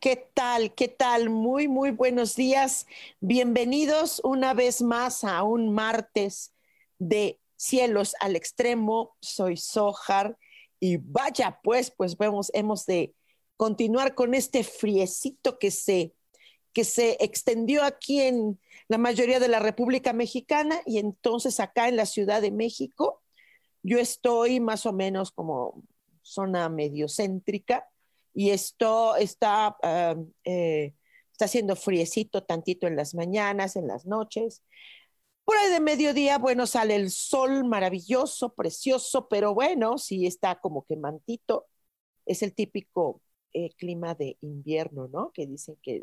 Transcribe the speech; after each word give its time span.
¿Qué 0.00 0.28
tal? 0.32 0.74
¿Qué 0.74 0.86
tal? 0.86 1.28
Muy, 1.28 1.66
muy 1.66 1.90
buenos 1.90 2.36
días. 2.36 2.86
Bienvenidos 3.18 4.20
una 4.22 4.54
vez 4.54 4.80
más 4.80 5.24
a 5.24 5.42
un 5.42 5.74
martes 5.74 6.54
de 7.00 7.40
cielos 7.56 8.14
al 8.20 8.36
extremo. 8.36 9.16
Soy 9.20 9.56
Sojar 9.56 10.38
y 10.78 10.98
vaya, 10.98 11.58
pues, 11.64 11.90
pues 11.90 12.16
vemos, 12.16 12.52
hemos 12.54 12.86
de 12.86 13.12
continuar 13.56 14.14
con 14.14 14.34
este 14.34 14.62
friecito 14.62 15.58
que 15.58 15.72
se, 15.72 16.14
que 16.72 16.84
se 16.84 17.16
extendió 17.18 17.82
aquí 17.82 18.20
en 18.20 18.60
la 18.86 18.98
mayoría 18.98 19.40
de 19.40 19.48
la 19.48 19.58
República 19.58 20.12
Mexicana 20.12 20.80
y 20.86 20.98
entonces 20.98 21.58
acá 21.58 21.88
en 21.88 21.96
la 21.96 22.06
Ciudad 22.06 22.40
de 22.40 22.52
México. 22.52 23.20
Yo 23.82 23.98
estoy 23.98 24.60
más 24.60 24.86
o 24.86 24.92
menos 24.92 25.32
como 25.32 25.82
zona 26.22 26.68
mediocéntrica 26.68 27.88
y 28.38 28.50
esto 28.50 29.16
está, 29.16 29.76
ah, 29.82 30.14
eh, 30.44 30.94
está 31.32 31.46
haciendo 31.46 31.74
friecito 31.74 32.44
tantito 32.44 32.86
en 32.86 32.94
las 32.94 33.12
mañanas, 33.16 33.74
en 33.74 33.88
las 33.88 34.06
noches. 34.06 34.62
Por 35.44 35.56
ahí 35.56 35.72
de 35.72 35.80
mediodía, 35.80 36.38
bueno, 36.38 36.68
sale 36.68 36.94
el 36.94 37.10
sol 37.10 37.64
maravilloso, 37.64 38.54
precioso, 38.54 39.26
pero 39.28 39.54
bueno, 39.54 39.98
sí 39.98 40.24
está 40.24 40.60
como 40.60 40.86
que 40.86 40.94
mantito. 40.96 41.66
Es 42.26 42.44
el 42.44 42.54
típico 42.54 43.22
eh, 43.52 43.70
clima 43.76 44.14
de 44.14 44.38
invierno, 44.40 45.08
¿no? 45.08 45.32
Que 45.32 45.48
dicen 45.48 45.76
que 45.82 46.00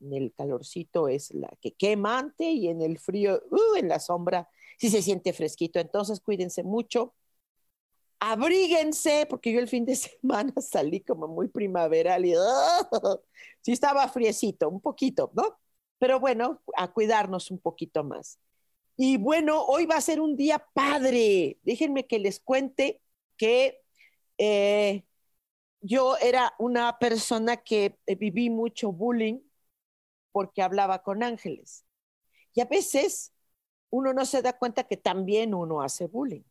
en 0.00 0.14
el 0.14 0.32
calorcito 0.32 1.06
es 1.08 1.34
la 1.34 1.50
que 1.60 1.72
quemante 1.72 2.50
y 2.50 2.68
en 2.68 2.80
el 2.80 2.98
frío, 2.98 3.42
uh, 3.50 3.76
en 3.76 3.88
la 3.88 4.00
sombra, 4.00 4.48
sí 4.78 4.88
se 4.88 5.02
siente 5.02 5.34
fresquito. 5.34 5.80
Entonces, 5.80 6.20
cuídense 6.20 6.62
mucho 6.62 7.14
abríguense, 8.20 9.26
porque 9.28 9.52
yo 9.52 9.60
el 9.60 9.68
fin 9.68 9.84
de 9.84 9.96
semana 9.96 10.52
salí 10.60 11.00
como 11.00 11.28
muy 11.28 11.48
primaveral 11.48 12.24
y 12.26 12.34
sí 13.62 13.72
estaba 13.72 14.08
friecito, 14.08 14.68
un 14.68 14.80
poquito, 14.80 15.30
¿no? 15.34 15.58
Pero 15.98 16.20
bueno, 16.20 16.62
a 16.76 16.92
cuidarnos 16.92 17.50
un 17.50 17.58
poquito 17.58 18.04
más. 18.04 18.38
Y 18.96 19.16
bueno, 19.16 19.64
hoy 19.64 19.86
va 19.86 19.96
a 19.96 20.00
ser 20.00 20.20
un 20.20 20.36
día 20.36 20.64
padre. 20.74 21.58
Déjenme 21.62 22.06
que 22.06 22.18
les 22.18 22.40
cuente 22.40 23.00
que 23.36 23.80
eh, 24.38 25.04
yo 25.80 26.16
era 26.18 26.54
una 26.58 26.98
persona 26.98 27.56
que 27.58 27.98
eh, 28.06 28.14
viví 28.16 28.50
mucho 28.50 28.92
bullying 28.92 29.40
porque 30.32 30.62
hablaba 30.62 31.02
con 31.02 31.22
ángeles. 31.22 31.84
Y 32.54 32.60
a 32.60 32.64
veces 32.66 33.32
uno 33.90 34.12
no 34.12 34.24
se 34.24 34.42
da 34.42 34.58
cuenta 34.58 34.84
que 34.84 34.96
también 34.96 35.54
uno 35.54 35.82
hace 35.82 36.06
bullying 36.06 36.42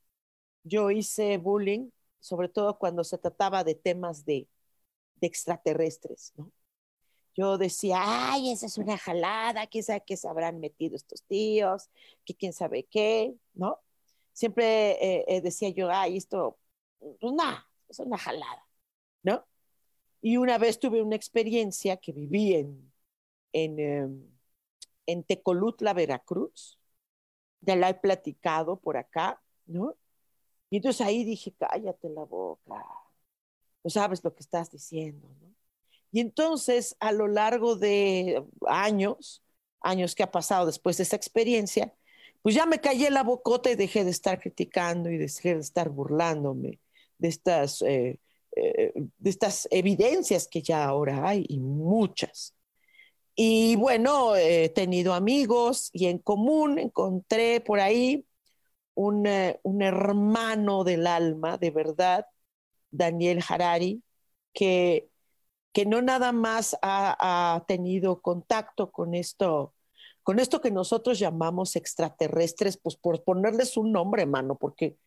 yo 0.64 0.92
hice 0.92 1.38
bullying, 1.38 1.90
sobre 2.20 2.50
todo 2.50 2.78
cuando 2.78 3.04
se 3.04 3.18
trataba 3.18 3.64
de 3.64 3.76
temas 3.76 4.26
de, 4.26 4.48
extraterrestres, 5.22 6.34
¿no? 6.38 6.52
Yo 7.36 7.58
decía, 7.58 8.00
ay, 8.04 8.52
esa 8.52 8.68
es 8.68 8.78
una 8.78 8.98
jalada, 8.98 9.68
quién 9.68 9.84
sabe 9.84 10.04
qué 10.06 10.16
se 10.18 10.28
habrán 10.28 10.60
metido 10.60 10.96
estos 10.96 11.24
tíos, 11.24 11.90
que 12.26 12.36
quién 12.36 12.54
sabe 12.54 12.84
qué, 12.86 13.36
¿no? 13.54 13.80
Siempre 14.34 14.92
eh, 15.04 15.26
eh, 15.28 15.42
decía 15.42 15.70
yo, 15.70 15.90
ay, 15.92 16.18
esto, 16.18 16.60
pues 17.00 17.34
nada, 17.34 17.68
es 17.90 18.00
una 18.00 18.18
jalada, 18.18 18.68
¿no? 19.24 19.46
Y 20.22 20.38
una 20.38 20.58
vez 20.58 20.80
tuve 20.80 21.02
una 21.02 21.16
experiencia 21.16 21.98
que 21.98 22.12
viví 22.12 22.54
en, 22.56 22.94
en, 23.54 23.80
em, 23.80 24.38
en 25.08 25.24
Tecolutla, 25.24 25.94
Veracruz, 25.94 26.80
ya 27.62 27.76
la 27.76 27.90
he 27.90 27.96
platicado 27.96 28.80
por 28.80 28.98
acá, 28.98 29.42
¿no? 29.66 29.96
Y 30.70 30.78
entonces 30.78 31.06
ahí 31.06 31.24
dije, 31.24 31.54
cállate 31.58 32.10
la 32.10 32.24
boca, 32.24 32.84
no 33.84 33.90
sabes 33.90 34.24
lo 34.24 34.34
que 34.34 34.42
estás 34.42 34.72
diciendo. 34.72 35.28
Y 36.12 36.20
entonces 36.20 36.96
a 37.00 37.12
lo 37.12 37.28
largo 37.28 37.76
de 37.76 38.44
años, 38.68 39.44
años 39.82 40.16
que 40.16 40.24
ha 40.24 40.32
pasado 40.32 40.66
después 40.66 40.98
de 40.98 41.04
esa 41.04 41.16
experiencia, 41.16 41.94
pues 42.42 42.56
ya 42.56 42.66
me 42.66 42.80
callé 42.80 43.10
la 43.10 43.24
bocota 43.24 43.72
y 43.72 43.76
dejé 43.76 44.04
de 44.04 44.12
estar 44.12 44.40
criticando 44.40 45.10
y 45.10 45.18
dejé 45.18 45.56
de 45.56 45.62
estar 45.62 45.90
burlándome 45.90 46.80
de 47.18 47.28
estas, 47.28 47.82
eh, 47.82 48.20
eh, 48.56 48.94
de 48.96 49.30
estas 49.30 49.68
evidencias 49.72 50.48
que 50.48 50.62
ya 50.62 50.86
ahora 50.86 51.28
hay 51.28 51.46
y 51.50 51.60
muchas. 51.60 52.54
Y 53.36 53.76
bueno, 53.76 54.36
he 54.36 54.70
tenido 54.70 55.14
amigos 55.14 55.92
y 55.94 56.08
en 56.08 56.18
común 56.18 56.80
encontré 56.80 57.62
por 57.62 57.80
ahí 57.80 58.27
eh, 59.26 59.60
un, 59.64 59.82
hermano 59.84 60.84
del 60.84 61.06
alma, 61.06 61.58
de 61.58 61.70
verdad, 61.70 62.26
Daniel 62.90 63.44
Harari, 63.48 64.04
que, 64.54 65.10
que 65.72 65.86
no 65.86 66.02
nada 66.02 66.32
más 66.32 66.78
ha, 66.82 67.64
tenido 67.68 68.22
contacto 68.22 68.92
con 68.92 69.14
esto, 69.14 69.76
con 70.24 70.40
esto 70.40 70.62
que 70.62 70.72
nosotros 70.72 71.20
llamamos 71.20 71.76
extraterrestres, 71.76 72.78
pues 72.78 72.96
por 72.98 73.24
ponerles 73.24 73.78
un 73.78 73.92
nombre, 73.92 74.24
hermano, 74.24 74.56
porque, 74.58 74.98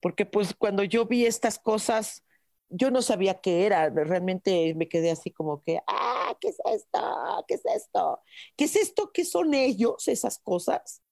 porque 0.00 0.24
pues 0.24 0.54
cuando 0.54 0.82
yo 0.82 1.04
vi 1.04 1.26
estas 1.26 1.58
cosas, 1.58 2.24
yo 2.70 2.90
no 2.90 3.02
sabía 3.02 3.40
qué 3.40 3.66
era, 3.66 3.90
realmente 3.90 4.74
me 4.76 4.88
quedé 4.88 5.10
así 5.10 5.30
como 5.30 5.62
que, 5.62 5.80
ah, 5.86 6.34
¿qué 6.40 6.48
es 6.48 6.58
esto? 6.64 7.44
¿Qué 7.46 7.54
es 7.54 7.66
esto? 7.66 8.22
¿Qué 8.56 8.64
es 8.64 8.76
esto? 8.76 9.10
¿Qué 9.12 9.24
son 9.26 9.52
ellos, 9.54 10.08
esas 10.08 10.38
cosas? 10.38 11.02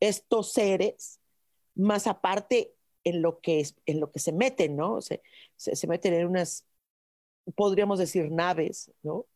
Estos 0.00 0.52
seres 0.52 1.19
más 1.74 2.06
aparte 2.06 2.74
en 3.04 3.22
lo 3.22 3.40
que, 3.40 3.60
es, 3.60 3.76
en 3.86 4.00
lo 4.00 4.10
que 4.12 4.20
se 4.20 4.32
meten, 4.32 4.76
¿no? 4.76 5.00
Se, 5.00 5.22
se, 5.56 5.86
meten 5.86 6.14
en 6.14 6.26
unas, 6.26 6.66
podríamos 7.56 7.98
decir, 7.98 8.30
naves, 8.30 8.92
¿no? 9.02 9.26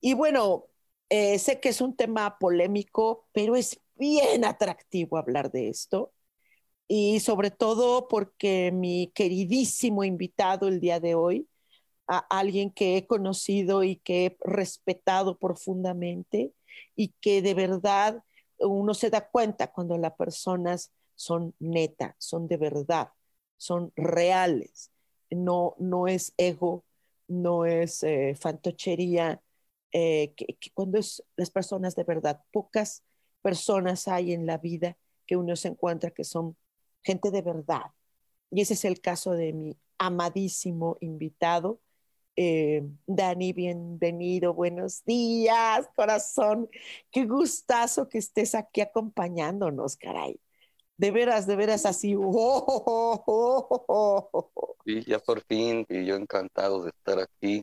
Y 0.00 0.14
bueno, 0.14 0.66
eh, 1.08 1.38
sé 1.38 1.60
que 1.60 1.70
es 1.70 1.80
un 1.80 1.96
tema 1.96 2.38
polémico, 2.38 3.28
pero 3.32 3.56
es 3.56 3.80
bien 3.96 4.44
atractivo 4.44 5.16
hablar 5.18 5.50
de 5.52 5.68
esto. 5.68 6.12
Y 6.88 7.20
sobre 7.20 7.50
todo 7.50 8.08
porque 8.08 8.72
mi 8.72 9.12
queridísimo 9.14 10.04
invitado 10.04 10.68
el 10.68 10.80
día 10.80 11.00
de 11.00 11.14
hoy, 11.14 11.48
a 12.08 12.18
alguien 12.30 12.70
que 12.70 12.96
he 12.96 13.06
conocido 13.06 13.84
y 13.84 13.96
que 13.96 14.26
he 14.26 14.36
respetado 14.40 15.38
profundamente 15.38 16.52
y 16.96 17.14
que 17.20 17.42
de 17.42 17.54
verdad 17.54 18.24
uno 18.58 18.94
se 18.94 19.10
da 19.10 19.28
cuenta 19.28 19.72
cuando 19.72 19.98
las 19.98 20.14
personas 20.14 20.92
son 21.22 21.54
neta, 21.60 22.16
son 22.18 22.48
de 22.48 22.56
verdad, 22.56 23.10
son 23.56 23.92
reales. 23.94 24.90
No, 25.30 25.76
no 25.78 26.08
es 26.08 26.34
ego, 26.36 26.84
no 27.28 27.64
es 27.64 28.02
eh, 28.02 28.34
fantochería, 28.34 29.40
eh, 29.92 30.34
que, 30.36 30.58
cuando 30.74 30.98
es 30.98 31.22
las 31.36 31.50
personas 31.50 31.94
de 31.94 32.02
verdad, 32.04 32.42
pocas 32.52 33.04
personas 33.40 34.08
hay 34.08 34.32
en 34.32 34.46
la 34.46 34.58
vida 34.58 34.98
que 35.26 35.36
uno 35.36 35.54
se 35.54 35.68
encuentra 35.68 36.10
que 36.10 36.24
son 36.24 36.56
gente 37.04 37.30
de 37.30 37.42
verdad. 37.42 37.92
Y 38.50 38.62
ese 38.62 38.74
es 38.74 38.84
el 38.84 39.00
caso 39.00 39.32
de 39.32 39.52
mi 39.52 39.76
amadísimo 39.98 40.96
invitado, 41.00 41.80
eh, 42.34 42.82
Dani, 43.06 43.52
bienvenido, 43.52 44.54
buenos 44.54 45.04
días, 45.04 45.88
corazón. 45.94 46.68
Qué 47.12 47.26
gustazo 47.26 48.08
que 48.08 48.18
estés 48.18 48.54
aquí 48.56 48.80
acompañándonos, 48.80 49.96
caray 49.96 50.41
de 51.02 51.10
veras, 51.10 51.48
de 51.48 51.56
veras 51.56 51.84
así. 51.84 52.14
Sí, 54.84 55.04
ya 55.06 55.20
por 55.20 55.42
fin, 55.44 55.86
y 55.88 56.04
yo 56.04 56.16
encantado 56.16 56.82
de 56.82 56.90
estar 56.90 57.20
aquí 57.20 57.62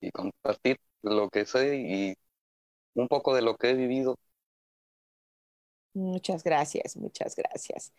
y 0.00 0.10
compartir 0.10 0.76
lo 1.02 1.30
que 1.30 1.46
sé 1.46 1.76
y 1.76 2.14
un 2.94 3.08
poco 3.08 3.34
de 3.34 3.40
lo 3.40 3.56
que 3.56 3.70
he 3.70 3.74
vivido. 3.74 4.16
Muchas 5.94 6.44
gracias, 6.44 6.96
muchas 6.96 7.34
gracias. 7.36 7.92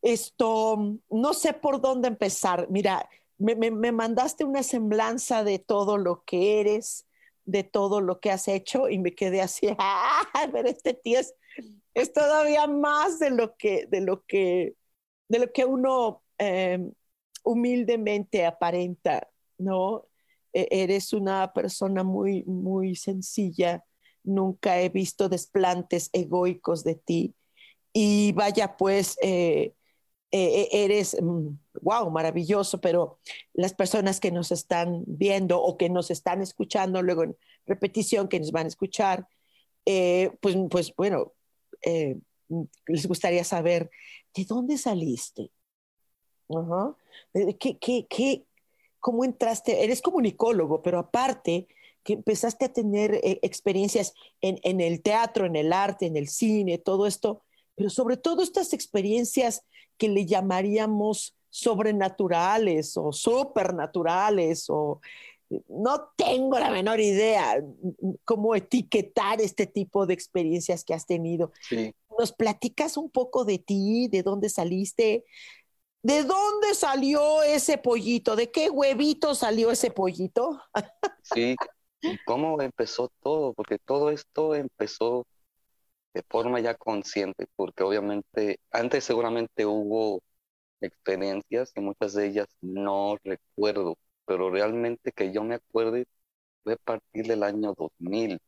Esto, 0.00 0.98
no 1.10 1.34
sé 1.34 1.52
por 1.52 1.80
dónde 1.82 2.08
empezar. 2.08 2.66
Mira, 2.70 3.08
me, 3.38 3.54
me, 3.54 3.92
mandaste 3.92 4.44
una 4.44 4.62
semblanza 4.62 5.44
de 5.44 5.58
todo 5.58 5.98
lo 5.98 6.24
que 6.24 6.60
eres, 6.60 7.06
de 7.44 7.64
todo 7.64 8.00
lo 8.00 8.20
que 8.20 8.30
has 8.30 8.48
hecho 8.48 8.88
y 8.88 8.98
me 8.98 9.14
quedé 9.14 9.42
así, 9.42 9.68
¡ah! 9.78 10.22
Pero 10.52 10.68
este 10.68 10.94
tío 10.94 11.18
es, 11.20 11.34
es, 11.94 12.12
todavía 12.12 12.66
más 12.66 13.18
de 13.18 13.30
lo 13.30 13.56
que, 13.56 13.86
de 13.86 14.00
lo 14.00 14.24
que, 14.24 14.74
de 15.28 15.38
lo 15.38 15.52
que 15.52 15.64
uno 15.64 16.22
eh, 16.38 16.78
humildemente 17.44 18.44
aparenta, 18.46 19.28
¿no? 19.58 20.06
E, 20.52 20.68
eres 20.70 21.12
una 21.12 21.52
persona 21.52 22.04
muy, 22.04 22.44
muy 22.44 22.96
sencilla. 22.96 23.84
Nunca 24.24 24.80
he 24.80 24.88
visto 24.88 25.28
desplantes 25.28 26.10
egoicos 26.12 26.84
de 26.84 26.94
ti. 26.96 27.34
Y 27.92 28.32
vaya, 28.32 28.76
pues, 28.76 29.16
eh, 29.22 29.74
eh, 30.32 30.68
eres, 30.72 31.16
wow, 31.20 32.10
mm, 32.10 32.12
maravilloso, 32.12 32.80
pero 32.80 33.20
las 33.52 33.74
personas 33.74 34.18
que 34.18 34.32
nos 34.32 34.50
están 34.50 35.04
viendo 35.06 35.60
o 35.62 35.76
que 35.76 35.88
nos 35.88 36.10
están 36.10 36.42
escuchando 36.42 37.02
luego 37.02 37.22
en 37.22 37.36
repetición, 37.66 38.28
que 38.28 38.40
nos 38.40 38.50
van 38.50 38.64
a 38.66 38.68
escuchar, 38.68 39.28
eh, 39.86 40.32
pues, 40.40 40.56
pues 40.70 40.92
bueno, 40.96 41.34
eh, 41.84 42.16
les 42.86 43.06
gustaría 43.06 43.44
saber 43.44 43.90
de 44.34 44.44
dónde 44.44 44.78
saliste. 44.78 45.50
¿Qué, 47.58 47.78
qué, 47.78 48.06
qué, 48.08 48.44
¿Cómo 49.00 49.24
entraste? 49.24 49.84
Eres 49.84 50.02
comunicólogo, 50.02 50.82
pero 50.82 50.98
aparte 50.98 51.68
que 52.02 52.14
empezaste 52.14 52.66
a 52.66 52.72
tener 52.72 53.18
experiencias 53.42 54.14
en, 54.40 54.58
en 54.62 54.80
el 54.80 55.02
teatro, 55.02 55.46
en 55.46 55.56
el 55.56 55.72
arte, 55.72 56.06
en 56.06 56.16
el 56.16 56.28
cine, 56.28 56.78
todo 56.78 57.06
esto, 57.06 57.42
pero 57.74 57.88
sobre 57.88 58.16
todo 58.16 58.42
estas 58.42 58.72
experiencias 58.72 59.62
que 59.96 60.08
le 60.08 60.26
llamaríamos 60.26 61.34
sobrenaturales 61.48 62.96
o 62.96 63.12
supernaturales 63.12 64.66
o 64.68 65.00
no 65.68 66.10
tengo 66.16 66.58
la 66.58 66.70
menor 66.70 67.00
idea 67.00 67.62
cómo 68.24 68.54
etiquetar 68.54 69.40
este 69.40 69.66
tipo 69.66 70.06
de 70.06 70.14
experiencias 70.14 70.84
que 70.84 70.94
has 70.94 71.06
tenido. 71.06 71.52
¿Nos 72.18 72.32
platicas 72.32 72.96
un 72.96 73.10
poco 73.10 73.44
de 73.44 73.58
ti, 73.58 74.08
de 74.08 74.22
dónde 74.22 74.48
saliste? 74.48 75.24
¿De 76.02 76.22
dónde 76.22 76.74
salió 76.74 77.42
ese 77.42 77.78
pollito? 77.78 78.36
¿De 78.36 78.50
qué 78.50 78.70
huevito 78.70 79.34
salió 79.34 79.70
ese 79.70 79.90
pollito? 79.90 80.60
sí, 81.22 81.56
cómo 82.26 82.60
empezó 82.60 83.10
todo? 83.22 83.54
Porque 83.54 83.78
todo 83.78 84.10
esto 84.10 84.54
empezó 84.54 85.26
de 86.14 86.22
forma 86.28 86.60
ya 86.60 86.74
consciente, 86.74 87.46
porque 87.56 87.82
obviamente 87.82 88.60
antes 88.70 89.04
seguramente 89.04 89.66
hubo 89.66 90.22
experiencias 90.80 91.72
y 91.76 91.80
muchas 91.80 92.14
de 92.14 92.26
ellas 92.26 92.48
no 92.60 93.16
recuerdo, 93.24 93.96
pero 94.26 94.50
realmente 94.50 95.12
que 95.12 95.32
yo 95.32 95.44
me 95.44 95.56
acuerde 95.56 96.06
fue 96.64 96.74
a 96.74 96.76
partir 96.78 97.26
del 97.26 97.42
año 97.44 97.74
2000. 97.76 98.40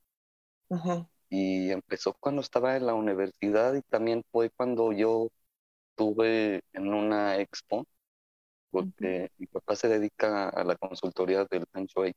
Y 1.28 1.70
empezó 1.72 2.14
cuando 2.20 2.40
estaba 2.42 2.76
en 2.76 2.86
la 2.86 2.94
universidad 2.94 3.74
y 3.74 3.82
también 3.82 4.22
fue 4.30 4.50
cuando 4.50 4.92
yo 4.92 5.28
estuve 5.90 6.62
en 6.74 6.94
una 6.94 7.38
expo, 7.40 7.86
porque 8.70 9.30
mi 9.38 9.46
papá 9.48 9.76
se 9.76 9.88
dedica 9.88 10.48
a 10.50 10.64
la 10.64 10.76
consultoría 10.76 11.46
del 11.46 11.66
Shui. 11.88 12.14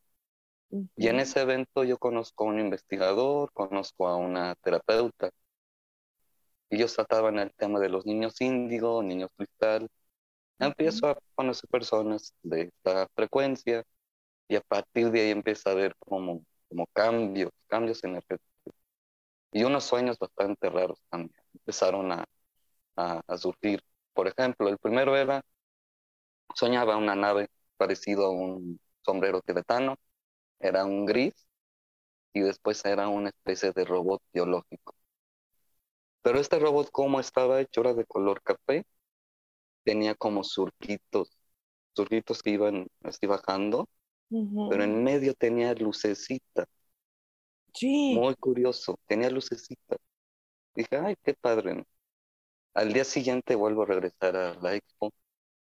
Y 0.98 1.08
en 1.08 1.20
ese 1.20 1.42
evento 1.42 1.84
yo 1.84 1.98
conozco 1.98 2.44
a 2.46 2.48
un 2.50 2.60
investigador, 2.60 3.52
conozco 3.54 4.08
a 4.08 4.18
una 4.18 4.56
terapeuta. 4.62 5.32
Ellos 6.72 6.96
trataban 6.96 7.38
el 7.40 7.54
tema 7.54 7.80
de 7.80 7.90
los 7.90 8.06
niños 8.08 8.42
índigo, 8.42 9.04
niños 9.04 9.30
cristal. 9.38 9.88
Empiezo 10.60 11.08
a 11.10 11.18
conocer 11.36 11.70
personas 11.70 12.34
de 12.44 12.64
esta 12.64 13.08
frecuencia 13.16 13.84
y 14.48 14.56
a 14.58 14.62
partir 14.62 15.12
de 15.12 15.22
ahí 15.22 15.32
empieza 15.32 15.72
a 15.72 15.76
ver 15.76 15.96
como, 16.00 16.44
como 16.70 16.88
cambios, 16.94 17.52
cambios 17.68 18.04
energéticos. 18.04 18.48
Y 19.52 19.64
unos 19.64 19.84
sueños 19.86 20.18
bastante 20.20 20.70
raros 20.70 21.02
también 21.10 21.34
empezaron 21.54 22.12
a, 22.12 22.26
a, 22.98 23.22
a 23.28 23.38
surgir. 23.38 23.82
Por 24.14 24.28
ejemplo, 24.28 24.70
el 24.70 24.78
primero 24.80 25.18
era, 25.18 25.44
soñaba 26.56 26.98
una 26.98 27.16
nave 27.16 27.50
parecido 27.78 28.26
a 28.26 28.30
un 28.32 28.80
sombrero 29.02 29.42
tibetano 29.42 29.96
era 30.60 30.86
un 30.86 31.06
gris 31.06 31.48
y 32.34 32.42
después 32.42 32.84
era 32.86 33.10
una 33.10 33.30
especie 33.30 33.72
de 33.74 33.86
robot 33.86 34.22
biológico. 34.34 34.96
Pero 36.22 36.40
este 36.40 36.60
robot, 36.60 36.90
como 36.92 37.20
estaba 37.20 37.60
hecho, 37.62 37.82
era 37.82 37.94
de 37.94 38.06
color 38.06 38.42
café, 38.42 38.86
tenía 39.90 40.14
como 40.14 40.44
surquitos, 40.44 41.36
surquitos 41.96 42.44
que 42.44 42.52
iban 42.52 42.88
así 43.02 43.26
bajando, 43.26 43.90
pero 44.70 44.84
en 44.84 45.04
medio 45.04 45.34
tenía 45.34 45.74
lucecita. 45.74 46.68
Sí. 47.74 48.14
Muy 48.14 48.36
curioso, 48.36 49.00
tenía 49.08 49.32
lucecita. 49.32 49.98
Dije, 50.76 50.96
ay, 50.98 51.16
qué 51.24 51.34
padre. 51.34 51.86
Al 52.76 52.94
día 52.94 53.04
siguiente 53.04 53.56
vuelvo 53.56 53.82
a 53.82 53.88
regresar 53.88 54.36
a 54.36 54.54
la 54.62 54.76
expo 54.76 55.12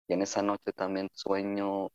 y 0.07 0.13
en 0.13 0.21
esa 0.21 0.43
noche 0.43 0.71
también 0.73 1.09
sueño 1.13 1.89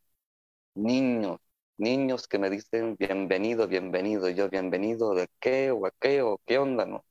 niños 0.75 1.39
niños 1.77 2.27
que 2.27 2.39
me 2.41 2.51
dicen 2.51 2.97
bienvenido, 2.99 3.69
bienvenido, 3.69 4.29
yo 4.31 4.49
bienvenido 4.51 5.15
de 5.15 5.29
qué 5.41 5.71
o 5.71 5.87
a 5.87 5.93
qué 6.01 6.23
o 6.23 6.41
qué 6.47 6.59
onda, 6.59 6.85
¿no? 6.87 7.05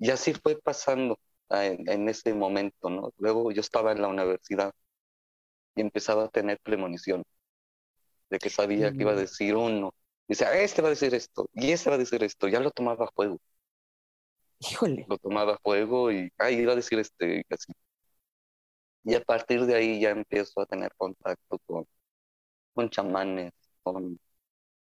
Y 0.00 0.10
así 0.10 0.34
fue 0.34 0.60
pasando 0.60 1.18
en, 1.50 2.08
ese 2.08 2.34
momento, 2.34 2.90
¿no? 2.90 3.12
Luego 3.18 3.52
yo 3.52 3.60
estaba 3.60 3.92
en 3.92 4.02
la 4.02 4.08
universidad 4.08 4.72
y 5.74 5.80
empezaba 5.80 6.24
a 6.24 6.28
tener 6.28 6.58
premonición 6.60 7.24
de 8.30 8.38
que 8.38 8.50
sabía 8.50 8.92
que 8.92 9.02
iba 9.02 9.12
a 9.12 9.14
mm. 9.14 9.18
decir 9.18 9.56
uno. 9.56 9.94
Dice, 10.28 10.46
este 10.62 10.82
va 10.82 10.88
a 10.88 10.90
decir 10.90 11.14
esto 11.14 11.48
y 11.54 11.72
ese 11.72 11.90
va 11.90 11.96
a 11.96 11.98
decir 11.98 12.22
esto. 12.24 12.48
Ya 12.48 12.60
lo 12.60 12.70
tomaba 12.70 13.06
a 13.06 13.10
fuego. 13.12 13.38
Híjole. 14.60 15.06
Lo 15.08 15.18
tomaba 15.18 15.54
a 15.54 15.58
fuego 15.58 16.12
y, 16.12 16.30
ay, 16.38 16.56
iba 16.56 16.72
a 16.72 16.76
decir 16.76 16.98
este, 16.98 17.44
así. 17.50 17.72
Y 19.04 19.14
a 19.14 19.22
partir 19.22 19.64
de 19.66 19.74
ahí 19.74 20.00
ya 20.00 20.10
empiezo 20.10 20.60
a 20.60 20.66
tener 20.66 20.92
contacto 20.96 21.58
con, 21.66 21.86
con 22.74 22.90
chamanes, 22.90 23.52
con, 23.82 24.18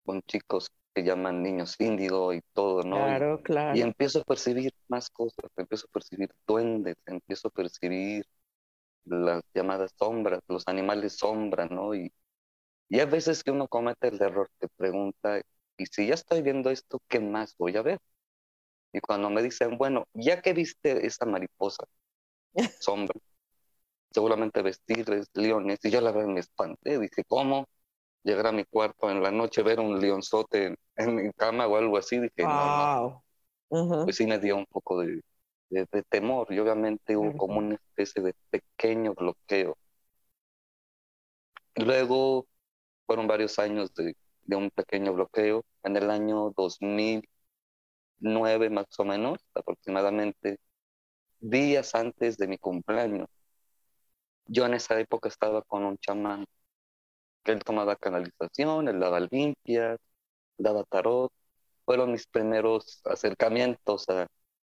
con 0.05 0.23
chicos 0.23 0.71
que 0.95 1.03
llaman 1.05 1.43
niños 1.43 1.77
índigo 1.81 2.33
y 2.35 2.43
todo, 2.55 2.83
¿no? 2.85 2.99
Claro, 2.99 3.43
claro. 3.43 3.75
Y 3.75 3.83
empiezo 3.83 4.21
a 4.21 4.25
percibir 4.25 4.73
más 4.89 5.11
cosas, 5.11 5.51
empiezo 5.57 5.87
a 5.89 5.93
percibir 5.93 6.31
duendes, 6.47 6.97
empiezo 7.07 7.49
a 7.49 7.51
percibir 7.51 8.27
las 9.05 9.43
llamadas 9.55 9.93
sombras, 9.99 10.41
los 10.49 10.65
animales 10.69 11.15
sombra, 11.19 11.67
¿no? 11.67 11.95
Y, 11.95 12.13
y 12.89 13.01
hay 13.01 13.07
veces 13.07 13.45
que 13.45 13.51
uno 13.53 13.69
comete 13.69 14.09
el 14.09 14.23
error 14.23 14.51
que 14.61 14.69
pregunta, 14.77 15.41
¿y 15.79 15.87
si 15.87 16.07
ya 16.09 16.15
estoy 16.15 16.43
viendo 16.43 16.71
esto, 16.71 17.01
qué 17.09 17.21
más 17.21 17.57
voy 17.59 17.77
a 17.77 17.83
ver? 17.83 17.99
Y 18.93 19.01
cuando 19.01 19.31
me 19.31 19.43
dicen, 19.43 19.77
bueno, 19.79 20.07
ya 20.15 20.41
que 20.43 20.53
viste 20.55 21.07
esa 21.07 21.27
mariposa 21.27 21.85
sombra, 22.79 23.19
seguramente 24.13 24.63
vestirles 24.63 25.29
leones, 25.35 25.79
y 25.85 25.91
yo 25.91 26.01
la 26.01 26.13
verdad 26.13 26.29
me 26.29 26.41
espanté, 26.41 26.99
dije, 26.99 27.25
¿cómo? 27.29 27.67
Llegar 28.25 28.49
a 28.49 28.53
mi 28.53 28.65
cuarto 28.65 29.11
en 29.11 29.23
la 29.23 29.31
noche, 29.31 29.63
ver 29.63 29.79
un 29.79 30.01
leonzote 30.01 30.75
en, 30.97 31.15
mi 31.15 31.31
cama 31.33 31.67
o 31.67 31.77
algo 31.77 31.99
así, 31.99 32.19
dije, 32.19 32.43
no, 32.43 33.23
Pues 33.69 34.17
sí 34.17 34.27
me 34.27 34.39
dio 34.39 34.57
un 34.57 34.67
poco 34.67 35.01
de, 35.01 35.23
de, 35.69 35.87
temor 36.09 36.47
y 36.51 36.59
obviamente 36.59 37.17
hubo 37.17 37.37
como 37.37 37.59
una 37.59 37.75
especie 37.75 38.23
de 38.23 38.35
pequeño 38.51 39.15
bloqueo. 39.15 39.77
Luego 41.77 42.47
fueron 43.07 43.27
varios 43.27 43.59
años 43.59 43.93
de, 43.95 44.17
de 44.43 44.57
un 44.57 44.71
pequeño 44.71 45.13
bloqueo. 45.13 45.65
En 45.83 45.97
el 45.97 46.11
año 46.11 46.53
2009 46.57 48.71
más 48.71 48.87
o 48.99 49.05
menos, 49.05 49.39
aproximadamente, 49.55 50.59
días 51.41 51.95
antes 51.95 52.39
de 52.39 52.49
mi 52.49 52.59
cumpleaños, 52.59 53.29
yo 54.47 54.67
en 54.67 54.75
esa 54.75 54.99
época 55.01 55.29
estaba 55.29 55.63
con 55.63 55.85
un 55.85 55.99
chamán 55.99 56.47
que 57.45 57.53
él 57.53 57.65
tomaba 57.65 57.97
canalización, 57.97 58.89
él 58.89 59.01
daba 59.01 59.21
limpias, 59.21 59.99
daba 60.59 60.85
tarot. 60.85 61.33
Fueron 61.87 62.13
mis 62.13 62.27
primeros 62.29 63.03
acercamientos 63.07 64.07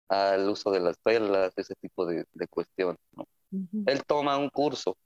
al 0.08 0.48
uso 0.50 0.70
de 0.72 0.80
las 0.80 0.96
velas, 1.04 1.52
ese 1.56 1.74
tipo 1.76 2.06
de, 2.06 2.24
de 2.32 2.48
cuestiones. 2.48 2.98
Él 3.86 4.04
toma 4.06 4.38
un 4.38 4.50
curso 4.50 4.96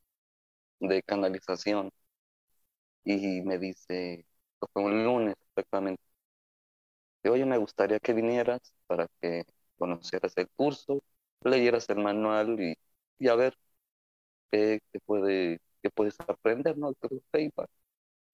de 0.80 1.02
canalización 1.04 1.90
y 3.04 3.42
me 3.42 3.58
dice, 3.58 4.26
fue 4.72 4.82
un 4.84 5.04
lunes 5.04 5.34
exactamente, 5.50 6.02
que 7.22 7.30
oye, 7.30 7.44
me 7.46 7.58
gustaría 7.58 7.98
que 8.00 8.12
vinieras 8.12 8.60
para 8.86 9.06
que 9.20 9.44
conocieras 9.78 10.32
el 10.36 10.48
curso, 10.56 11.02
leyeras 11.42 11.88
el 11.90 11.98
manual 11.98 12.60
y, 12.60 12.74
y 13.18 13.28
a 13.28 13.34
ver 13.34 13.56
qué, 14.50 14.80
qué 14.92 15.00
puede 15.00 15.60
que 15.82 15.90
puedes 15.90 16.16
aprender, 16.20 16.76
¿no? 16.78 16.92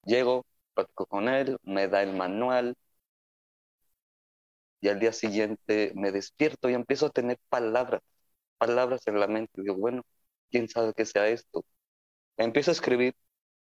Llego, 0.05 0.47
platico 0.75 1.07
con 1.07 1.29
él, 1.29 1.59
me 1.63 1.89
da 1.89 2.03
el 2.03 2.15
manual 2.15 2.77
y 4.81 4.89
al 4.89 5.01
día 5.01 5.13
siguiente 5.13 5.93
me 5.95 6.13
despierto 6.13 6.69
y 6.71 6.75
empiezo 6.75 7.07
a 7.07 7.11
tener 7.11 7.39
palabras, 7.49 8.03
palabras 8.59 9.07
en 9.07 9.21
la 9.21 9.27
mente. 9.29 9.63
Digo, 9.63 9.77
bueno, 9.77 10.03
¿quién 10.51 10.69
sabe 10.69 10.93
qué 10.95 11.07
sea 11.07 11.29
esto? 11.29 11.65
Empiezo 12.39 12.71
a 12.71 12.75
escribir 12.75 13.15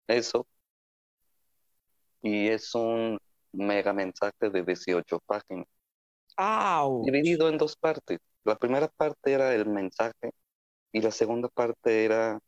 eso 0.08 0.46
y 2.22 2.48
es 2.48 2.74
un 2.74 3.18
mega 3.52 3.92
mensaje 3.92 4.50
de 4.50 4.62
18 4.64 5.20
páginas. 5.26 5.66
Dividido 7.00 7.48
en 7.48 7.58
dos 7.58 7.76
partes. 7.76 8.18
La 8.44 8.56
primera 8.56 8.88
parte 8.88 9.32
era 9.32 9.54
el 9.54 9.66
mensaje 9.66 10.32
y 10.92 11.00
la 11.02 11.10
segunda 11.12 11.48
parte 11.48 12.04
era 12.04 12.40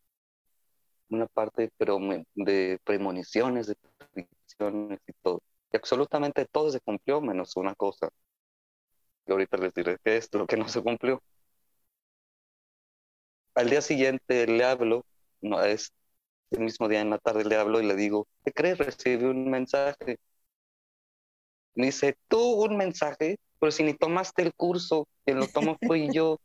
una 1.11 1.27
parte 1.27 1.71
pero 1.77 1.99
de 2.35 2.79
premoniciones, 2.85 3.67
de 3.69 3.77
predicciones 4.13 5.01
y 5.07 5.13
todo. 5.23 5.43
Y 5.73 5.77
absolutamente 5.77 6.47
todo 6.47 6.71
se 6.71 6.81
cumplió 6.81 7.21
menos 7.21 7.57
una 7.57 7.75
cosa. 7.75 8.09
Y 9.27 9.33
ahorita 9.33 9.57
les 9.59 9.75
diré 9.75 9.99
que 10.03 10.17
es 10.17 10.29
lo 10.33 10.47
que 10.47 10.57
no 10.57 10.69
se 10.69 10.83
cumplió. 10.83 11.23
Al 13.55 13.71
día 13.71 13.83
siguiente 13.83 14.47
le 14.47 14.65
hablo, 14.65 15.05
no 15.41 15.63
es 15.63 15.93
el 16.51 16.61
mismo 16.61 16.89
día 16.89 17.01
en 17.01 17.11
la 17.11 17.19
tarde 17.19 17.45
le 17.45 17.57
hablo 17.57 17.81
y 17.81 17.87
le 17.87 17.95
digo, 17.95 18.27
¿qué 18.45 18.53
crees? 18.53 18.79
Recibí 18.79 19.25
un 19.25 19.51
mensaje. 19.51 20.19
Me 21.75 21.87
dice, 21.87 22.17
tú 22.29 22.41
un 22.65 22.77
mensaje, 22.77 23.39
pero 23.61 23.71
si 23.71 23.83
ni 23.83 23.95
tomaste 23.95 24.43
el 24.43 24.55
curso, 24.55 25.07
quien 25.25 25.39
lo 25.39 25.47
tomó 25.49 25.77
fui 25.87 26.09
yo. 26.13 26.41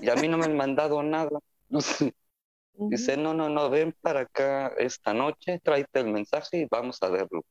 Y 0.00 0.08
a 0.08 0.14
mí 0.14 0.28
no 0.28 0.38
me 0.38 0.46
han 0.46 0.56
mandado 0.56 1.02
nada. 1.02 1.38
Dice, 2.80 3.16
no, 3.16 3.34
no, 3.34 3.48
no, 3.48 3.70
ven 3.70 3.92
para 4.00 4.20
acá 4.20 4.68
esta 4.78 5.12
noche, 5.12 5.58
tráete 5.62 6.00
el 6.00 6.08
mensaje 6.12 6.58
y 6.60 6.66
vamos 6.70 7.02
a 7.02 7.08
verlo. 7.08 7.44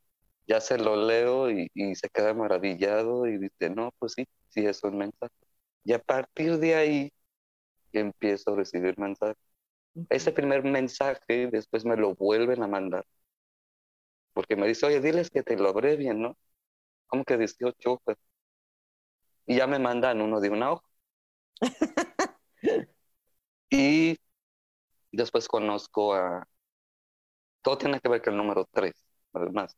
Ya 0.47 0.61
se 0.61 0.77
lo 0.77 0.95
leo 0.95 1.51
y, 1.51 1.69
se 1.95 2.09
queda 2.09 2.33
maravillado 2.33 3.27
y 3.27 3.37
dice, 3.37 3.69
no, 3.69 3.91
pues 3.99 4.13
sí, 4.13 4.25
sí 4.49 4.65
es 4.65 4.83
un 4.83 4.97
mensaje. 4.97 5.33
Y 5.83 5.93
a 5.93 5.99
partir 5.99 6.57
de 6.59 6.75
ahí 6.75 7.13
empiezo 7.93 8.53
a 8.53 8.57
recibir 8.57 8.97
mensajes. 8.99 9.37
Ese 10.09 10.31
primer 10.31 10.63
mensaje 10.63 11.47
después 11.51 11.85
me 11.85 11.97
lo 11.97 12.15
vuelven 12.15 12.63
a 12.63 12.67
mandar. 12.67 13.05
Porque 14.33 14.55
me 14.55 14.67
dice, 14.67 14.85
oye, 14.85 15.01
diles 15.01 15.29
que 15.29 15.43
te 15.43 15.57
lo 15.57 15.73
bien, 15.73 16.21
¿no? 16.21 16.37
Como 17.07 17.23
que 17.25 17.37
18 17.37 17.93
hojas. 17.93 18.17
Y 19.47 19.55
ya 19.57 19.67
me 19.67 19.79
mandan 19.79 20.21
uno 20.21 20.39
de 20.39 20.49
una 20.49 20.71
hoja. 20.73 20.87
y 23.69 24.17
Después 25.17 25.47
conozco 25.47 26.13
a... 26.13 26.47
Todo 27.61 27.77
tiene 27.77 27.99
que 27.99 28.09
ver 28.09 28.21
con 28.21 28.33
el 28.33 28.37
número 28.37 28.65
3, 28.71 28.93
además. 29.33 29.75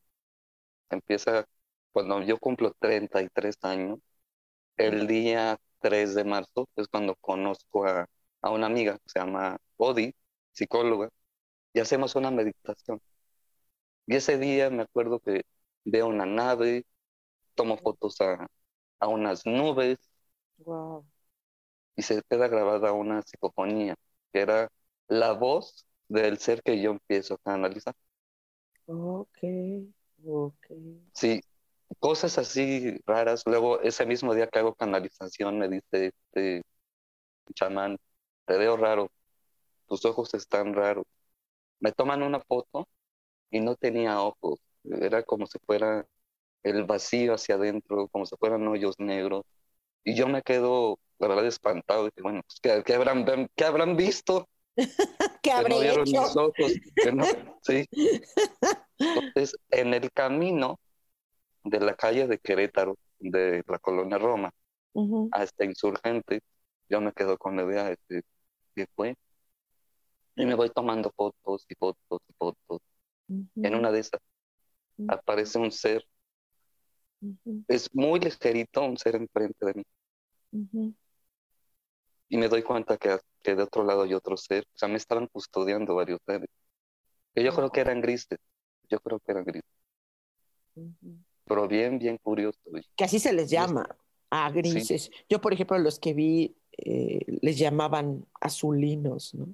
Empieza 0.90 1.46
cuando 1.94 2.22
yo 2.24 2.38
cumplo 2.40 2.74
33 2.80 3.58
años. 3.64 4.00
El 4.78 5.08
día 5.08 5.58
3 5.82 6.16
de 6.16 6.24
marzo 6.26 6.70
es 6.78 6.88
cuando 6.90 7.16
conozco 7.18 7.86
a, 7.88 8.08
a 8.42 8.52
una 8.52 8.68
amiga 8.68 8.96
que 9.00 9.10
se 9.10 9.20
llama 9.20 9.58
Odi, 9.78 10.16
psicóloga, 10.54 11.10
y 11.74 11.82
hacemos 11.82 12.16
una 12.16 12.32
meditación. 12.32 13.02
Y 14.08 14.16
ese 14.16 14.38
día 14.38 14.70
me 14.70 14.84
acuerdo 14.84 15.20
que 15.20 15.44
veo 15.86 16.08
una 16.08 16.26
nave, 16.26 16.86
tomo 17.56 17.78
fotos 17.78 18.22
a, 18.22 18.48
a 19.00 19.08
unas 19.08 19.46
nubes. 19.46 20.00
Wow. 20.58 21.06
Y 21.96 22.02
se 22.04 22.22
queda 22.30 22.48
grabada 22.48 22.94
una 22.94 23.22
psicofonía, 23.22 23.96
que 24.34 24.40
era 24.42 24.70
la 25.10 25.34
voz 25.34 25.86
del 26.08 26.40
ser 26.40 26.64
que 26.64 26.82
yo 26.82 26.92
empiezo 26.92 27.40
a 27.46 27.54
analizar. 27.56 27.96
Ok, 28.88 29.38
ok. 30.26 30.66
Sí, 31.14 31.42
cosas 32.00 32.38
así 32.38 32.98
raras. 33.06 33.44
Luego, 33.46 33.82
ese 33.82 34.06
mismo 34.06 34.34
día 34.34 34.48
que 34.48 34.60
hago 34.60 34.76
canalización, 34.76 35.60
me 35.60 35.70
dice 35.70 36.14
este 36.34 36.64
chamán, 37.56 37.98
te 38.46 38.58
veo 38.58 38.78
raro, 38.78 39.12
tus 39.88 40.06
ojos 40.06 40.34
están 40.36 40.74
raros. 40.76 41.06
Me 41.80 41.92
toman 41.94 42.24
una 42.24 42.42
foto 42.42 42.88
y 43.52 43.62
no 43.62 43.76
tenía 43.76 44.22
ojos, 44.22 44.60
era 44.86 45.24
como 45.24 45.48
si 45.48 45.60
fuera 45.66 46.06
el 46.64 46.86
vacío 46.86 47.34
hacia 47.36 47.56
adentro, 47.56 48.08
como 48.10 48.26
si 48.26 48.36
fueran 48.38 48.68
hoyos 48.68 48.96
negros. 49.00 49.44
Y 50.04 50.16
yo 50.16 50.28
me 50.28 50.42
quedo, 50.44 51.00
la 51.20 51.28
verdad, 51.30 51.48
espantado. 51.48 52.06
Dije, 52.06 52.22
bueno, 52.24 52.42
pues, 52.48 52.84
¿qué, 52.84 52.94
habrán, 52.96 53.26
¿qué 53.56 53.66
habrán 53.66 53.98
visto? 53.98 54.48
¿Qué 55.42 55.52
habré 55.52 55.92
hecho? 55.92 56.04
sí. 57.62 57.86
Entonces, 59.00 59.56
en 59.72 59.94
el 59.94 60.12
camino 60.12 60.80
de 61.64 61.80
la 61.80 61.96
calle 61.96 62.28
de 62.28 62.38
Querétaro, 62.38 62.98
de 63.20 63.64
la 63.68 63.80
colonia 63.80 64.18
Roma, 64.18 64.52
hasta 65.32 65.66
Insurgente, 65.66 66.42
yo 66.90 67.00
me 67.00 67.14
quedo 67.14 67.38
con 67.38 67.56
la 67.56 67.64
idea 67.64 67.96
de 68.08 68.24
que 68.76 68.86
fue. 68.96 69.16
Y 70.36 70.46
me 70.46 70.56
voy 70.56 70.70
tomando 70.70 71.12
fotos 71.16 71.66
y 71.70 71.76
fotos 71.76 72.22
y 72.28 72.34
fotos. 72.34 72.82
En 73.28 73.76
una 73.76 73.92
de 73.92 74.00
esas 74.00 74.22
aparece 75.08 75.60
un 75.60 75.72
ser. 75.72 76.06
Es 77.68 77.94
muy 77.94 78.20
ligerito, 78.20 78.82
un 78.82 78.98
ser 78.98 79.16
enfrente 79.16 79.66
de 79.66 79.74
mí 79.76 79.84
y 82.30 82.38
me 82.38 82.48
doy 82.48 82.62
cuenta 82.62 82.98
que, 82.98 83.18
que, 83.42 83.56
de 83.56 83.64
otro 83.64 83.84
lado 83.84 84.04
hay 84.04 84.14
otro 84.14 84.38
ser. 84.38 84.64
O 84.76 84.78
sea, 84.78 84.88
me 84.88 84.98
estaban 84.98 85.28
custodiando 85.28 85.96
varios 85.96 86.20
seres. 86.26 86.50
Que 87.34 87.44
yo 87.44 87.54
creo 87.54 87.72
que 87.72 87.82
eran 87.82 88.02
grises. 88.02 88.40
Yo 88.90 89.00
creo 89.00 89.20
que 89.20 89.32
eran 89.32 89.44
grises. 89.44 89.70
Pero 91.46 91.68
bien, 91.68 91.98
bien 91.98 92.18
curioso. 92.18 92.60
Que 92.96 93.04
así 93.04 93.20
se 93.20 93.34
les 93.34 93.50
llama, 93.50 93.98
a 94.30 94.52
grises. 94.52 95.10
Yo, 95.28 95.42
por 95.42 95.54
ejemplo, 95.54 95.78
los 95.80 96.00
que 96.00 96.14
vi 96.14 96.56
eh, 96.78 97.26
les 97.42 97.58
llamaban 97.58 98.26
azulinos, 98.40 99.34
¿no? 99.34 99.48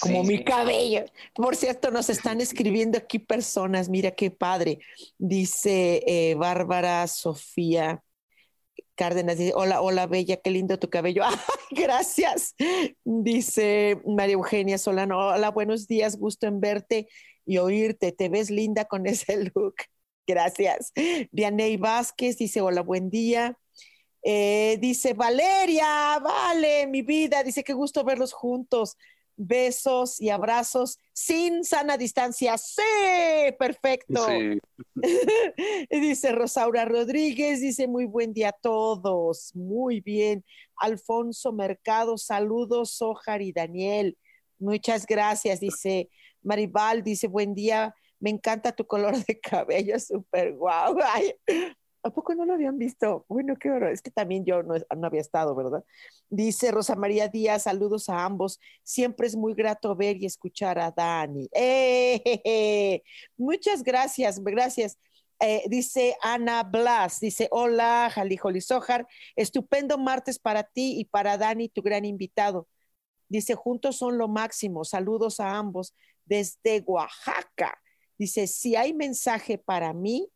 Como 0.00 0.24
mi 0.24 0.42
cabello. 0.42 1.04
Por 1.34 1.54
cierto, 1.54 1.90
nos 1.90 2.08
están 2.10 2.40
escribiendo 2.40 2.98
aquí 2.98 3.18
personas. 3.18 3.88
Mira 3.88 4.10
qué 4.10 4.30
padre. 4.30 4.80
Dice 5.18 6.02
eh, 6.06 6.34
Bárbara 6.34 7.06
Sofía 7.06 8.02
Cárdenas 9.02 9.36
dice, 9.36 9.52
hola, 9.56 9.82
hola, 9.82 10.06
Bella, 10.06 10.36
qué 10.36 10.52
lindo 10.52 10.78
tu 10.78 10.88
cabello. 10.88 11.24
gracias. 11.72 12.54
Dice 13.04 14.00
María 14.06 14.34
Eugenia 14.34 14.78
Solano, 14.78 15.18
hola, 15.18 15.50
buenos 15.50 15.88
días, 15.88 16.16
gusto 16.16 16.46
en 16.46 16.60
verte 16.60 17.08
y 17.44 17.58
oírte. 17.58 18.12
Te 18.12 18.28
ves 18.28 18.48
linda 18.48 18.84
con 18.84 19.04
ese 19.08 19.50
look. 19.56 19.74
Gracias. 20.24 20.92
Dianey 21.32 21.78
Vázquez 21.78 22.38
dice, 22.38 22.60
hola, 22.60 22.82
buen 22.82 23.10
día. 23.10 23.58
Eh, 24.22 24.78
dice 24.80 25.14
Valeria, 25.14 26.20
vale, 26.22 26.86
mi 26.86 27.02
vida, 27.02 27.42
dice, 27.42 27.64
qué 27.64 27.72
gusto 27.72 28.04
verlos 28.04 28.32
juntos 28.32 28.96
besos 29.36 30.20
y 30.20 30.30
abrazos 30.30 30.98
sin 31.12 31.64
sana 31.64 31.96
distancia. 31.96 32.56
Sí, 32.58 32.82
perfecto. 33.58 34.26
dice 35.90 36.32
Rosaura 36.32 36.84
Rodríguez, 36.84 37.60
dice 37.60 37.86
muy 37.86 38.04
buen 38.04 38.32
día 38.32 38.50
a 38.50 38.58
todos. 38.60 39.54
Muy 39.54 40.00
bien. 40.00 40.44
Alfonso 40.76 41.52
Mercado, 41.52 42.18
saludos, 42.18 43.00
Ojar 43.02 43.42
y 43.42 43.52
Daniel. 43.52 44.16
Muchas 44.58 45.06
gracias, 45.06 45.60
dice 45.60 46.08
Maribal, 46.42 47.02
dice 47.02 47.26
buen 47.26 47.54
día. 47.54 47.94
Me 48.20 48.30
encanta 48.30 48.70
tu 48.72 48.86
color 48.86 49.16
de 49.24 49.40
cabello, 49.40 49.98
súper 49.98 50.54
guau. 50.54 50.96
¿A 52.04 52.10
poco 52.10 52.34
no 52.34 52.44
lo 52.44 52.54
habían 52.54 52.78
visto? 52.78 53.24
Bueno, 53.28 53.56
qué 53.56 53.70
horror. 53.70 53.92
Es 53.92 54.02
que 54.02 54.10
también 54.10 54.44
yo 54.44 54.62
no, 54.62 54.74
había 55.06 55.20
estado, 55.20 55.54
¿verdad? 55.54 55.84
Dice 56.28 56.72
Rosa 56.72 56.96
María 56.96 57.28
Díaz, 57.28 57.64
saludos 57.64 58.08
a 58.08 58.24
ambos. 58.24 58.60
Siempre 58.82 59.28
es 59.28 59.36
muy 59.36 59.54
grato 59.54 59.94
ver 59.94 60.16
y 60.16 60.26
escuchar 60.26 60.78
a 60.80 60.90
Dani. 60.90 61.48
¡Eh, 61.52 63.02
Muchas 63.36 63.82
gracias, 63.84 64.42
gracias. 64.42 64.98
Eh, 65.44 65.64
dice 65.68 66.16
Ana 66.22 66.62
Blas, 66.62 67.18
dice, 67.18 67.48
hola, 67.50 68.08
Jalijo 68.14 68.48
Sojar, 68.60 69.08
estupendo 69.34 69.98
martes 69.98 70.38
para 70.38 70.62
ti 70.62 71.00
y 71.00 71.04
para 71.04 71.36
Dani, 71.36 71.68
tu 71.68 71.82
gran 71.82 72.04
invitado. 72.04 72.68
Dice, 73.28 73.54
juntos 73.56 73.96
son 73.96 74.18
lo 74.18 74.28
máximo, 74.28 74.84
saludos 74.84 75.40
a 75.40 75.56
ambos 75.56 75.96
desde 76.24 76.80
Oaxaca. 76.86 77.76
Dice, 78.18 78.46
si 78.46 78.76
hay 78.76 78.94
mensaje 78.94 79.58
para 79.58 79.92
mí, 79.92 80.28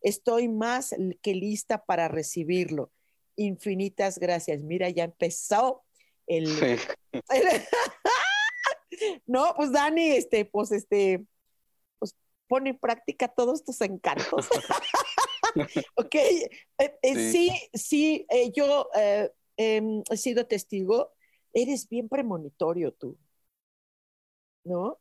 Estoy 0.00 0.48
más 0.48 0.94
que 1.22 1.34
lista 1.34 1.84
para 1.84 2.08
recibirlo. 2.08 2.90
Infinitas 3.36 4.18
gracias. 4.18 4.62
Mira, 4.62 4.88
ya 4.90 5.04
empezó 5.04 5.84
el... 6.26 6.78
no, 9.26 9.54
pues 9.56 9.72
Dani, 9.72 10.10
este, 10.10 10.44
pues 10.44 10.72
este, 10.72 11.24
pues 11.98 12.14
pone 12.46 12.70
en 12.70 12.78
práctica 12.78 13.28
todos 13.28 13.64
tus 13.64 13.80
encantos. 13.80 14.48
ok, 15.96 16.14
eh, 16.14 16.50
eh, 17.02 17.32
sí, 17.32 17.50
sí, 17.74 18.26
eh, 18.30 18.50
yo 18.52 18.88
em, 19.56 20.02
he 20.10 20.16
sido 20.16 20.46
testigo. 20.46 21.12
Eres 21.52 21.88
bien 21.88 22.08
premonitorio 22.08 22.92
tú, 22.92 23.18
¿no? 24.64 25.00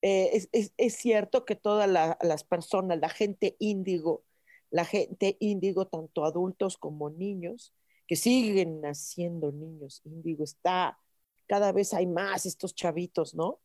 es, 0.00 0.48
cierto 0.94 1.44
que 1.44 1.56
todas 1.56 1.88
las 1.88 2.44
personas, 2.44 3.00
la 3.00 3.08
gente 3.08 3.56
índigo, 3.58 4.22
la 4.70 4.84
gente 4.84 5.36
índigo, 5.40 5.86
tanto 5.86 6.24
adultos 6.24 6.76
como 6.76 7.10
niños, 7.10 7.74
que 8.06 8.16
siguen 8.16 8.80
naciendo 8.80 9.52
niños 9.52 10.02
índigo, 10.04 10.44
está, 10.44 10.98
cada 11.46 11.72
vez 11.72 11.94
hay 11.94 12.06
más 12.06 12.46
estos 12.46 12.74
chavitos, 12.74 13.34
¿no? 13.34 13.60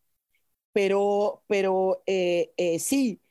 Pero, 0.74 1.44
pero 1.48 2.04
eh, 2.06 2.54
eh, 2.58 2.80
sí, 2.80 3.22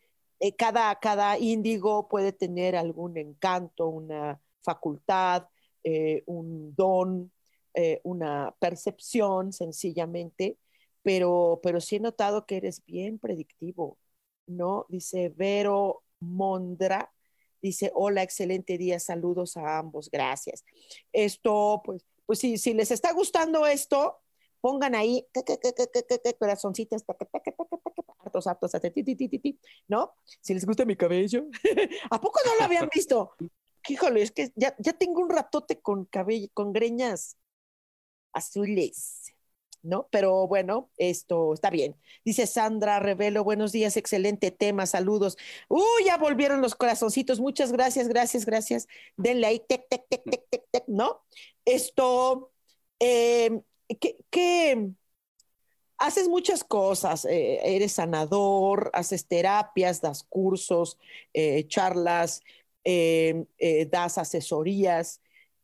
cada, 0.57 0.99
cada 1.01 1.39
índigo 1.39 2.09
puede 2.09 2.33
tener 2.33 2.77
algún 2.77 3.17
encanto, 3.17 3.89
una 3.89 4.41
facultad, 4.63 5.49
un 6.27 6.75
don, 6.77 7.33
una 8.05 8.55
percepción 8.61 9.53
sencillamente 9.53 10.59
pero, 11.03 11.61
pero 11.63 11.81
sí 11.81 11.97
he 11.97 12.01
notado 12.01 12.47
que 12.47 12.57
eres 12.57 12.85
bien 12.85 13.19
predictivo, 13.19 13.99
¿no? 14.47 14.87
Dice 14.89 15.31
Vero 15.31 16.05
Mondra, 16.21 17.13
dice, 17.63 17.91
hola, 17.95 18.23
excelente 18.23 18.77
día, 18.77 18.99
saludos 18.99 19.57
a 19.57 19.79
ambos, 19.79 20.11
gracias. 20.11 20.65
Esto, 21.13 21.81
pues, 21.85 22.05
pues 22.27 22.41
si, 22.41 22.59
si 22.59 22.75
les 22.75 22.91
está 22.91 23.13
gustando 23.13 23.67
esto, 23.67 24.19
pongan 24.61 24.95
ahí 24.95 25.27
corazoncitos, 26.39 27.03
hartos, 28.19 28.47
hartos, 28.47 28.73
¿no? 29.89 30.15
Si 30.41 30.55
les 30.55 30.65
gusta 30.65 30.85
mi 30.85 30.97
cabello. 30.97 31.47
¿A 32.11 32.21
poco 32.21 32.41
no 32.45 32.57
lo 32.57 32.65
habían 32.65 32.89
visto? 32.93 33.35
Híjole, 33.89 34.23
es 34.23 34.31
que 34.31 34.53
ya, 34.55 34.75
ya 34.79 34.93
tengo 34.93 35.21
un 35.21 35.31
ratote 35.31 35.81
con 35.81 36.05
cabello, 36.05 36.49
con 36.55 36.73
greñas 36.73 37.37
azules. 38.33 39.32
¿No? 39.83 40.09
Pero 40.11 40.47
bueno, 40.47 40.91
esto 40.97 41.53
está 41.55 41.71
bien. 41.71 41.97
Dice 42.25 42.47
Sandra 42.47 43.01
Revelo, 43.01 43.45
buenos 43.45 43.73
días, 43.73 43.97
excelente 43.97 44.51
tema, 44.51 44.87
saludos. 44.87 45.37
Uy, 45.69 46.05
ya 46.07 46.17
volvieron 46.17 46.61
los 46.61 46.75
corazoncitos, 46.75 47.41
muchas 47.41 47.73
gracias, 47.73 48.09
gracias, 48.09 48.47
gracias. 48.47 48.89
Denle 49.17 49.47
ahí, 49.47 49.61
tec, 49.69 49.89
tec, 49.89 50.05
tec, 50.09 50.23
tec, 50.25 50.65
tec, 50.71 50.85
¿no? 50.87 51.23
Esto, 51.65 52.53
eh, 53.01 53.61
¿qué, 54.31 54.91
haces 55.99 56.29
muchas 56.29 56.65
cosas, 56.65 57.25
eh, 57.25 57.61
eres 57.77 57.93
sanador, 57.93 58.91
haces 58.93 59.27
terapias, 59.27 60.01
das 60.01 60.25
cursos, 60.25 60.99
eh, 61.35 61.67
charlas, 61.69 62.43
das 63.91 64.19
asesorías 64.19 65.21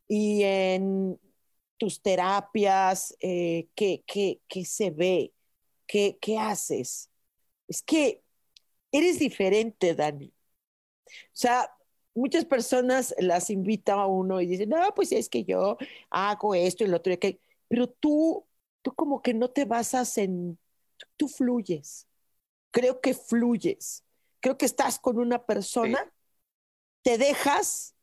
y 0.07 0.43
en 0.43 1.19
tus 1.79 2.01
terapias, 2.01 3.15
eh, 3.21 3.69
¿qué, 3.73 4.03
se 4.65 4.91
ve? 4.91 5.33
¿Qué, 5.87 6.19
¿Qué 6.21 6.37
haces? 6.37 7.09
Es 7.67 7.81
que 7.81 8.21
eres 8.91 9.17
diferente, 9.17 9.95
Dani. 9.95 10.27
O 11.07 11.11
sea, 11.33 11.73
muchas 12.13 12.45
personas 12.45 13.15
las 13.17 13.49
invita 13.49 13.93
a 13.93 14.05
uno 14.05 14.41
y 14.41 14.45
dicen, 14.45 14.69
no, 14.69 14.93
pues 14.93 15.11
es 15.11 15.29
que 15.29 15.45
yo 15.45 15.77
hago 16.09 16.53
esto 16.53 16.83
y 16.83 16.87
lo 16.87 16.97
otro, 16.97 17.13
pero 17.67 17.87
tú, 17.87 18.45
tú 18.81 18.93
como 18.93 19.21
que 19.21 19.33
no 19.33 19.49
te 19.49 19.65
basas 19.65 20.17
en, 20.17 20.59
tú 21.17 21.27
fluyes. 21.27 22.07
Creo 22.71 22.99
que 22.99 23.13
fluyes. 23.13 24.03
Creo 24.41 24.57
que 24.57 24.65
estás 24.65 24.99
con 24.99 25.17
una 25.17 25.45
persona, 25.45 26.11
te 27.01 27.17
dejas 27.17 27.95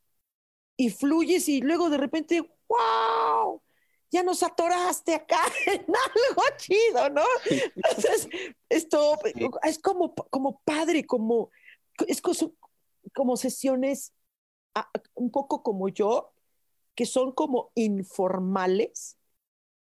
y 0.76 0.90
fluyes 0.90 1.48
y 1.48 1.60
luego 1.60 1.88
de 1.90 1.98
repente, 1.98 2.40
wow, 2.68 3.62
ya 4.10 4.22
nos 4.22 4.42
atoraste 4.42 5.14
acá 5.14 5.40
en 5.66 5.80
algo 5.80 6.42
chido, 6.56 7.10
¿no? 7.10 7.22
Entonces, 7.74 8.28
esto 8.68 9.18
es 9.62 9.78
como, 9.78 10.14
como 10.14 10.60
padre, 10.64 11.04
como, 11.04 11.50
es 12.06 12.20
como 13.12 13.36
sesiones 13.36 14.12
un 15.14 15.30
poco 15.30 15.62
como 15.62 15.88
yo, 15.88 16.32
que 16.94 17.06
son 17.06 17.32
como 17.32 17.72
informales, 17.74 19.18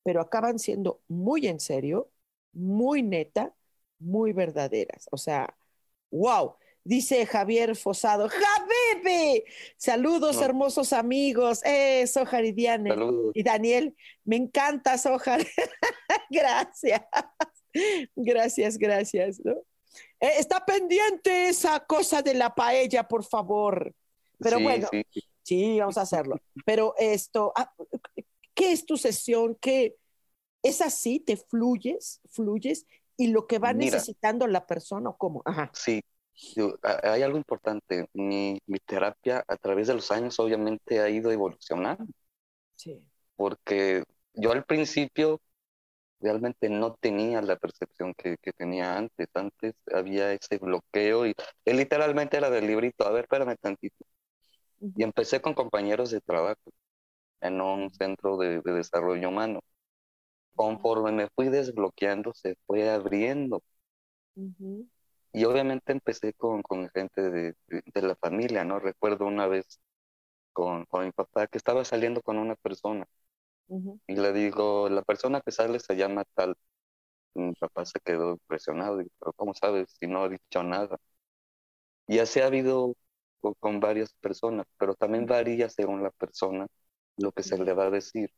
pero 0.03 0.21
acaban 0.21 0.59
siendo 0.59 1.03
muy 1.09 1.47
en 1.47 1.61
serio, 1.61 2.11
muy 2.53 3.03
neta, 3.03 3.55
muy 3.99 4.33
verdaderas. 4.33 5.09
O 5.11 5.17
sea, 5.17 5.57
wow. 6.11 6.57
Dice 6.87 7.25
Javier 7.25 7.77
Fosado, 7.77 8.29
¡Jabebe! 8.29 9.45
Saludos, 9.79 10.43
hermosos 10.43 10.93
amigos. 10.93 11.65
Eh, 11.65 12.07
Sojar 12.07 12.45
y 12.45 12.53
Diane. 12.53 12.95
Y 13.33 13.43
Daniel, 13.43 13.97
me 14.25 14.37
encanta, 14.37 14.99
Sojar. 14.99 15.41
gracias. 16.31 17.03
Gracias, 18.15 18.77
gracias. 18.77 19.41
¿no? 19.43 19.53
Eh, 20.21 20.33
está 20.39 20.65
pendiente 20.67 21.49
esa 21.49 21.81
cosa 21.81 22.21
de 22.21 22.35
la 22.35 22.55
paella, 22.55 23.09
por 23.09 23.25
favor. 23.25 23.95
Pero 24.39 24.61
bueno, 24.61 24.89
sí. 25.43 25.79
vamos 25.79 25.97
a 25.97 26.03
hacerlo. 26.03 26.37
Pero 26.67 26.95
esto, 26.99 27.53
ah, 27.57 27.73
¿qué 28.53 28.73
es 28.73 28.85
tu 28.85 28.99
sesión? 28.99 29.57
¿Qué 29.59 29.97
es 30.63 30.83
así? 30.83 31.19
¿Te 31.19 31.39
fluyes? 31.39 32.21
¿Fluyes? 32.31 32.87
¿Y 33.17 33.29
lo 33.29 33.47
que 33.47 33.59
va 33.59 33.73
necesitando 33.73 34.47
la 34.47 34.67
persona 34.67 35.09
o 35.11 35.17
cómo? 35.17 35.41
Ajá. 35.47 35.71
Sí, 35.73 36.03
hay 37.03 37.23
algo 37.23 37.39
importante. 37.39 38.09
Mi, 38.13 38.59
mi, 38.67 38.79
terapia 38.81 39.45
a 39.47 39.57
través 39.57 39.87
de 39.89 39.95
los 39.95 40.11
años 40.11 40.39
obviamente 40.39 41.01
ha 41.01 41.09
ido 41.09 41.31
evolucionando. 41.31 42.07
Sí. 42.75 43.03
Porque 43.37 44.05
yo 44.35 44.53
al 44.53 44.65
principio 44.65 45.41
realmente 46.21 46.69
no 46.69 46.95
tenía 46.95 47.43
la 47.43 47.57
percepción 47.57 48.15
que, 48.15 48.37
que 48.39 48.53
tenía 48.53 48.97
antes. 48.97 49.29
Antes 49.35 49.75
había 49.93 50.33
ese 50.33 50.59
bloqueo 50.59 51.27
y 51.27 51.35
literalmente 51.65 52.37
era 52.37 52.51
del 52.51 52.67
librito. 52.67 53.07
A 53.07 53.11
ver, 53.11 53.25
espérame 53.25 53.57
tantito. 53.61 54.05
Y 54.97 55.03
empecé 55.03 55.41
con 55.41 55.55
compañeros 55.55 56.11
de 56.11 56.21
trabajo 56.21 56.73
en 57.41 57.61
un 57.61 57.93
centro 57.93 58.37
de, 58.37 58.61
de 58.61 58.73
desarrollo 58.73 59.29
humano. 59.29 59.61
Conforme 60.55 61.13
me 61.13 61.29
fui 61.35 61.49
desbloqueando, 61.49 62.33
se 62.35 62.57
fue 62.67 62.91
abriendo. 62.91 63.63
Y 65.35 65.45
obviamente 65.45 65.93
empecé 65.93 66.33
con, 66.35 66.63
con 66.63 66.89
gente 66.91 67.31
de, 67.31 67.55
de, 67.69 68.03
la 68.03 68.17
familia, 68.17 68.65
¿no? 68.65 68.79
Recuerdo 68.81 69.27
una 69.27 69.49
vez 69.49 69.81
con, 70.53 70.87
con 70.87 71.07
mi 71.07 71.13
papá 71.13 71.47
que 71.49 71.59
estaba 71.59 71.85
saliendo 71.85 72.23
con 72.23 72.39
una 72.39 72.57
persona 72.57 73.07
y 74.07 74.17
le 74.17 74.33
digo, 74.33 74.89
la 74.89 75.03
persona 75.03 75.41
que 75.41 75.51
sale 75.53 75.81
se 75.81 75.97
llama 75.97 76.25
tal. 76.35 76.57
mi 77.35 77.55
papá 77.55 77.85
se 77.87 78.01
quedó 78.01 78.33
impresionado, 78.33 79.01
y, 79.03 79.11
pero 79.21 79.33
¿cómo 79.35 79.55
sabes 79.55 79.97
si 80.01 80.07
no 80.09 80.25
ha 80.25 80.29
dicho 80.31 80.63
nada? 80.63 80.99
Y 82.07 82.19
así 82.19 82.41
ha 82.41 82.47
habido 82.47 82.95
con, 83.41 83.55
con 83.55 83.81
varias 83.81 84.13
personas, 84.15 84.67
pero 84.79 84.95
también 84.95 85.27
varía 85.27 85.69
según 85.69 86.03
la 86.03 86.11
persona 86.11 86.67
lo 87.17 87.33
que 87.33 87.43
se 87.43 87.59
le 87.59 87.73
va 87.75 87.87
a 87.87 87.91
decir. 87.91 88.31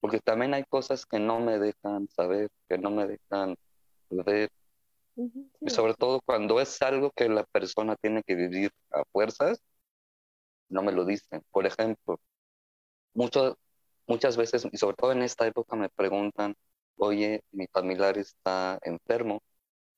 Porque 0.00 0.20
también 0.20 0.54
hay 0.54 0.64
cosas 0.64 1.06
que 1.06 1.20
no 1.20 1.40
me 1.40 1.58
dejan 1.58 2.08
saber, 2.10 2.50
que 2.68 2.78
no 2.78 2.90
me 2.90 3.06
dejan 3.08 3.56
ver, 4.10 4.50
y 5.16 5.70
sobre 5.70 5.94
todo 5.94 6.20
cuando 6.24 6.60
es 6.60 6.80
algo 6.82 7.10
que 7.10 7.28
la 7.28 7.44
persona 7.44 7.96
tiene 7.96 8.22
que 8.22 8.34
vivir 8.34 8.70
a 8.90 9.04
fuerzas, 9.12 9.62
no 10.68 10.82
me 10.82 10.92
lo 10.92 11.04
dicen. 11.04 11.42
Por 11.50 11.66
ejemplo, 11.66 12.20
mucho, 13.14 13.58
muchas 14.06 14.36
veces, 14.36 14.66
y 14.70 14.76
sobre 14.76 14.96
todo 14.96 15.12
en 15.12 15.22
esta 15.22 15.46
época, 15.46 15.76
me 15.76 15.88
preguntan, 15.88 16.54
oye, 16.96 17.42
mi 17.52 17.66
familiar 17.68 18.18
está 18.18 18.78
enfermo, 18.82 19.42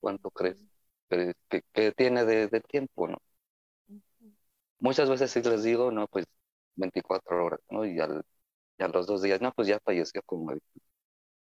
¿cuánto 0.00 0.30
crees 0.30 0.64
que, 1.08 1.92
tiene 1.92 2.24
de, 2.24 2.60
tiempo, 2.60 3.08
no? 3.08 3.18
Muchas 4.78 5.08
veces 5.08 5.30
sí 5.30 5.42
les 5.42 5.62
digo, 5.62 5.90
no, 5.90 6.06
pues 6.08 6.26
24 6.76 7.44
horas, 7.44 7.60
¿no? 7.70 7.84
Y, 7.84 7.98
al, 8.00 8.22
a 8.78 8.88
los 8.88 9.06
dos 9.06 9.22
días, 9.22 9.40
no, 9.40 9.52
pues 9.52 9.68
ya 9.68 9.78
falleció 9.84 10.22
como 10.26 10.52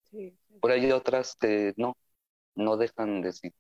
sí, 0.03 0.37
Por 0.61 0.73
ahí 0.73 0.85
hay 0.85 0.93
otras 0.93 1.37
que 1.37 1.73
no, 1.77 1.97
no 2.55 2.77
dejan 2.77 3.23
de 3.23 3.29
decir. 3.29 3.53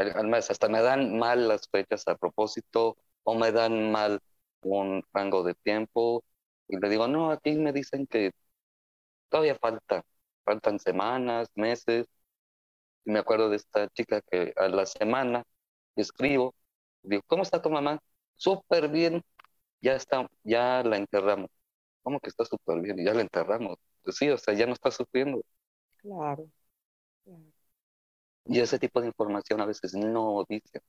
Además, 0.00 0.50
hasta 0.50 0.68
me 0.68 0.80
dan 0.82 1.18
mal 1.18 1.48
las 1.48 1.68
fechas 1.68 2.06
a 2.08 2.16
propósito 2.16 2.96
o 3.24 3.34
me 3.34 3.52
dan 3.52 3.90
mal 3.92 4.20
un 4.62 5.02
rango 5.12 5.42
de 5.44 5.54
tiempo 5.54 6.24
y 6.68 6.78
le 6.78 6.88
digo, 6.88 7.08
no, 7.08 7.30
aquí 7.32 7.52
me 7.56 7.72
dicen 7.72 8.06
que 8.06 8.32
todavía 9.28 9.56
falta, 9.56 10.02
faltan 10.44 10.78
semanas, 10.78 11.48
meses. 11.54 12.06
Y 13.04 13.12
me 13.12 13.18
acuerdo 13.20 13.50
de 13.50 13.56
esta 13.56 13.88
chica 13.90 14.20
que 14.30 14.52
a 14.56 14.68
la 14.68 14.86
semana 14.86 15.44
escribo, 15.96 16.54
digo, 17.02 17.22
¿cómo 17.26 17.42
está 17.42 17.62
tu 17.62 17.70
mamá? 17.70 18.00
Súper 18.36 18.88
bien, 18.88 19.22
ya 19.82 19.94
está, 19.96 20.28
ya 20.44 20.82
la 20.84 20.96
enterramos. 20.98 21.50
¿Cómo 22.02 22.20
que 22.20 22.30
está 22.30 22.44
súper 22.44 22.80
bien? 22.82 22.98
Y 23.00 23.04
ya 23.06 23.14
la 23.14 23.22
enterramos. 23.22 23.78
Pues 24.04 24.16
sí, 24.16 24.30
o 24.30 24.38
sea, 24.38 24.54
ya 24.54 24.66
no 24.66 24.74
está 24.74 24.90
sufriendo. 24.90 25.42
Claro. 25.98 26.48
claro. 27.24 27.52
Y 28.46 28.60
ese 28.60 28.78
tipo 28.78 29.00
de 29.00 29.08
información 29.08 29.60
a 29.60 29.66
veces 29.66 29.94
no 29.94 30.44
dice. 30.48 30.80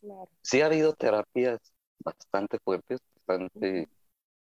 Claro. 0.00 0.28
Sí 0.42 0.60
ha 0.60 0.66
habido 0.66 0.92
terapias 0.94 1.60
bastante 1.98 2.58
fuertes, 2.58 3.00
bastante, 3.26 3.88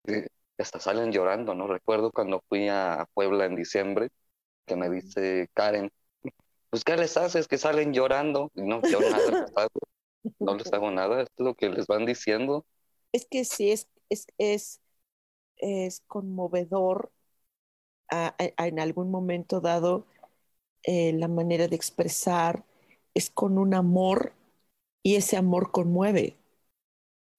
eh, 0.06 0.28
hasta 0.58 0.80
salen 0.80 1.12
llorando, 1.12 1.54
¿no? 1.54 1.68
Recuerdo 1.68 2.12
cuando 2.12 2.44
fui 2.48 2.68
a 2.70 3.08
Puebla 3.14 3.46
en 3.46 3.56
diciembre, 3.56 4.10
que 4.66 4.76
me 4.76 4.90
dice 4.90 5.50
Karen, 5.54 5.92
pues 6.70 6.84
¿qué 6.84 6.98
les 6.98 7.16
haces? 7.18 7.48
Que 7.48 7.58
salen 7.58 7.94
llorando. 7.94 8.52
no, 8.56 8.82
yo 8.82 9.00
nada 9.00 9.32
les 9.32 9.58
hago. 9.58 9.80
No 10.40 10.56
les 10.56 10.72
hago 10.74 10.92
nada, 10.92 11.22
es 11.22 11.30
lo 11.38 11.56
que 11.56 11.70
les 11.70 11.88
van 11.88 12.06
diciendo. 12.06 12.66
Es 13.14 13.26
que 13.26 13.46
sí, 13.46 13.72
es, 13.72 13.88
es, 14.10 14.28
es, 14.38 14.82
es 15.58 16.02
conmovedor 16.08 17.12
en 18.10 18.80
algún 18.80 19.12
momento 19.12 19.62
dado 19.62 20.06
eh, 20.88 21.14
la 21.14 21.30
manera 21.30 21.70
de 21.70 21.78
expresar 21.78 22.66
es 23.16 23.32
con 23.32 23.60
un 23.60 23.76
amor 23.76 24.34
y 25.04 25.16
ese 25.18 25.38
amor 25.38 25.72
conmueve, 25.72 26.38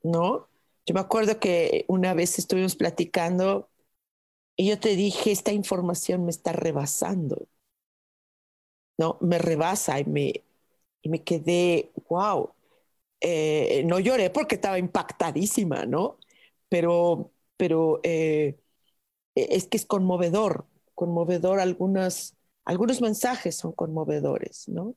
¿no? 0.03 0.49
Yo 0.87 0.95
me 0.95 1.01
acuerdo 1.01 1.39
que 1.41 1.85
una 1.89 2.15
vez 2.15 2.39
estuvimos 2.39 2.77
platicando 2.77 3.69
y 4.57 4.69
yo 4.71 4.81
te 4.81 4.97
dije, 4.97 5.33
esta 5.33 5.53
información 5.53 6.25
me 6.25 6.31
está 6.33 6.53
rebasando, 6.55 7.49
¿no? 8.99 9.19
Me 9.21 9.39
rebasa 9.39 10.01
y 10.01 10.05
me, 10.05 10.45
y 11.03 11.09
me 11.09 11.25
quedé, 11.25 11.93
wow. 12.09 12.53
Eh, 13.23 13.85
no 13.87 14.01
lloré 14.01 14.31
porque 14.31 14.57
estaba 14.57 14.79
impactadísima, 14.81 15.87
¿no? 15.87 16.19
Pero, 16.71 17.33
pero 17.59 18.01
eh, 18.05 18.59
es 19.37 19.69
que 19.69 19.79
es 19.79 19.87
conmovedor, 19.87 20.67
conmovedor 20.97 21.61
algunas, 21.61 22.37
algunos 22.69 23.01
mensajes 23.01 23.57
son 23.57 23.73
conmovedores, 23.73 24.69
¿no? 24.69 24.95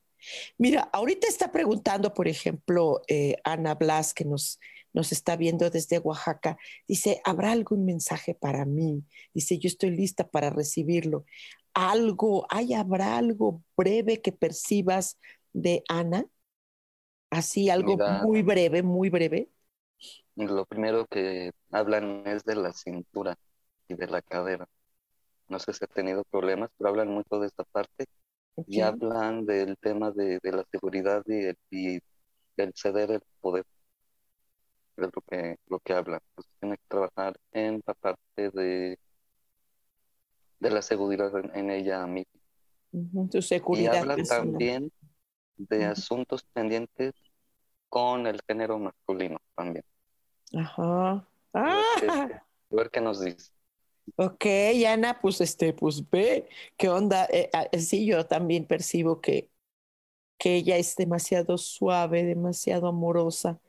Mira, 0.57 0.89
ahorita 0.91 1.25
está 1.29 1.53
preguntando, 1.53 2.13
por 2.13 2.27
ejemplo, 2.27 3.01
eh, 3.07 3.37
Ana 3.45 3.75
Blas, 3.75 4.13
que 4.13 4.25
nos, 4.25 4.59
nos 4.91 5.13
está 5.13 5.37
viendo 5.37 5.69
desde 5.69 5.99
Oaxaca, 5.99 6.57
dice, 6.85 7.21
¿habrá 7.23 7.53
algún 7.53 7.85
mensaje 7.85 8.35
para 8.35 8.65
mí? 8.65 9.05
Dice, 9.33 9.57
yo 9.57 9.69
estoy 9.69 9.91
lista 9.91 10.27
para 10.27 10.49
recibirlo. 10.49 11.23
Algo, 11.73 12.45
¿hay, 12.49 12.73
habrá 12.73 13.17
algo 13.17 13.63
breve 13.77 14.21
que 14.21 14.33
percibas 14.33 15.17
de 15.53 15.85
Ana? 15.87 16.25
Así, 17.29 17.69
algo 17.69 17.97
muy 18.21 18.41
breve, 18.41 18.83
muy 18.83 19.09
breve. 19.09 19.47
Lo 20.35 20.65
primero 20.65 21.05
que 21.07 21.51
hablan 21.71 22.23
es 22.27 22.43
de 22.43 22.55
la 22.55 22.73
cintura 22.73 23.37
y 23.87 23.93
de 23.93 24.07
la 24.07 24.21
cadera. 24.21 24.67
No 25.51 25.59
sé 25.59 25.73
si 25.73 25.83
ha 25.83 25.87
tenido 25.87 26.23
problemas, 26.23 26.69
pero 26.77 26.89
hablan 26.89 27.09
mucho 27.09 27.37
de 27.37 27.47
esta 27.47 27.65
parte 27.65 28.05
y 28.67 28.79
hablan 28.79 29.45
del 29.45 29.77
tema 29.77 30.09
de, 30.11 30.39
la 30.43 30.63
seguridad 30.71 31.23
y, 31.27 31.49
y, 31.69 31.99
el 32.55 32.71
ceder 32.73 33.11
el 33.11 33.21
poder. 33.41 33.65
Es 34.95 35.09
lo 35.13 35.21
que, 35.21 35.57
lo 35.67 35.79
que 35.79 35.93
hablan. 35.93 36.21
Pues 36.35 36.47
tiene 36.61 36.77
que 36.77 36.83
trabajar 36.87 37.37
en 37.51 37.83
la 37.85 37.93
parte 37.93 38.49
de, 38.51 38.97
de 40.61 40.69
la 40.69 40.81
seguridad 40.81 41.33
en, 41.53 41.69
ella 41.69 42.07
misma. 42.07 42.39
Y 43.73 43.87
hablan 43.87 44.23
también 44.23 44.89
de 45.57 45.83
asuntos 45.83 46.43
pendientes 46.53 47.13
con 47.89 48.25
el 48.25 48.39
género 48.47 48.79
masculino 48.79 49.37
también. 49.53 49.83
Ajá. 50.55 51.27
Ah. 51.53 51.83
A 52.07 52.75
ver 52.75 52.89
qué 52.89 53.01
nos 53.01 53.19
dice. 53.19 53.51
Ok, 54.15 54.45
Ana, 54.87 55.19
pues 55.21 55.41
este, 55.41 55.73
pues 55.73 56.09
ve, 56.09 56.47
¿qué 56.77 56.89
onda? 56.89 57.25
Eh, 57.31 57.49
ah, 57.53 57.67
sí, 57.77 58.05
yo 58.05 58.25
también 58.25 58.65
percibo 58.65 59.21
que, 59.21 59.49
que 60.37 60.55
ella 60.55 60.77
es 60.77 60.95
demasiado 60.95 61.57
suave, 61.57 62.23
demasiado 62.23 62.87
amorosa 62.87 63.59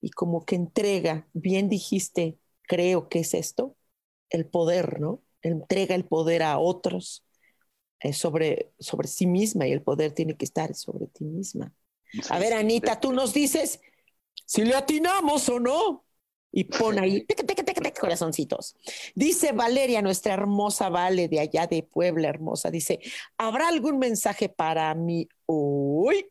y 0.00 0.10
como 0.10 0.44
que 0.44 0.56
entrega, 0.56 1.28
bien 1.32 1.68
dijiste, 1.68 2.38
creo 2.62 3.08
que 3.08 3.20
es 3.20 3.34
esto, 3.34 3.76
el 4.30 4.46
poder, 4.46 5.00
¿no? 5.00 5.22
Entrega 5.42 5.94
el 5.94 6.04
poder 6.04 6.42
a 6.42 6.58
otros 6.58 7.24
eh, 8.00 8.12
sobre, 8.12 8.72
sobre 8.78 9.08
sí 9.08 9.26
misma 9.26 9.66
y 9.66 9.72
el 9.72 9.82
poder 9.82 10.12
tiene 10.12 10.36
que 10.36 10.44
estar 10.44 10.74
sobre 10.74 11.06
ti 11.06 11.24
misma. 11.24 11.72
a 12.30 12.38
ver, 12.38 12.54
Anita, 12.54 13.00
tú 13.00 13.12
nos 13.12 13.34
dices 13.34 13.80
si 14.46 14.64
le 14.64 14.74
atinamos 14.74 15.48
o 15.48 15.60
no 15.60 16.04
y 16.52 16.64
pon 16.64 16.98
ahí 16.98 17.26
corazoncitos. 18.00 18.76
Dice 19.14 19.52
Valeria, 19.52 20.02
nuestra 20.02 20.34
hermosa 20.34 20.88
Vale 20.88 21.28
de 21.28 21.40
allá 21.40 21.66
de 21.66 21.82
Puebla, 21.82 22.28
hermosa, 22.28 22.70
dice, 22.70 23.00
¿habrá 23.36 23.68
algún 23.68 23.98
mensaje 23.98 24.48
para 24.48 24.94
mí 24.94 25.28
hoy? 25.46 26.30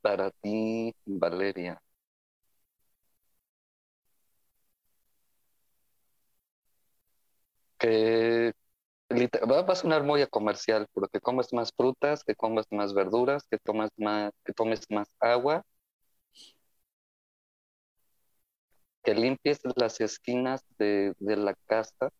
Para 0.00 0.30
ti, 0.30 0.94
Valeria. 1.04 1.80
Que 7.78 8.52
va 9.10 9.60
a 9.60 9.74
sonar 9.76 10.02
muy 10.02 10.22
a 10.22 10.26
comercial, 10.26 10.86
pero 10.94 11.08
que 11.08 11.20
comes 11.20 11.52
más 11.52 11.72
frutas, 11.76 12.24
que 12.24 12.34
comes 12.34 12.66
más 12.70 12.94
verduras, 12.94 13.46
que 13.50 13.58
tomas 13.58 13.90
más, 13.96 14.32
que 14.44 14.52
tomes 14.52 14.80
más 14.90 15.08
agua 15.20 15.64
que 19.06 19.14
limpies 19.14 19.60
las 19.76 20.00
esquinas 20.00 20.64
de, 20.78 21.14
la 21.20 21.54
casa 21.66 22.10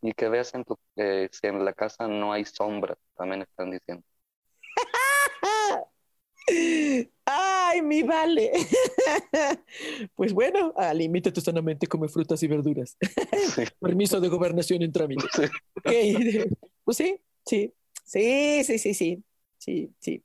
y 0.00 0.12
que 0.12 0.28
veas 0.28 0.54
en 0.54 0.64
tu, 0.64 0.78
eh, 0.94 1.28
si 1.32 1.48
en 1.48 1.64
la 1.64 1.72
casa 1.72 2.06
no 2.06 2.32
hay 2.32 2.44
sombra, 2.44 2.96
también 3.16 3.42
están 3.42 3.72
diciendo. 3.72 4.04
Ay, 7.24 7.82
mi 7.82 8.04
vale. 8.04 8.52
pues 10.14 10.32
bueno, 10.32 10.72
tu 11.32 11.40
sanamente, 11.40 11.88
come 11.88 12.08
frutas 12.08 12.40
y 12.44 12.46
verduras. 12.46 12.96
Permiso 13.80 14.20
de 14.20 14.28
gobernación 14.28 14.82
en 14.82 14.92
trámite. 14.92 15.26
Pues 16.84 16.96
sí, 16.96 17.20
sí, 17.44 17.74
sí, 18.04 18.62
sí, 18.62 18.78
sí, 18.78 18.94
sí, 18.94 19.24
sí, 19.58 19.92
sí. 19.98 20.24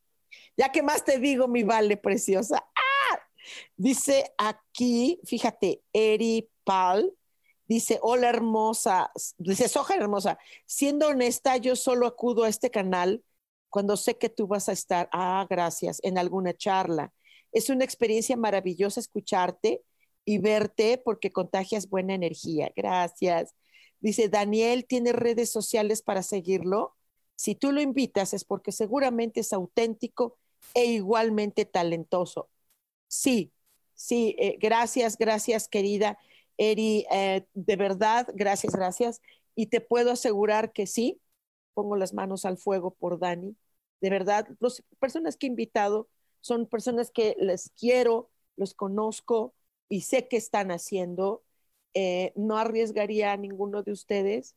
Ya 0.55 0.71
que 0.71 0.83
más 0.83 1.03
te 1.03 1.17
digo, 1.17 1.47
mi 1.47 1.63
vale 1.63 1.97
preciosa. 1.97 2.63
Dice 3.77 4.33
aquí, 4.37 5.19
fíjate, 5.25 5.81
Eri 5.93 6.49
Pal, 6.63 7.13
dice, 7.67 7.99
hola 8.01 8.29
hermosa, 8.29 9.11
dice, 9.37 9.67
Soja 9.67 9.95
hermosa, 9.95 10.37
siendo 10.65 11.07
honesta, 11.07 11.57
yo 11.57 11.75
solo 11.75 12.07
acudo 12.07 12.43
a 12.43 12.49
este 12.49 12.71
canal 12.71 13.23
cuando 13.69 13.97
sé 13.97 14.17
que 14.17 14.29
tú 14.29 14.47
vas 14.47 14.69
a 14.69 14.71
estar, 14.71 15.09
ah, 15.11 15.45
gracias, 15.49 15.99
en 16.03 16.17
alguna 16.17 16.53
charla. 16.53 17.13
Es 17.51 17.69
una 17.69 17.83
experiencia 17.83 18.37
maravillosa 18.37 18.99
escucharte 18.99 19.83
y 20.25 20.37
verte 20.39 20.97
porque 20.97 21.31
contagias 21.31 21.89
buena 21.89 22.13
energía. 22.13 22.71
Gracias. 22.75 23.53
Dice, 23.99 24.29
Daniel, 24.29 24.85
¿tiene 24.85 25.13
redes 25.13 25.51
sociales 25.51 26.01
para 26.01 26.23
seguirlo? 26.23 26.95
Si 27.35 27.55
tú 27.55 27.71
lo 27.71 27.81
invitas 27.81 28.33
es 28.33 28.45
porque 28.45 28.71
seguramente 28.71 29.41
es 29.41 29.53
auténtico 29.53 30.37
e 30.73 30.85
igualmente 30.85 31.65
talentoso. 31.65 32.49
Sí, 33.15 33.53
sí, 33.93 34.35
eh, 34.39 34.57
gracias, 34.59 35.17
gracias, 35.17 35.67
querida 35.67 36.17
Eri, 36.57 37.05
eh, 37.11 37.45
de 37.53 37.75
verdad, 37.75 38.27
gracias, 38.33 38.73
gracias. 38.73 39.21
Y 39.55 39.67
te 39.67 39.81
puedo 39.81 40.11
asegurar 40.11 40.71
que 40.73 40.87
sí, 40.87 41.21
pongo 41.73 41.95
las 41.97 42.13
manos 42.13 42.45
al 42.45 42.57
fuego 42.57 42.91
por 42.93 43.19
Dani. 43.19 43.55
De 44.01 44.09
verdad, 44.09 44.47
las 44.59 44.83
personas 44.99 45.37
que 45.37 45.47
he 45.47 45.49
invitado 45.49 46.09
son 46.41 46.67
personas 46.67 47.11
que 47.11 47.35
les 47.39 47.71
quiero, 47.79 48.29
los 48.57 48.73
conozco 48.73 49.53
y 49.89 50.01
sé 50.01 50.27
qué 50.27 50.37
están 50.37 50.71
haciendo. 50.71 51.43
Eh, 51.93 52.33
no 52.35 52.57
arriesgaría 52.57 53.31
a 53.33 53.37
ninguno 53.37 53.81
de 53.83 53.91
ustedes 53.93 54.55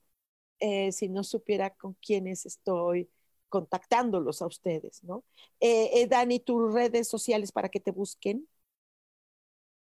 si 0.92 1.08
no 1.08 1.22
supiera 1.24 1.70
con 1.70 1.94
quiénes 1.94 2.44
estoy 2.46 3.08
contactándolos 3.48 4.42
a 4.42 4.46
ustedes, 4.46 5.02
¿no? 5.04 5.24
Eh, 5.60 5.90
eh, 5.94 6.06
Dani, 6.06 6.40
tus 6.40 6.72
redes 6.72 7.08
sociales 7.08 7.52
para 7.52 7.68
que 7.68 7.80
te 7.80 7.90
busquen. 7.90 8.48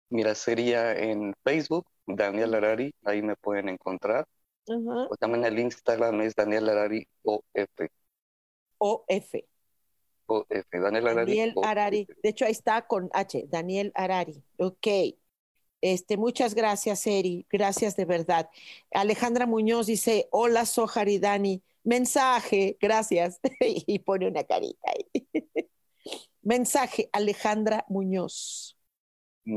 Mira, 0.08 0.34
sería 0.34 0.92
en 0.94 1.34
Facebook, 1.42 1.86
Daniel 2.06 2.54
Arari, 2.54 2.94
ahí 3.04 3.22
me 3.22 3.36
pueden 3.36 3.68
encontrar. 3.68 4.26
O 4.66 5.16
también 5.16 5.44
el 5.44 5.58
Instagram 5.58 6.20
es 6.20 6.34
Daniel 6.34 6.68
Arari 6.68 7.06
OF. 7.22 7.42
OF. 8.78 9.34
OF, 10.26 10.46
Daniel 10.70 11.08
Arari. 11.08 11.30
Daniel 11.36 11.54
Arari. 11.62 12.08
De 12.22 12.28
hecho, 12.28 12.44
ahí 12.44 12.52
está 12.52 12.86
con 12.86 13.10
H, 13.12 13.46
Daniel 13.48 13.90
Arari. 13.94 14.42
Ok. 14.58 14.86
Este, 15.80 16.16
muchas 16.16 16.54
gracias, 16.54 17.06
Eri. 17.06 17.44
Gracias 17.50 17.96
de 17.96 18.04
verdad. 18.04 18.48
Alejandra 18.92 19.46
Muñoz 19.46 19.86
dice: 19.86 20.28
Hola, 20.30 20.64
Sojar 20.64 21.08
y 21.08 21.18
Dani. 21.18 21.62
Mensaje, 21.84 22.76
gracias. 22.80 23.40
y 23.60 23.98
pone 24.00 24.28
una 24.28 24.44
carita 24.44 24.88
ahí. 24.90 25.26
Mensaje, 26.42 27.08
Alejandra 27.12 27.84
Muñoz. 27.88 28.76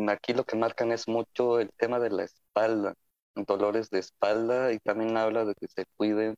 Aquí 0.09 0.33
lo 0.33 0.45
que 0.45 0.55
marcan 0.55 0.91
es 0.91 1.07
mucho 1.07 1.59
el 1.59 1.71
tema 1.77 1.99
de 1.99 2.09
la 2.09 2.23
espalda, 2.23 2.95
dolores 3.35 3.89
de 3.89 3.99
espalda 3.99 4.73
y 4.73 4.79
también 4.79 5.15
habla 5.17 5.45
de 5.45 5.53
que 5.53 5.67
se 5.67 5.85
cuiden, 5.97 6.35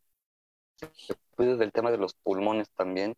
se 0.76 1.16
cuide 1.32 1.56
del 1.56 1.72
tema 1.72 1.92
de 1.92 1.98
los 1.98 2.14
pulmones 2.16 2.70
también. 2.76 3.16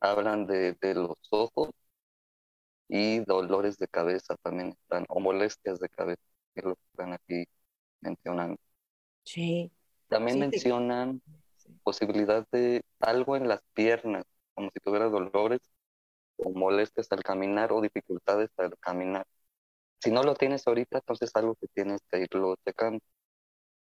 Hablan 0.00 0.46
de, 0.46 0.76
de 0.80 0.94
los 0.94 1.16
ojos 1.30 1.70
y 2.88 3.20
dolores 3.20 3.78
de 3.78 3.88
cabeza 3.88 4.36
también 4.42 4.70
están, 4.70 5.06
o 5.08 5.18
molestias 5.20 5.80
de 5.80 5.88
cabeza, 5.88 6.22
que 6.54 6.60
es 6.60 6.66
lo 6.66 6.74
que 6.74 6.82
están 6.92 7.12
aquí 7.12 7.44
mencionando. 8.00 8.58
Sí. 9.24 9.72
También 10.08 10.40
mencionan 10.40 11.22
posibilidad 11.84 12.46
de 12.52 12.82
algo 13.00 13.36
en 13.36 13.48
las 13.48 13.62
piernas, 13.74 14.24
como 14.54 14.70
si 14.72 14.80
tuviera 14.80 15.08
dolores 15.08 15.60
o 16.36 16.50
molestias 16.50 17.08
al 17.12 17.22
caminar 17.22 17.72
o 17.72 17.80
dificultades 17.80 18.50
al 18.58 18.76
caminar. 18.78 19.26
Si 20.00 20.10
no 20.10 20.22
lo 20.24 20.34
tienes 20.34 20.66
ahorita, 20.66 20.98
entonces 20.98 21.30
es 21.30 21.36
algo 21.36 21.54
que 21.56 21.68
tienes 21.68 22.00
que 22.10 22.20
irlo 22.20 22.56
checando, 22.64 23.00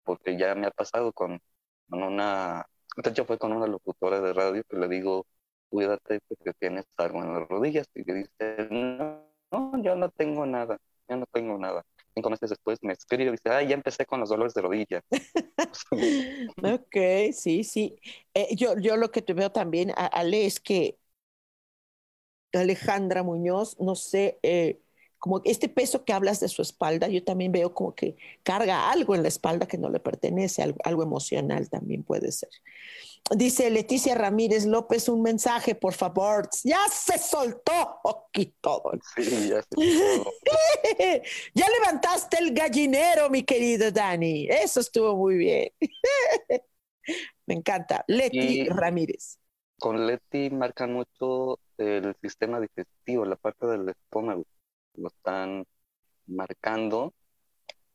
porque 0.04 0.38
ya 0.38 0.54
me 0.54 0.66
ha 0.66 0.70
pasado 0.70 1.12
con, 1.12 1.40
con 1.88 2.02
una, 2.02 2.66
de 2.96 3.10
hecho 3.10 3.24
fue 3.24 3.38
con 3.38 3.52
una 3.52 3.66
locutora 3.66 4.20
de 4.20 4.32
radio 4.32 4.64
que 4.68 4.76
le 4.76 4.88
digo, 4.88 5.26
cuídate 5.70 6.20
porque 6.28 6.52
tienes 6.54 6.86
algo 6.98 7.22
en 7.22 7.34
las 7.34 7.48
rodillas, 7.48 7.88
y 7.94 8.04
que 8.04 8.14
dice, 8.14 8.68
no, 8.70 9.26
no, 9.50 9.82
yo 9.82 9.96
no 9.96 10.10
tengo 10.10 10.46
nada, 10.46 10.78
yo 11.08 11.16
no 11.16 11.26
tengo 11.32 11.58
nada 11.58 11.84
cinco 12.14 12.30
meses 12.30 12.50
después 12.50 12.78
me 12.82 12.92
escribe 12.92 13.24
y 13.30 13.32
dice, 13.32 13.50
ay, 13.50 13.68
ya 13.68 13.74
empecé 13.74 14.06
con 14.06 14.20
los 14.20 14.28
dolores 14.30 14.54
de 14.54 14.62
rodilla. 14.62 15.02
ok, 16.62 16.96
sí, 17.32 17.64
sí. 17.64 17.96
Eh, 18.34 18.54
yo, 18.56 18.78
yo 18.78 18.96
lo 18.96 19.10
que 19.10 19.22
te 19.22 19.34
veo 19.34 19.50
también, 19.52 19.92
Ale, 19.96 20.46
es 20.46 20.60
que 20.60 20.98
Alejandra 22.52 23.22
Muñoz, 23.22 23.76
no 23.80 23.94
sé, 23.94 24.38
eh, 24.42 24.81
como 25.22 25.40
este 25.44 25.68
peso 25.68 26.04
que 26.04 26.12
hablas 26.12 26.40
de 26.40 26.48
su 26.48 26.62
espalda, 26.62 27.06
yo 27.06 27.22
también 27.22 27.52
veo 27.52 27.72
como 27.74 27.94
que 27.94 28.16
carga 28.42 28.90
algo 28.90 29.14
en 29.14 29.22
la 29.22 29.28
espalda 29.28 29.68
que 29.68 29.78
no 29.78 29.88
le 29.88 30.00
pertenece, 30.00 30.64
algo, 30.82 31.00
emocional 31.00 31.70
también 31.70 32.02
puede 32.02 32.32
ser. 32.32 32.48
Dice 33.30 33.70
Leticia 33.70 34.16
Ramírez 34.16 34.66
López, 34.66 35.08
un 35.08 35.22
mensaje, 35.22 35.76
por 35.76 35.94
favor. 35.94 36.48
Ya 36.64 36.80
se 36.90 37.18
soltó 37.18 38.00
aquí 38.04 38.56
todo. 38.60 38.90
Sí, 39.14 39.48
ya, 39.48 39.62
ya 41.54 41.66
levantaste 41.68 42.38
el 42.40 42.52
gallinero, 42.52 43.30
mi 43.30 43.44
querido 43.44 43.92
Dani. 43.92 44.48
Eso 44.48 44.80
estuvo 44.80 45.14
muy 45.14 45.36
bien. 45.36 45.68
Me 47.46 47.54
encanta. 47.54 48.04
Leti 48.08 48.64
Ramírez. 48.64 49.38
Con 49.78 50.04
Leti 50.04 50.50
marcan 50.50 50.92
mucho 50.92 51.60
el 51.78 52.16
sistema 52.20 52.58
digestivo, 52.58 53.24
la 53.24 53.36
parte 53.36 53.68
del 53.68 53.88
estómago 53.88 54.44
lo 54.94 55.08
están 55.08 55.64
marcando, 56.26 57.14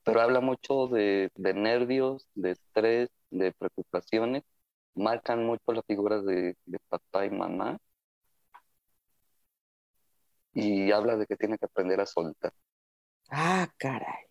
pero 0.04 0.22
habla 0.22 0.40
mucho 0.40 0.88
de, 0.88 1.30
nervios, 1.36 2.28
de 2.34 2.52
estrés, 2.52 3.10
de 3.30 3.52
preocupaciones, 3.52 4.44
marcan 4.96 5.46
mucho 5.46 5.74
las 5.74 5.86
figuras 5.86 6.26
de, 6.26 6.56
papá 6.90 7.26
y 7.26 7.30
mamá 7.30 7.78
y 10.54 10.92
habla 10.92 11.18
de 11.18 11.26
que 11.26 11.36
tiene 11.36 11.58
que 11.58 11.66
aprender 11.66 12.00
a 12.00 12.06
soltar. 12.06 12.54
Ah, 13.30 13.72
caray. 13.78 14.26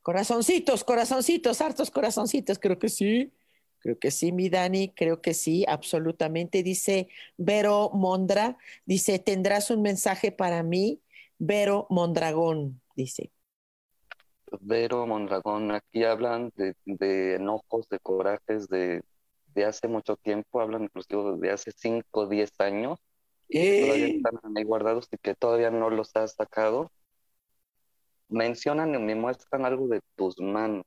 Corazoncitos, 0.00 0.82
corazoncitos, 0.82 1.60
hartos 1.60 1.90
corazoncitos, 1.90 2.58
creo 2.58 2.78
que 2.78 2.88
sí. 2.88 3.32
Creo 3.82 3.98
que 3.98 4.12
sí, 4.12 4.30
mi 4.30 4.48
Dani, 4.48 4.90
creo 4.94 5.20
que 5.20 5.34
sí, 5.34 5.64
absolutamente. 5.66 6.62
Dice 6.62 7.08
Vero 7.36 7.90
Mondra, 7.92 8.56
dice, 8.86 9.18
¿tendrás 9.18 9.70
un 9.72 9.82
mensaje 9.82 10.30
para 10.30 10.62
mí? 10.62 11.01
Vero 11.44 11.88
Mondragón, 11.90 12.80
dice. 12.94 13.32
Vero 14.60 15.08
Mondragón, 15.08 15.72
aquí 15.72 16.04
hablan 16.04 16.52
de, 16.54 17.34
enojos, 17.34 17.88
de 17.88 17.98
corajes 17.98 18.68
de, 18.68 19.02
hace 19.66 19.88
mucho 19.88 20.14
tiempo, 20.14 20.60
hablan 20.60 20.84
inclusive 20.84 21.38
de 21.38 21.50
hace 21.50 21.72
5 21.72 22.06
o 22.12 22.26
10 22.28 22.60
años, 22.60 23.00
todavía 23.48 24.06
están 24.06 24.38
ahí 24.56 24.62
guardados 24.62 25.08
y 25.10 25.18
que 25.18 25.34
todavía 25.34 25.72
no 25.72 25.90
los 25.90 26.14
has 26.14 26.34
sacado. 26.34 26.92
Mencionan 28.28 28.94
y 28.94 28.98
me 28.98 29.16
muestran 29.16 29.64
algo 29.64 29.88
de 29.88 30.00
tus 30.14 30.38
manos, 30.38 30.84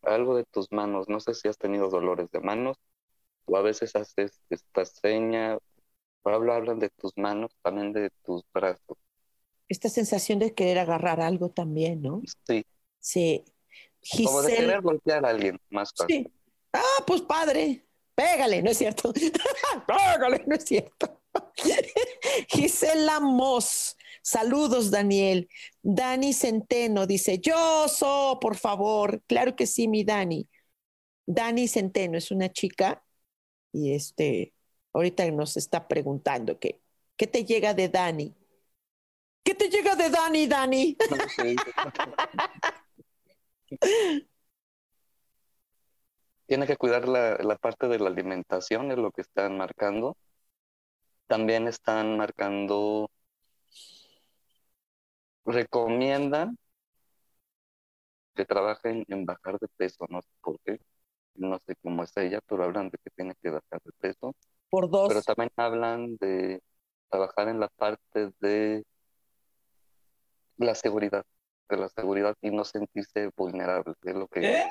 algo 0.00 0.34
de 0.34 0.44
tus 0.44 0.72
manos, 0.72 1.10
no 1.10 1.20
sé 1.20 1.34
si 1.34 1.46
has 1.46 1.58
tenido 1.58 1.90
dolores 1.90 2.30
de 2.30 2.40
manos 2.40 2.78
o 3.44 3.54
a 3.58 3.60
veces 3.60 3.94
haces 3.96 4.40
esta 4.48 4.86
seña, 4.86 5.58
Pablo 6.22 6.54
hablan 6.54 6.78
de 6.78 6.88
tus 6.88 7.12
manos, 7.18 7.54
también 7.62 7.92
de 7.92 8.08
tus 8.24 8.42
brazos 8.54 8.96
esta 9.68 9.88
sensación 9.88 10.38
de 10.38 10.54
querer 10.54 10.78
agarrar 10.78 11.20
algo 11.20 11.50
también, 11.50 12.02
¿no? 12.02 12.22
Sí. 12.46 12.64
Sí. 13.00 13.44
Como 14.24 14.42
de 14.42 14.54
querer 14.54 14.80
golpear 14.80 15.24
a 15.26 15.30
alguien 15.30 15.60
más 15.70 15.92
fácil. 15.96 16.24
Sí. 16.24 16.32
Ah, 16.72 17.04
pues 17.06 17.22
padre, 17.22 17.84
pégale, 18.14 18.62
¿no 18.62 18.70
es 18.70 18.78
cierto? 18.78 19.12
pégale, 19.86 20.44
¿no 20.46 20.54
es 20.54 20.64
cierto? 20.64 21.20
Gisela 22.48 23.20
Moss, 23.20 23.96
saludos 24.22 24.90
Daniel. 24.90 25.48
Dani 25.82 26.32
Centeno 26.32 27.06
dice, 27.06 27.38
yo 27.38 27.88
soy, 27.88 28.36
por 28.40 28.56
favor. 28.56 29.22
Claro 29.26 29.56
que 29.56 29.66
sí, 29.66 29.88
mi 29.88 30.04
Dani. 30.04 30.48
Dani 31.26 31.68
Centeno 31.68 32.16
es 32.16 32.30
una 32.30 32.50
chica 32.50 33.04
y 33.72 33.92
este, 33.94 34.54
ahorita 34.92 35.30
nos 35.30 35.56
está 35.56 35.86
preguntando 35.88 36.58
qué, 36.58 36.80
¿qué 37.16 37.26
te 37.26 37.44
llega 37.44 37.74
de 37.74 37.88
Dani? 37.88 38.34
¿Qué 39.42 39.54
te 39.54 39.68
llega 39.68 39.96
de 39.96 40.10
Dani, 40.10 40.46
Dani? 40.46 40.96
Tiene 46.46 46.66
que 46.66 46.76
cuidar 46.76 47.06
la, 47.06 47.56
parte 47.60 47.88
de 47.88 47.98
la 47.98 48.08
alimentación, 48.08 48.90
es 48.90 48.96
lo 48.96 49.10
que 49.10 49.20
están 49.20 49.58
marcando. 49.58 50.16
También 51.26 51.68
están 51.68 52.16
marcando, 52.16 53.10
recomiendan 55.44 56.56
que 58.34 58.46
trabajen 58.46 59.04
en 59.08 59.26
bajar 59.26 59.58
de 59.58 59.68
peso, 59.76 60.06
no 60.08 60.22
sé 60.22 60.30
por 60.40 60.58
qué, 60.60 60.80
no 61.34 61.58
sé 61.66 61.74
cómo 61.82 62.04
es 62.04 62.16
ella, 62.16 62.40
pero 62.46 62.64
hablan 62.64 62.88
de 62.88 62.96
que 62.96 63.10
tiene 63.10 63.34
que 63.42 63.50
bajar 63.50 63.82
de 63.84 63.92
peso. 63.98 64.34
Por 64.70 64.88
dos. 64.88 65.08
Pero 65.08 65.22
también 65.22 65.50
hablan 65.56 66.16
de 66.16 66.62
trabajar 67.10 67.48
en 67.48 67.60
la 67.60 67.68
parte 67.68 68.30
de 68.40 68.84
la 70.58 70.74
seguridad, 70.74 71.24
de 71.68 71.76
la 71.76 71.88
seguridad 71.88 72.36
y 72.42 72.50
no 72.50 72.64
sentirse 72.64 73.30
vulnerable, 73.36 73.94
es 74.04 74.14
lo 74.14 74.28
que... 74.28 74.64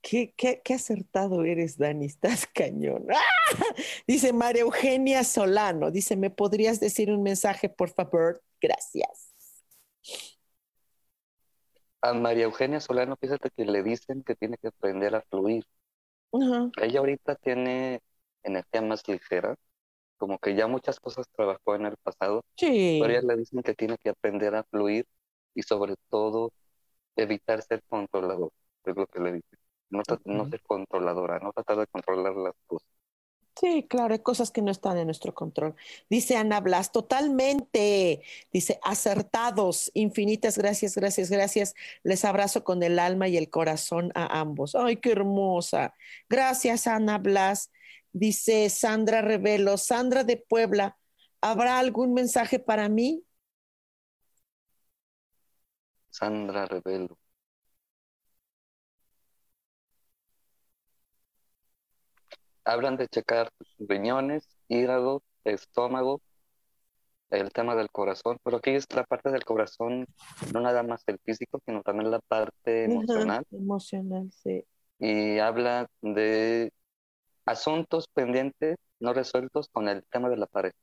Qué, 0.00 0.32
qué, 0.36 0.74
acertado 0.74 1.44
eres, 1.44 1.76
Dani, 1.76 2.06
estás 2.06 2.46
cañón. 2.46 3.06
¡Ah! 3.10 3.54
Dice 4.06 4.32
María 4.32 4.62
Eugenia 4.62 5.24
Solano, 5.24 5.90
dice, 5.90 6.16
¿me 6.16 6.30
podrías 6.30 6.80
decir 6.80 7.10
un 7.10 7.22
mensaje, 7.22 7.68
por 7.68 7.90
favor? 7.90 8.42
Gracias. 8.60 9.34
A 12.00 12.14
María 12.14 12.44
Eugenia 12.44 12.80
Solano, 12.80 13.16
fíjate 13.20 13.50
que 13.50 13.64
le 13.64 13.82
dicen 13.82 14.22
que 14.22 14.36
tiene 14.36 14.56
que 14.56 14.68
aprender 14.68 15.14
a 15.16 15.22
fluir. 15.22 15.66
Ella 16.80 17.00
ahorita 17.00 17.34
tiene 17.34 18.00
energía 18.42 18.82
más 18.82 19.06
ligera, 19.08 19.56
como 20.18 20.38
que 20.38 20.54
ya 20.54 20.66
muchas 20.66 21.00
cosas 21.00 21.26
trabajó 21.34 21.74
en 21.74 21.86
el 21.86 21.96
pasado, 21.96 22.44
sí. 22.56 22.98
pero 23.00 23.12
ella 23.12 23.22
le 23.26 23.36
dicen 23.36 23.62
que 23.62 23.74
tiene 23.74 23.96
que 23.96 24.10
aprender 24.10 24.54
a 24.54 24.64
fluir 24.64 25.06
y 25.54 25.62
sobre 25.62 25.94
todo 26.10 26.52
evitar 27.16 27.62
ser 27.62 27.82
controlador, 27.88 28.50
es 28.84 28.96
lo 28.96 29.06
que 29.06 29.20
le 29.20 29.32
dicen. 29.34 29.58
No, 29.90 30.02
no 30.26 30.50
ser 30.50 30.60
controladora, 30.62 31.38
no 31.38 31.52
tratar 31.52 31.78
de 31.78 31.86
controlar 31.86 32.36
las 32.36 32.54
cosas. 32.66 32.88
Sí, 33.58 33.86
claro, 33.88 34.12
hay 34.14 34.20
cosas 34.20 34.52
que 34.52 34.62
no 34.62 34.70
están 34.70 34.98
en 34.98 35.06
nuestro 35.06 35.34
control. 35.34 35.74
Dice 36.08 36.36
Ana 36.36 36.60
Blas, 36.60 36.92
totalmente. 36.92 38.22
Dice, 38.52 38.78
acertados, 38.84 39.90
infinitas 39.94 40.56
gracias, 40.56 40.94
gracias, 40.94 41.28
gracias. 41.28 41.74
Les 42.04 42.24
abrazo 42.24 42.62
con 42.62 42.84
el 42.84 43.00
alma 43.00 43.26
y 43.26 43.36
el 43.36 43.50
corazón 43.50 44.12
a 44.14 44.38
ambos. 44.38 44.76
Ay, 44.76 44.98
qué 44.98 45.10
hermosa. 45.10 45.94
Gracias, 46.28 46.86
Ana 46.86 47.18
Blas. 47.18 47.72
Dice 48.12 48.68
Sandra 48.70 49.22
Revelo, 49.22 49.76
Sandra 49.76 50.24
de 50.24 50.36
Puebla, 50.36 50.96
¿habrá 51.40 51.78
algún 51.78 52.14
mensaje 52.14 52.58
para 52.58 52.88
mí? 52.88 53.22
Sandra 56.10 56.66
Revelo. 56.66 57.18
Hablan 62.64 62.96
de 62.96 63.08
checar 63.08 63.50
riñones, 63.78 64.46
hígado, 64.68 65.22
estómago, 65.44 66.20
el 67.30 67.50
tema 67.52 67.74
del 67.74 67.90
corazón, 67.90 68.38
pero 68.42 68.58
aquí 68.58 68.70
es 68.70 68.86
la 68.94 69.04
parte 69.04 69.30
del 69.30 69.44
corazón, 69.44 70.06
no 70.52 70.60
nada 70.60 70.82
más 70.82 71.02
el 71.06 71.18
físico, 71.24 71.60
sino 71.64 71.82
también 71.82 72.10
la 72.10 72.20
parte 72.20 72.84
emocional. 72.84 73.44
emocional, 73.52 74.30
sí. 74.32 74.64
Y 74.98 75.38
habla 75.38 75.88
de 76.00 76.72
asuntos 77.48 78.08
pendientes 78.08 78.76
no 79.00 79.12
resueltos 79.14 79.68
con 79.68 79.88
el 79.88 80.04
tema 80.10 80.28
de 80.28 80.36
la 80.36 80.46
pareja. 80.46 80.76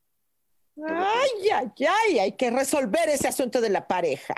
Ay, 0.85 1.49
ay, 1.53 1.71
ay, 1.87 2.19
hay 2.19 2.31
que 2.33 2.49
resolver 2.49 3.07
ese 3.09 3.27
asunto 3.27 3.61
de 3.61 3.69
la 3.69 3.87
pareja. 3.87 4.35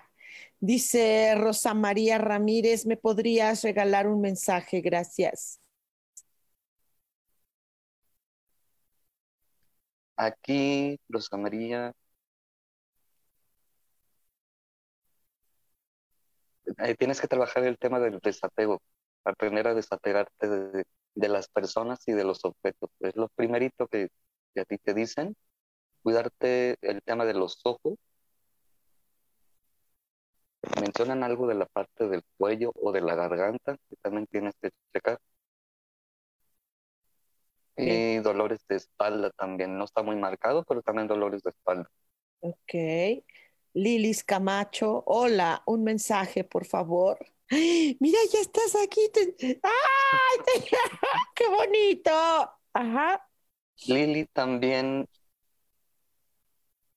Dice 0.59 1.35
Rosa 1.35 1.73
María 1.73 2.17
Ramírez, 2.17 2.85
¿me 2.85 2.97
podrías 2.97 3.63
regalar 3.63 4.07
un 4.07 4.21
mensaje? 4.21 4.81
Gracias. 4.81 5.59
Aquí, 10.15 10.99
Rosa 11.09 11.37
María. 11.37 11.93
Eh, 16.79 16.95
tienes 16.95 17.21
que 17.21 17.27
trabajar 17.27 17.63
el 17.63 17.77
tema 17.77 17.99
del 17.99 18.19
desapego, 18.19 18.81
aprender 19.23 19.67
a 19.67 19.73
desapegarte 19.73 20.47
de, 20.49 20.83
de 21.17 21.29
las 21.29 21.47
personas 21.49 22.07
y 22.07 22.13
de 22.13 22.23
los 22.23 22.45
objetos. 22.45 22.91
Es 22.99 23.15
lo 23.15 23.27
primerito 23.29 23.87
que, 23.87 24.09
que 24.53 24.61
a 24.61 24.65
ti 24.65 24.77
te 24.77 24.93
dicen, 24.93 25.35
cuidarte 26.03 26.77
el 26.81 27.01
tema 27.01 27.25
de 27.25 27.33
los 27.33 27.59
ojos. 27.65 27.95
Mencionan 30.79 31.23
algo 31.23 31.47
de 31.47 31.55
la 31.55 31.65
parte 31.65 32.07
del 32.07 32.23
cuello 32.37 32.71
o 32.75 32.91
de 32.91 33.01
la 33.01 33.15
garganta, 33.15 33.77
que 33.89 33.95
también 33.97 34.27
tienes 34.27 34.53
que 34.61 34.69
checar. 34.93 35.19
Y 37.75 38.17
dolores 38.17 38.59
de 38.67 38.75
espalda 38.75 39.29
también. 39.31 39.77
No 39.77 39.85
está 39.85 40.01
muy 40.01 40.15
marcado, 40.15 40.63
pero 40.67 40.81
también 40.81 41.07
dolores 41.07 41.43
de 41.43 41.51
espalda. 41.51 41.89
Ok. 42.39 43.23
Lilis 43.73 44.23
Camacho, 44.23 45.03
hola, 45.05 45.61
un 45.65 45.83
mensaje, 45.83 46.43
por 46.43 46.65
favor. 46.65 47.19
Mira, 47.49 48.19
ya 48.31 48.39
estás 48.39 48.75
aquí. 48.75 49.01
¡Ay! 49.63 50.39
¡Qué 51.35 51.47
bonito! 51.47 52.11
Ajá. 52.73 53.27
Lili 53.87 54.25
también 54.25 55.07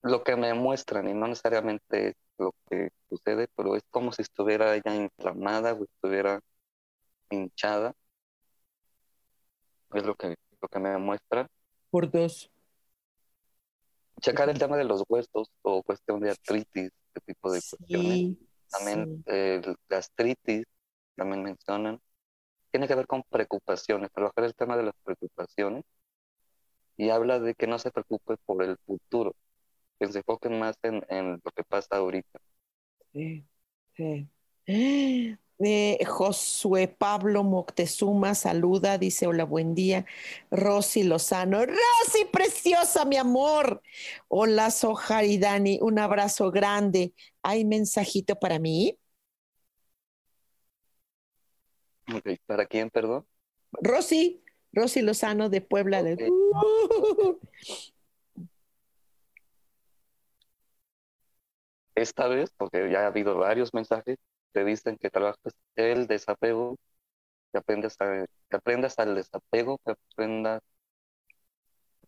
lo 0.03 0.25
que 0.25 0.37
me 0.37 0.55
muestran, 0.55 1.09
y 1.09 1.15
no 1.15 1.29
necesariamente 1.29 2.09
es 2.09 2.15
lo 2.39 2.55
que 2.69 2.91
sucede, 3.09 3.49
pero 3.55 3.77
es 3.77 3.83
como 3.91 4.13
si 4.13 4.23
estuviera 4.23 4.75
ella 4.75 4.95
inflamada 4.95 5.75
o 5.75 5.85
estuviera 5.85 6.41
hinchada. 7.29 7.95
Es 9.93 10.05
lo 10.05 10.15
que, 10.15 10.37
lo 10.61 10.69
que 10.69 10.79
me 10.79 10.97
muestran. 10.99 11.47
Por 11.91 12.11
dos. 12.11 12.51
Checar 14.21 14.49
el 14.49 14.59
tema 14.59 14.77
de 14.77 14.85
los 14.85 15.03
huesos 15.09 15.51
o 15.63 15.83
cuestión 15.83 16.21
de 16.21 16.31
artritis, 16.31 16.91
este 17.15 17.21
tipo 17.27 17.53
de 17.53 17.61
cuestiones. 17.61 18.37
También 18.71 19.23
eh, 19.27 19.63
gastritis, 19.89 20.65
también 21.17 21.43
mencionan. 21.43 22.01
Tiene 22.71 22.89
que 22.89 22.95
ver 22.95 23.07
con 23.07 23.23
preocupaciones, 23.25 24.11
trabajar 24.13 24.45
el 24.45 24.55
tema 24.55 24.77
de 24.77 24.85
las 24.85 24.95
preocupaciones. 25.05 25.85
Y 26.97 27.11
habla 27.11 27.41
de 27.41 27.55
que 27.55 27.67
no 27.67 27.79
se 27.79 27.91
preocupe 27.91 28.37
por 28.47 28.63
el 28.63 28.77
futuro, 28.87 29.35
que 29.99 30.09
se 30.09 30.19
enfoquen 30.19 30.59
más 30.59 30.77
en, 30.83 31.05
en 31.09 31.33
lo 31.45 31.51
que 31.53 31.65
pasa 31.65 31.97
ahorita. 31.97 32.41
Sí, 33.13 33.45
sí. 33.97 34.29
Eh, 34.73 35.99
Josué 36.07 36.87
Pablo 36.87 37.43
Moctezuma 37.43 38.37
saluda, 38.37 38.99
dice 38.99 39.27
hola, 39.27 39.45
buen 39.45 39.75
día. 39.75 40.07
Rosy 40.51 41.03
Lozano, 41.03 41.67
Rosy 41.67 42.25
preciosa, 42.33 43.05
mi 43.05 43.17
amor. 43.17 43.83
Hola, 44.29 44.71
Sojar 44.71 45.25
y 45.25 45.39
Dani, 45.39 45.81
un 45.83 45.99
abrazo 45.99 46.53
grande. 46.53 47.13
¿Hay 47.43 47.65
mensajito 47.65 48.37
para 48.37 48.61
mí? 48.61 48.97
¿Para 52.47 52.67
quién, 52.67 52.91
perdón? 52.91 53.27
Rosy, 53.73 54.45
Rosy 54.73 55.03
Lozano 55.03 55.49
de 55.49 55.63
Puebla. 55.63 56.05
De... 56.05 56.31
Esta 61.97 62.29
vez, 62.29 62.51
porque 62.57 62.89
ya 62.91 63.01
ha 63.01 63.07
habido 63.09 63.37
varios 63.37 63.75
mensajes, 63.75 64.17
te 64.53 64.65
dicen 64.65 64.97
que 64.97 65.11
trabajes 65.11 65.55
el 65.77 66.07
desapego, 66.07 66.77
que 67.53 67.59
aprendas, 67.59 67.97
a, 68.01 68.27
que 68.49 68.57
aprendas 68.57 68.99
al 68.99 69.15
desapego, 69.15 69.79
que 69.85 69.93
aprendas 69.93 70.63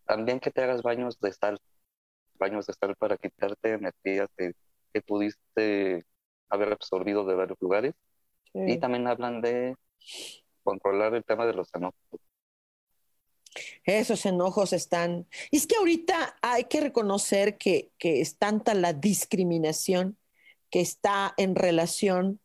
también 0.05 0.39
que 0.39 0.51
te 0.51 0.61
hagas 0.61 0.81
baños 0.81 1.19
de 1.19 1.31
sal, 1.33 1.59
baños 2.35 2.67
de 2.67 2.73
sal 2.73 2.95
para 2.97 3.17
quitarte 3.17 3.73
energías 3.73 4.29
que, 4.37 4.53
que 4.93 5.01
pudiste 5.01 6.05
haber 6.49 6.73
absorbido 6.73 7.25
de 7.25 7.35
varios 7.35 7.57
lugares. 7.61 7.93
Y 8.53 8.77
también 8.77 9.07
hablan 9.07 9.41
de 9.41 9.75
controlar 10.63 11.15
el 11.15 11.23
tema 11.23 11.47
de 11.47 11.53
los 11.53 11.73
enojos. 11.73 11.97
Esos 13.83 14.25
enojos 14.25 14.73
están... 14.73 15.27
Es 15.51 15.65
que 15.65 15.75
ahorita 15.75 16.37
hay 16.41 16.65
que 16.65 16.81
reconocer 16.81 17.57
que, 17.57 17.91
que 17.97 18.21
es 18.21 18.37
tanta 18.37 18.75
la 18.75 18.93
discriminación 18.93 20.17
que 20.73 20.81
está 20.81 21.35
en 21.37 21.53
relación 21.53 22.41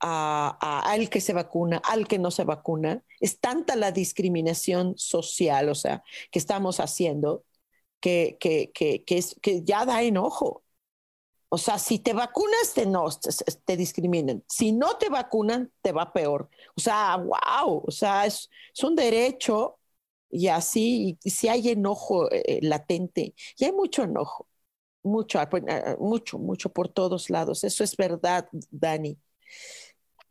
a, 0.00 0.82
al 0.84 1.08
que 1.08 1.22
se 1.22 1.32
vacuna, 1.32 1.78
al 1.78 2.06
que 2.06 2.18
no 2.18 2.30
se 2.30 2.44
vacuna. 2.44 3.02
Es 3.20 3.40
tanta 3.40 3.74
la 3.74 3.90
discriminación 3.90 4.98
social, 4.98 5.70
o 5.70 5.74
sea, 5.74 6.04
que 6.30 6.38
estamos 6.38 6.78
haciendo, 6.78 7.46
que, 7.98 8.36
que, 8.38 8.70
que, 8.74 9.02
que, 9.06 9.62
ya 9.64 9.86
da 9.86 10.02
enojo. 10.02 10.62
O 11.48 11.56
sea, 11.56 11.78
si 11.78 12.00
te 12.00 12.12
vacunas, 12.12 12.74
te, 12.74 12.84
no, 12.84 13.06
te, 13.64 13.76
discriminan. 13.78 14.44
Si 14.46 14.72
no 14.72 14.98
te 14.98 15.08
vacunan, 15.08 15.72
te 15.80 15.92
va 15.92 16.12
peor. 16.12 16.50
O 16.76 16.80
sea, 16.82 17.16
wow, 17.16 17.82
o 17.86 17.90
sea, 17.90 18.26
es, 18.26 18.50
un 18.82 18.94
derecho 18.94 19.78
y 20.28 20.48
así, 20.48 21.18
y 21.24 21.30
si 21.30 21.48
hay 21.48 21.70
enojo 21.70 22.30
eh, 22.30 22.60
latente, 22.62 23.34
y 23.56 23.64
hay 23.64 23.72
mucho 23.72 24.02
enojo 24.02 24.50
mucho, 25.02 25.38
ah, 25.40 25.48
pues, 25.48 25.64
ah, 25.68 25.96
mucho, 25.98 26.38
mucho 26.38 26.70
por 26.70 26.88
todos 26.88 27.30
lados. 27.30 27.64
Eso 27.64 27.84
es 27.84 27.96
verdad, 27.96 28.48
Dani. 28.70 29.18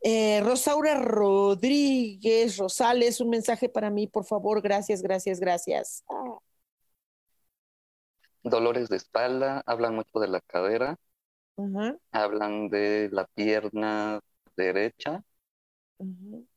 Eh, 0.02 0.42
Rosaura 0.42 0.96
Rodríguez 1.00 2.58
Rosales, 2.58 3.20
un 3.22 3.30
mensaje 3.30 3.68
para 3.70 3.90
mí, 3.90 4.08
por 4.08 4.26
favor. 4.26 4.62
Gracias, 4.62 5.02
gracias, 5.02 5.40
gracias. 5.40 6.04
Ah. 6.10 6.38
Dolores 8.44 8.90
de 8.90 8.98
espalda, 8.98 9.62
hablan 9.66 9.96
mucho 9.96 10.20
de 10.20 10.28
la 10.30 10.42
cadera, 10.42 10.98
uh 11.58 11.64
-huh. 11.68 12.00
hablan 12.12 12.70
de 12.70 13.10
la 13.12 13.26
pierna 13.28 14.20
derecha 14.56 15.24
Uh 16.00 16.06
-huh. 16.06 16.48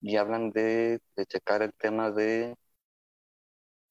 y 0.00 0.16
hablan 0.16 0.50
de, 0.52 1.00
de 1.16 1.26
checar 1.26 1.62
el 1.62 1.72
tema 1.74 2.10
de 2.10 2.54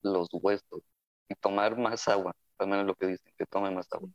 los 0.02 0.30
huesos 0.32 0.82
y 1.30 1.36
tomar 1.36 1.78
más 1.78 2.08
agua 2.08 2.34
también 2.64 2.82
es 2.82 2.88
lo 2.88 2.96
que 2.96 3.08
dicen, 3.08 3.34
que 3.38 3.46
tome 3.46 3.72
más 3.72 3.92
agua. 3.92 4.10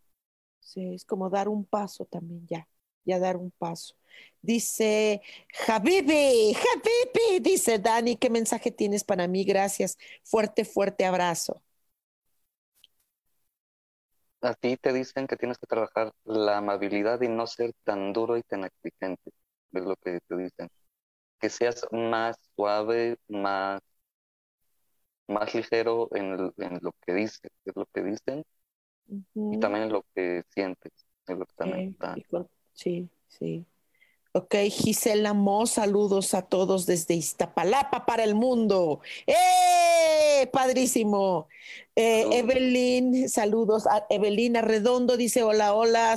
Sí, 0.61 0.95
es 0.95 1.05
como 1.05 1.29
dar 1.29 1.49
un 1.49 1.67
paso 1.67 2.07
también 2.07 2.47
ya, 2.47 2.67
ya 3.05 3.19
dar 3.19 3.37
un 3.37 3.51
paso. 3.51 3.95
Dice 4.41 5.21
Javibi, 5.67 6.55
Javibi, 6.55 7.41
dice 7.41 7.79
Dani, 7.79 8.17
¿qué 8.17 8.31
mensaje 8.31 8.71
tienes 8.71 9.05
para 9.05 9.29
mí? 9.29 9.45
Gracias. 9.45 9.99
Fuerte, 10.25 10.65
fuerte 10.65 11.05
abrazo. 11.05 11.63
A 14.41 14.55
ti 14.55 14.79
te 14.79 14.95
dicen 14.95 15.27
que 15.27 15.37
tienes 15.37 15.59
que 15.59 15.67
trabajar 15.67 16.13
la 16.25 16.57
amabilidad 16.59 17.21
y 17.21 17.29
no 17.29 17.47
ser 17.47 17.75
tan 17.85 18.15
duro 18.15 18.39
y 18.39 18.43
tan 18.43 18.65
exigente. 18.65 19.31
Es 19.73 19.85
lo 19.85 19.95
que 19.97 20.21
te 20.27 20.37
dicen. 20.37 20.69
Que 21.39 21.51
seas 21.51 21.87
más 21.93 22.37
suave, 22.57 23.19
más 23.29 23.83
más 25.29 25.55
ligero 25.55 26.09
en, 26.13 26.53
en, 26.57 26.79
lo 26.81 26.93
que 27.07 27.15
dices, 27.15 27.51
es 27.65 27.77
lo 27.77 27.87
que 27.87 28.03
dicen, 28.03 28.45
uh 29.09 29.21
-huh. 29.35 29.55
y 29.57 29.61
también 29.61 29.85
en 29.85 29.93
lo 29.93 30.05
que 30.15 30.43
sientes, 30.51 30.93
es 31.27 31.39
lo 31.39 31.47
que 31.47 31.55
también 31.55 31.97
okay. 32.01 32.25
Sí, 32.73 33.09
sí. 33.29 33.67
Ok, 34.33 34.55
Gisela 34.71 35.33
Mo, 35.33 35.67
saludos 35.67 36.35
a 36.35 36.43
todos 36.43 36.87
desde 36.87 37.15
Iztapalapa 37.15 38.07
para 38.07 38.25
el 38.25 38.35
mundo. 38.35 39.01
¡Eh! 39.27 40.49
Padrísimo. 40.53 41.49
Eh, 41.97 42.27
Evelyn, 42.39 43.29
saludos 43.29 43.87
a 43.87 44.07
Evelyn 44.11 44.57
Arredondo, 44.59 45.17
dice 45.17 45.43
hola, 45.43 45.75
hola. 45.75 46.17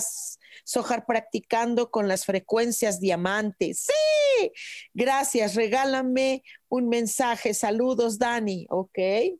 Sojar 0.63 1.05
practicando 1.05 1.91
con 1.91 2.07
las 2.07 2.25
frecuencias 2.25 2.99
diamantes. 2.99 3.85
Sí, 3.87 4.51
gracias. 4.93 5.55
Regálame 5.55 6.43
un 6.69 6.89
mensaje. 6.89 7.53
Saludos, 7.53 8.17
Dani. 8.19 8.65
Ok, 8.69 8.97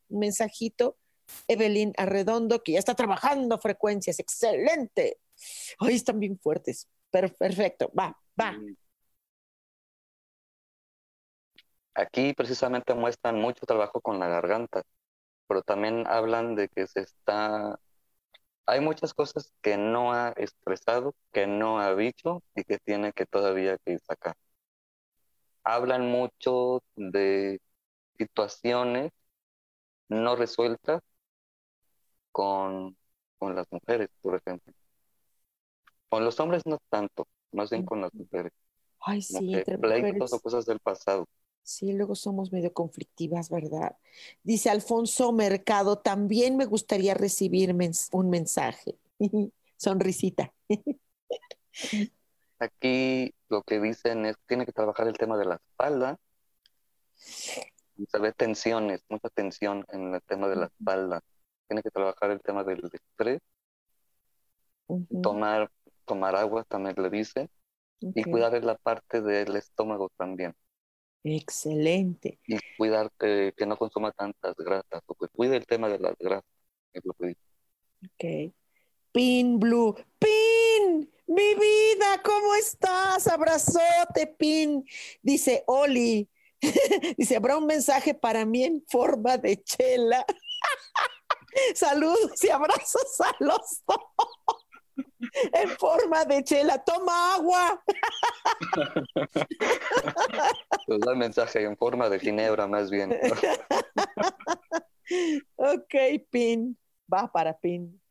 un 0.09 0.19
mensajito. 0.19 0.97
Evelyn 1.47 1.93
Arredondo, 1.97 2.61
que 2.61 2.73
ya 2.73 2.79
está 2.79 2.93
trabajando 2.95 3.57
frecuencias. 3.59 4.19
Excelente. 4.19 5.17
Hoy 5.79 5.95
están 5.95 6.19
bien 6.19 6.37
fuertes. 6.37 6.87
Perfecto. 7.09 7.91
Va, 7.97 8.17
va. 8.39 8.57
Aquí 11.93 12.33
precisamente 12.33 12.93
muestran 12.93 13.39
mucho 13.39 13.65
trabajo 13.65 13.99
con 14.01 14.19
la 14.19 14.27
garganta, 14.27 14.83
pero 15.47 15.61
también 15.61 16.05
hablan 16.07 16.55
de 16.55 16.69
que 16.69 16.87
se 16.87 17.01
está 17.01 17.77
hay 18.65 18.79
muchas 18.81 19.13
cosas 19.13 19.51
que 19.61 19.77
no 19.77 20.13
ha 20.13 20.29
expresado, 20.37 21.13
que 21.31 21.47
no 21.47 21.79
ha 21.79 21.95
dicho 21.95 22.43
y 22.55 22.63
que 22.63 22.77
tiene 22.77 23.13
que 23.13 23.25
todavía 23.25 23.77
que 23.85 23.99
sacar. 23.99 24.35
Hablan 25.63 26.07
mucho 26.09 26.81
de 26.95 27.59
situaciones 28.17 29.11
no 30.09 30.35
resueltas 30.35 31.01
con, 32.31 32.97
con 33.37 33.55
las 33.55 33.67
mujeres, 33.71 34.09
por 34.21 34.35
ejemplo. 34.35 34.73
Con 36.09 36.25
los 36.25 36.39
hombres 36.39 36.63
no 36.65 36.77
tanto, 36.89 37.27
más 37.51 37.69
bien 37.69 37.83
con 37.83 38.01
las 38.01 38.13
mujeres. 38.13 38.51
Ay, 38.99 39.21
sí, 39.21 39.51
pleitos 39.79 40.33
o 40.33 40.39
cosas 40.39 40.65
del 40.65 40.79
pasado. 40.79 41.25
Sí, 41.63 41.93
luego 41.93 42.15
somos 42.15 42.51
medio 42.51 42.73
conflictivas, 42.73 43.49
¿verdad? 43.49 43.95
Dice 44.43 44.69
Alfonso 44.69 45.31
Mercado, 45.31 45.99
también 45.99 46.57
me 46.57 46.65
gustaría 46.65 47.13
recibir 47.13 47.73
mens 47.73 48.09
un 48.11 48.29
mensaje. 48.29 48.97
Sonrisita. 49.77 50.53
Aquí 52.59 53.33
lo 53.49 53.63
que 53.63 53.79
dicen 53.79 54.25
es, 54.25 54.35
tiene 54.47 54.65
que 54.65 54.71
trabajar 54.71 55.07
el 55.07 55.17
tema 55.17 55.37
de 55.37 55.45
la 55.45 55.55
espalda, 55.55 56.19
Se 57.15 58.19
ve 58.19 58.33
tensiones, 58.33 59.03
mucha 59.09 59.29
tensión 59.29 59.85
en 59.89 60.13
el 60.13 60.21
tema 60.23 60.47
de 60.47 60.55
la 60.55 60.65
espalda. 60.65 61.21
Tiene 61.67 61.81
que 61.83 61.91
trabajar 61.91 62.31
el 62.31 62.41
tema 62.41 62.63
del 62.63 62.81
estrés, 62.91 63.39
tomar, 65.21 65.71
tomar 66.05 66.35
agua, 66.35 66.63
también 66.63 66.95
le 66.97 67.09
dice, 67.09 67.49
y 67.99 68.23
cuidar 68.23 68.63
la 68.63 68.75
parte 68.75 69.21
del 69.21 69.55
estómago 69.55 70.11
también. 70.17 70.53
Excelente. 71.23 72.39
Y 72.47 72.57
cuidar 72.77 73.11
que, 73.19 73.53
que 73.55 73.65
no 73.65 73.77
consuma 73.77 74.11
tantas 74.11 74.55
grasas, 74.55 75.01
o 75.05 75.15
que 75.15 75.27
cuide 75.27 75.57
el 75.57 75.65
tema 75.65 75.89
de 75.89 75.99
las 75.99 76.15
grasas. 76.17 76.45
Ok. 76.95 78.53
Pin 79.11 79.59
Blue. 79.59 79.95
Pin, 80.17 81.11
mi 81.27 81.53
vida, 81.55 82.21
¿cómo 82.23 82.55
estás? 82.55 83.27
Abrazote, 83.27 84.27
Pin. 84.37 84.85
Dice 85.21 85.63
Oli. 85.67 86.29
Dice, 87.17 87.35
habrá 87.35 87.57
un 87.57 87.65
mensaje 87.65 88.13
para 88.13 88.45
mí 88.45 88.63
en 88.63 88.83
forma 88.87 89.37
de 89.37 89.61
chela. 89.63 90.25
Saludos 91.75 92.43
y 92.43 92.49
abrazos 92.49 93.19
a 93.21 93.35
los 93.39 93.83
dos. 93.87 94.60
En 95.53 95.69
forma 95.69 96.25
de 96.25 96.43
chela. 96.43 96.83
Toma 96.83 97.35
agua. 97.35 97.83
Pues 100.87 100.99
da 100.99 101.11
el 101.11 101.17
mensaje 101.17 101.63
en 101.63 101.77
forma 101.77 102.09
de 102.09 102.19
ginebra 102.19 102.67
más 102.67 102.89
bien. 102.89 103.11
Ok, 105.55 105.95
Pin. 106.29 106.77
Va 107.11 107.31
para 107.31 107.57
Pin. 107.57 108.01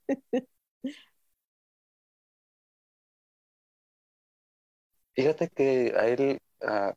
Fíjate 5.15 5.49
que 5.49 5.93
a 5.97 6.07
él, 6.09 6.41
a, 6.61 6.95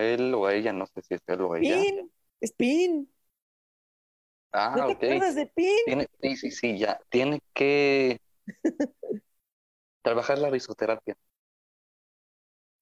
él 0.00 0.34
o 0.34 0.46
a 0.46 0.54
ella, 0.54 0.72
no 0.72 0.86
sé 0.86 1.02
si 1.02 1.14
es 1.14 1.22
él 1.26 1.40
o 1.40 1.56
ella. 1.56 1.82
Pin. 1.82 2.12
Es 2.40 2.52
Pin. 2.52 3.12
Ah, 4.52 4.74
¿No 4.76 4.86
te 4.86 4.92
acuerdas 4.92 5.34
de 5.34 5.46
Pin? 5.46 5.76
Tiene, 5.86 6.08
sí, 6.20 6.36
sí, 6.36 6.50
sí, 6.50 6.78
ya. 6.78 7.00
Tiene 7.10 7.40
que 7.52 8.20
trabajar 10.02 10.38
la 10.38 10.50
risoterapia. 10.50 11.16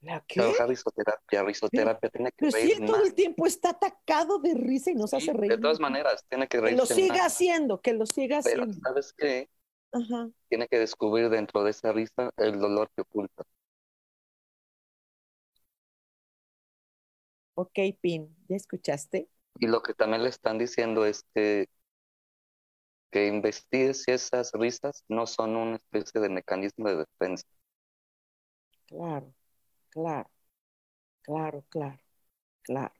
¿La 0.02 0.22
qué? 0.26 0.40
Trabajar 0.40 0.68
risoterapia, 0.68 1.42
risoterapia. 1.42 2.10
Tiene 2.10 2.30
que 2.30 2.36
Pero 2.38 2.50
si 2.52 2.58
reír 2.58 2.72
él 2.80 2.86
todo 2.86 2.98
más. 2.98 3.06
el 3.06 3.14
tiempo 3.14 3.46
está 3.46 3.70
atacado 3.70 4.38
de 4.38 4.54
risa 4.54 4.90
y 4.90 4.94
nos 4.94 5.12
hace 5.14 5.32
reír. 5.32 5.52
de 5.52 5.58
todas 5.58 5.80
maneras, 5.80 6.24
tiene 6.28 6.46
que 6.46 6.60
que 6.62 6.72
lo 6.72 6.86
siga 6.86 7.14
más. 7.14 7.26
haciendo, 7.32 7.80
que 7.80 7.92
lo 7.94 8.06
siga 8.06 8.40
Pero, 8.42 8.62
haciendo. 8.62 8.80
¿sabes 8.88 9.12
qué? 9.16 9.48
Ajá. 9.92 10.28
Tiene 10.48 10.68
que 10.68 10.78
descubrir 10.78 11.28
dentro 11.30 11.64
de 11.64 11.70
esa 11.70 11.92
risa 11.92 12.30
el 12.36 12.58
dolor 12.60 12.90
que 12.94 13.02
oculta. 13.02 13.44
Ok, 17.54 17.78
Pin, 18.00 18.36
¿ya 18.48 18.56
escuchaste? 18.56 19.28
Y 19.58 19.66
lo 19.66 19.82
que 19.82 19.94
también 19.94 20.22
le 20.22 20.28
están 20.28 20.58
diciendo 20.58 21.06
es 21.06 21.24
que, 21.34 21.66
que 23.16 23.28
investigue 23.28 23.94
si 23.94 24.10
esas 24.10 24.52
risas 24.52 25.02
no 25.08 25.26
son 25.26 25.56
una 25.56 25.76
especie 25.76 26.20
de 26.20 26.28
mecanismo 26.28 26.86
de 26.86 26.96
defensa. 26.96 27.46
Claro, 28.84 29.32
claro, 29.88 30.30
claro, 31.22 31.64
claro, 31.70 31.98
claro. 32.62 32.94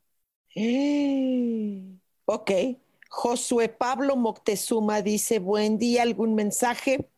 Eh, 0.55 1.99
Ok, 2.25 2.51
Josué 3.11 3.69
Pablo 3.69 4.17
Moctezuma 4.17 5.03
dice, 5.03 5.39
buen 5.39 5.77
día, 5.77 6.01
¿algún 6.01 6.35
mensaje? 6.35 7.11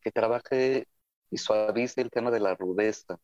Que 0.00 0.12
trabaje 0.12 0.86
y 1.28 1.38
suavice 1.38 2.00
el 2.00 2.10
tema 2.10 2.30
de 2.30 2.38
la 2.38 2.54
rudeza, 2.54 3.18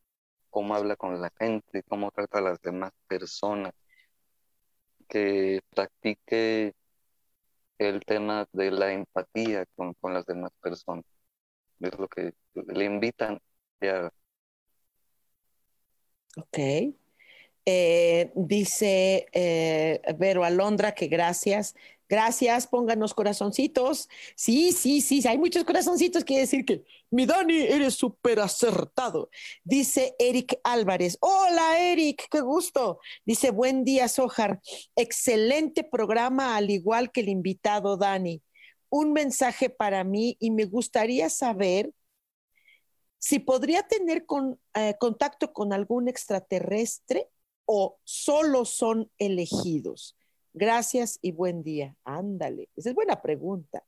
cómo 0.51 0.75
habla 0.75 0.97
con 0.97 1.21
la 1.21 1.31
gente, 1.39 1.85
cómo 1.85 2.11
trata 2.11 2.39
a 2.39 2.43
las 2.43 2.61
demás 2.61 2.91
personas, 3.07 3.73
que 5.13 5.61
practique 5.75 6.73
el 7.77 8.01
tema 8.01 8.49
de 8.53 8.71
la 8.71 8.95
empatía 8.95 9.67
con, 9.77 9.93
con 9.95 10.15
las 10.15 10.25
demás 10.25 10.51
personas. 10.63 11.05
Es 11.81 11.99
lo 11.99 12.09
que 12.09 12.33
le 12.55 12.85
invitan 12.87 13.39
haga. 13.83 14.11
Ok. 16.39 16.59
Eh, 17.65 18.33
dice 18.35 19.27
eh, 19.33 20.01
Vero 20.17 20.45
Alondra 20.45 20.93
que 20.93 21.09
gracias. 21.09 21.75
Gracias, 22.13 22.67
pónganos 22.67 23.15
corazoncitos. 23.15 24.07
Sí, 24.37 24.73
sí, 24.73 25.01
sí, 25.01 25.27
hay 25.27 25.39
muchos 25.39 25.65
corazoncitos. 25.65 26.25
Quiere 26.25 26.43
decir 26.43 26.67
que 26.67 26.85
mi 27.11 27.25
Dani, 27.25 27.57
eres 27.57 27.95
súper 27.95 28.39
acertado. 28.41 29.31
Dice 29.65 30.15
Eric 30.19 30.61
Álvarez. 30.63 31.17
Hola, 31.21 31.81
Eric, 31.81 32.27
qué 32.31 32.43
gusto. 32.43 33.01
Dice, 33.25 33.51
buen 33.51 33.83
día, 33.83 34.09
Sojar. 34.09 34.61
Excelente 34.95 35.85
programa, 35.85 36.55
al 36.55 36.69
igual 36.69 37.13
que 37.13 37.23
el 37.23 37.31
invitado 37.31 37.97
Dani. 37.97 38.43
Un 38.91 39.15
mensaje 39.15 39.71
para 39.71 40.05
mí 40.05 40.37
y 40.39 40.51
me 40.51 40.67
gustaría 40.67 41.31
saber 41.31 41.95
si 43.17 43.39
podría 43.39 43.85
tener 43.85 44.27
eh, 44.75 44.97
contacto 45.01 45.55
con 45.55 45.73
algún 45.73 46.09
extraterrestre 46.09 47.31
o 47.65 47.99
solo 48.05 48.67
son 48.67 49.11
elegidos. 49.17 50.15
Gracias 50.55 51.19
y 51.23 51.33
buen 51.33 51.63
día. 51.63 51.97
Ándale, 52.05 52.69
esa 52.77 52.91
es 52.91 52.95
buena 52.95 53.21
pregunta. 53.23 53.85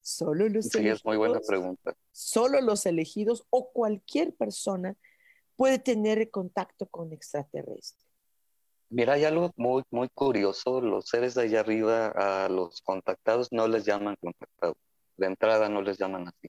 Solo 0.00 0.48
los 0.48 0.66
Sí, 0.66 0.78
elegidos. 0.78 0.98
es 1.00 1.04
muy 1.04 1.16
buena 1.16 1.40
pregunta. 1.40 1.94
Solo 2.12 2.60
los 2.60 2.84
elegidos 2.86 3.46
o 3.50 3.70
cualquier 3.72 4.34
persona 4.34 4.96
puede 5.56 5.78
tener 5.78 6.30
contacto 6.30 6.86
con 6.86 7.12
extraterrestre. 7.12 8.04
Mira, 8.90 9.14
hay 9.14 9.24
algo 9.24 9.50
muy, 9.56 9.82
muy 9.90 10.08
curioso. 10.10 10.80
Los 10.80 11.08
seres 11.08 11.34
de 11.34 11.42
allá 11.42 11.60
arriba, 11.60 12.08
a 12.08 12.48
los 12.48 12.80
contactados 12.82 13.48
no 13.50 13.66
les 13.66 13.84
llaman 13.84 14.16
contactados. 14.20 14.76
De 15.16 15.26
entrada 15.26 15.68
no 15.68 15.80
les 15.82 15.98
llaman 15.98 16.28
así. 16.28 16.48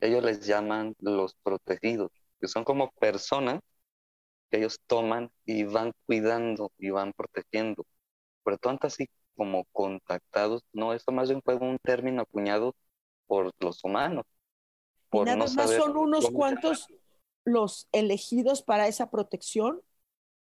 Ellos 0.00 0.22
les 0.22 0.46
llaman 0.46 0.94
los 1.00 1.34
protegidos, 1.42 2.12
que 2.40 2.46
son 2.46 2.62
como 2.64 2.90
personas 2.92 3.60
que 4.50 4.58
ellos 4.58 4.78
toman 4.86 5.30
y 5.44 5.64
van 5.64 5.92
cuidando 6.06 6.72
y 6.78 6.90
van 6.90 7.12
protegiendo. 7.12 7.84
Pero 8.48 8.56
tanto 8.56 8.86
así 8.86 9.10
como 9.36 9.66
contactados, 9.72 10.62
no, 10.72 10.94
eso 10.94 11.12
más 11.12 11.28
bien 11.28 11.42
fue 11.44 11.56
un 11.56 11.78
término 11.82 12.22
acuñado 12.22 12.74
por 13.26 13.52
los 13.58 13.84
humanos. 13.84 14.24
Por 15.10 15.26
nada 15.26 15.36
no 15.36 15.44
más 15.44 15.52
saber 15.52 15.78
son 15.78 15.98
unos 15.98 16.30
cuantos 16.30 16.86
los 17.44 17.88
elegidos 17.92 18.62
para 18.62 18.88
esa 18.88 19.10
protección. 19.10 19.82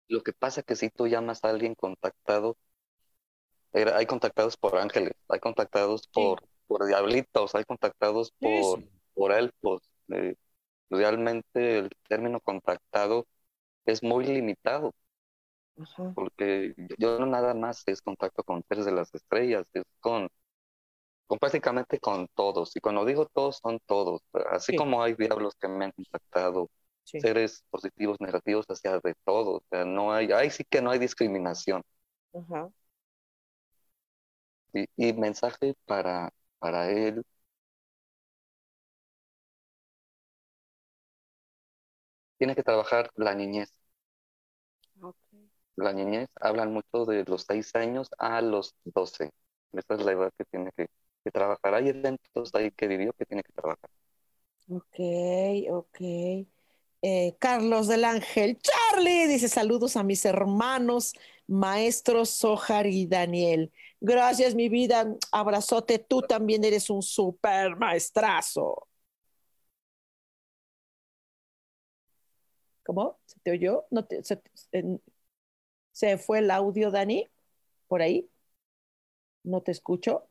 Lo 0.09 0.25
que 0.25 0.33
pasa 0.33 0.59
es 0.63 0.67
que 0.67 0.75
si 0.75 0.91
tú 0.91 1.07
llamas 1.07 1.45
a 1.45 1.51
alguien 1.51 1.77
contactado, 1.77 2.57
hay 3.73 4.07
contactados 4.07 4.57
por 4.57 4.77
ángeles, 4.77 5.13
hay 5.29 5.39
contactados 5.39 6.09
por, 6.09 6.43
por 6.67 6.87
diablitos, 6.87 7.55
hay 7.55 7.63
contactados 7.63 8.33
Sí, 8.41 8.49
por, 8.61 8.81
sí. 8.81 8.91
por 9.15 9.31
elfos. 9.31 9.89
Eh, 10.09 10.35
realmente 10.91 11.79
el 11.79 11.91
término 12.09 12.41
contactado 12.41 13.25
es 13.87 14.03
muy 14.03 14.25
limitado, 14.25 14.93
Porque 16.15 16.75
yo 16.99 17.19
no 17.19 17.27
nada 17.27 17.55
más 17.55 17.83
es 17.87 18.03
contacto 18.03 18.45
con 18.45 18.63
seres 18.69 18.85
de 18.87 18.93
las 18.93 19.15
estrellas, 19.15 19.67
es 19.75 19.83
con, 20.01 20.29
con 21.27 21.39
prácticamente 21.39 21.99
con 22.01 22.29
todos. 22.35 22.77
Y 22.77 22.81
cuando 22.81 23.05
digo 23.05 23.27
todos, 23.27 23.59
son 23.63 23.81
todos. 23.87 24.23
Así 24.51 24.73
Sí. 24.73 24.77
como 24.77 25.03
hay 25.03 25.15
diablos 25.15 25.55
que 25.61 25.69
me 25.69 25.87
han 25.87 25.93
contactado, 25.93 26.71
Sí. 27.05 27.21
seres 27.21 27.65
positivos, 27.71 28.19
negativos, 28.21 28.67
hacia 28.69 29.01
de 29.01 29.15
todos. 29.25 29.63
O 29.63 29.65
sea, 29.71 29.85
no 29.85 30.13
hay, 30.13 30.33
ahí 30.33 30.51
sí 30.51 30.65
que 30.69 30.83
no 30.83 30.91
hay 30.91 30.99
discriminación. 30.99 31.83
Y 34.97 35.13
mensaje 35.15 35.75
para, 35.87 36.33
para 36.59 36.91
él. 36.91 37.25
Tiene 42.39 42.55
que 42.55 42.63
trabajar 42.63 43.11
la 43.17 43.35
niñez. 43.35 43.73
La 45.77 45.93
niñez 45.93 46.29
hablan 46.41 46.73
mucho 46.73 47.05
de 47.05 47.25
los 47.25 47.45
seis 47.47 47.75
años 47.75 48.09
a 48.19 48.41
los 48.41 48.75
doce. 48.85 49.31
Esa 49.73 49.95
es 49.95 50.05
la 50.05 50.13
edad 50.13 50.33
que 50.39 50.45
tiene 50.45 50.71
que, 50.77 50.87
trabajar. 51.33 51.75
Hay 51.75 51.89
eventos 51.89 52.55
ahí 52.55 52.71
que 52.71 52.87
vivió 52.87 53.13
que 53.15 53.25
tiene 53.25 53.43
que 53.43 53.53
trabajar. 53.53 53.91
Ok, 54.69 54.99
ok. 55.71 56.01
Eh, 57.07 57.37
Carlos 57.39 57.89
del 57.89 58.05
Ángel, 58.05 58.59
Charlie, 58.59 59.27
dice 59.27 59.49
saludos 59.49 59.97
a 59.97 60.03
mis 60.03 60.25
hermanos, 60.25 61.13
maestros 61.47 62.31
Sojar 62.31 62.87
y 62.87 63.07
Daniel. 63.07 63.73
Gracias, 64.01 64.55
mi 64.55 64.69
vida. 64.69 65.15
Abrazote, 65.33 65.99
tú 65.99 66.23
también 66.23 66.65
eres 66.65 66.89
un 66.91 67.03
super 67.03 67.77
maestrazo. 67.77 68.87
¿Cómo? 72.85 73.19
¿Se 73.25 73.41
te 73.41 73.51
oyó? 73.51 73.87
¿No 73.91 74.05
te- 74.05 74.23
¿Se 75.95 76.19
fue 76.19 76.41
el 76.41 76.51
audio, 76.51 76.91
Dani? 76.91 77.31
¿Por 77.87 78.03
ahí? 78.03 78.29
¿No 79.45 79.63
te 79.63 79.71
escucho? 79.71 80.27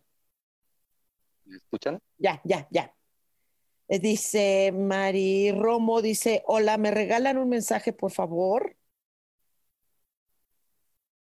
¿Me 1.45 1.55
escuchan? 1.55 1.99
Ya, 2.18 2.41
ya, 2.43 2.68
ya. 2.70 2.93
Eh, 3.88 3.99
dice 3.99 4.74
Mari 4.74 5.53
Romo, 5.53 6.01
dice, 6.01 6.43
hola, 6.47 6.78
¿me 6.78 6.91
regalan 6.91 7.38
un 7.38 7.47
mensaje, 7.47 7.93
por 7.93 8.11
favor? 8.11 8.76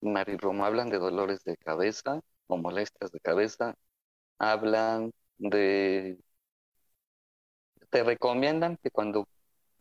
Mari 0.02 0.38
Romo, 0.38 0.64
hablan 0.66 0.90
de 0.90 1.00
dolores 1.00 1.44
de 1.44 1.58
cabeza 1.58 2.22
o 2.48 2.56
molestias 2.58 3.12
de 3.12 3.20
cabeza, 3.20 3.76
hablan 4.38 5.12
de... 5.38 6.18
Te 7.90 8.04
recomiendan 8.04 8.78
que 8.82 8.90
cuando 8.90 9.28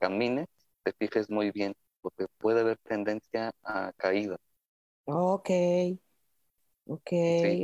camines 0.01 0.47
te 0.83 0.93
fijes 0.99 1.31
muy 1.31 1.53
bien, 1.53 1.75
porque 2.01 2.27
puede 2.39 2.61
haber 2.63 2.79
tendencia 2.79 3.53
a 3.63 3.93
caída. 3.97 4.37
Ok, 5.11 5.49
ok, 6.85 7.11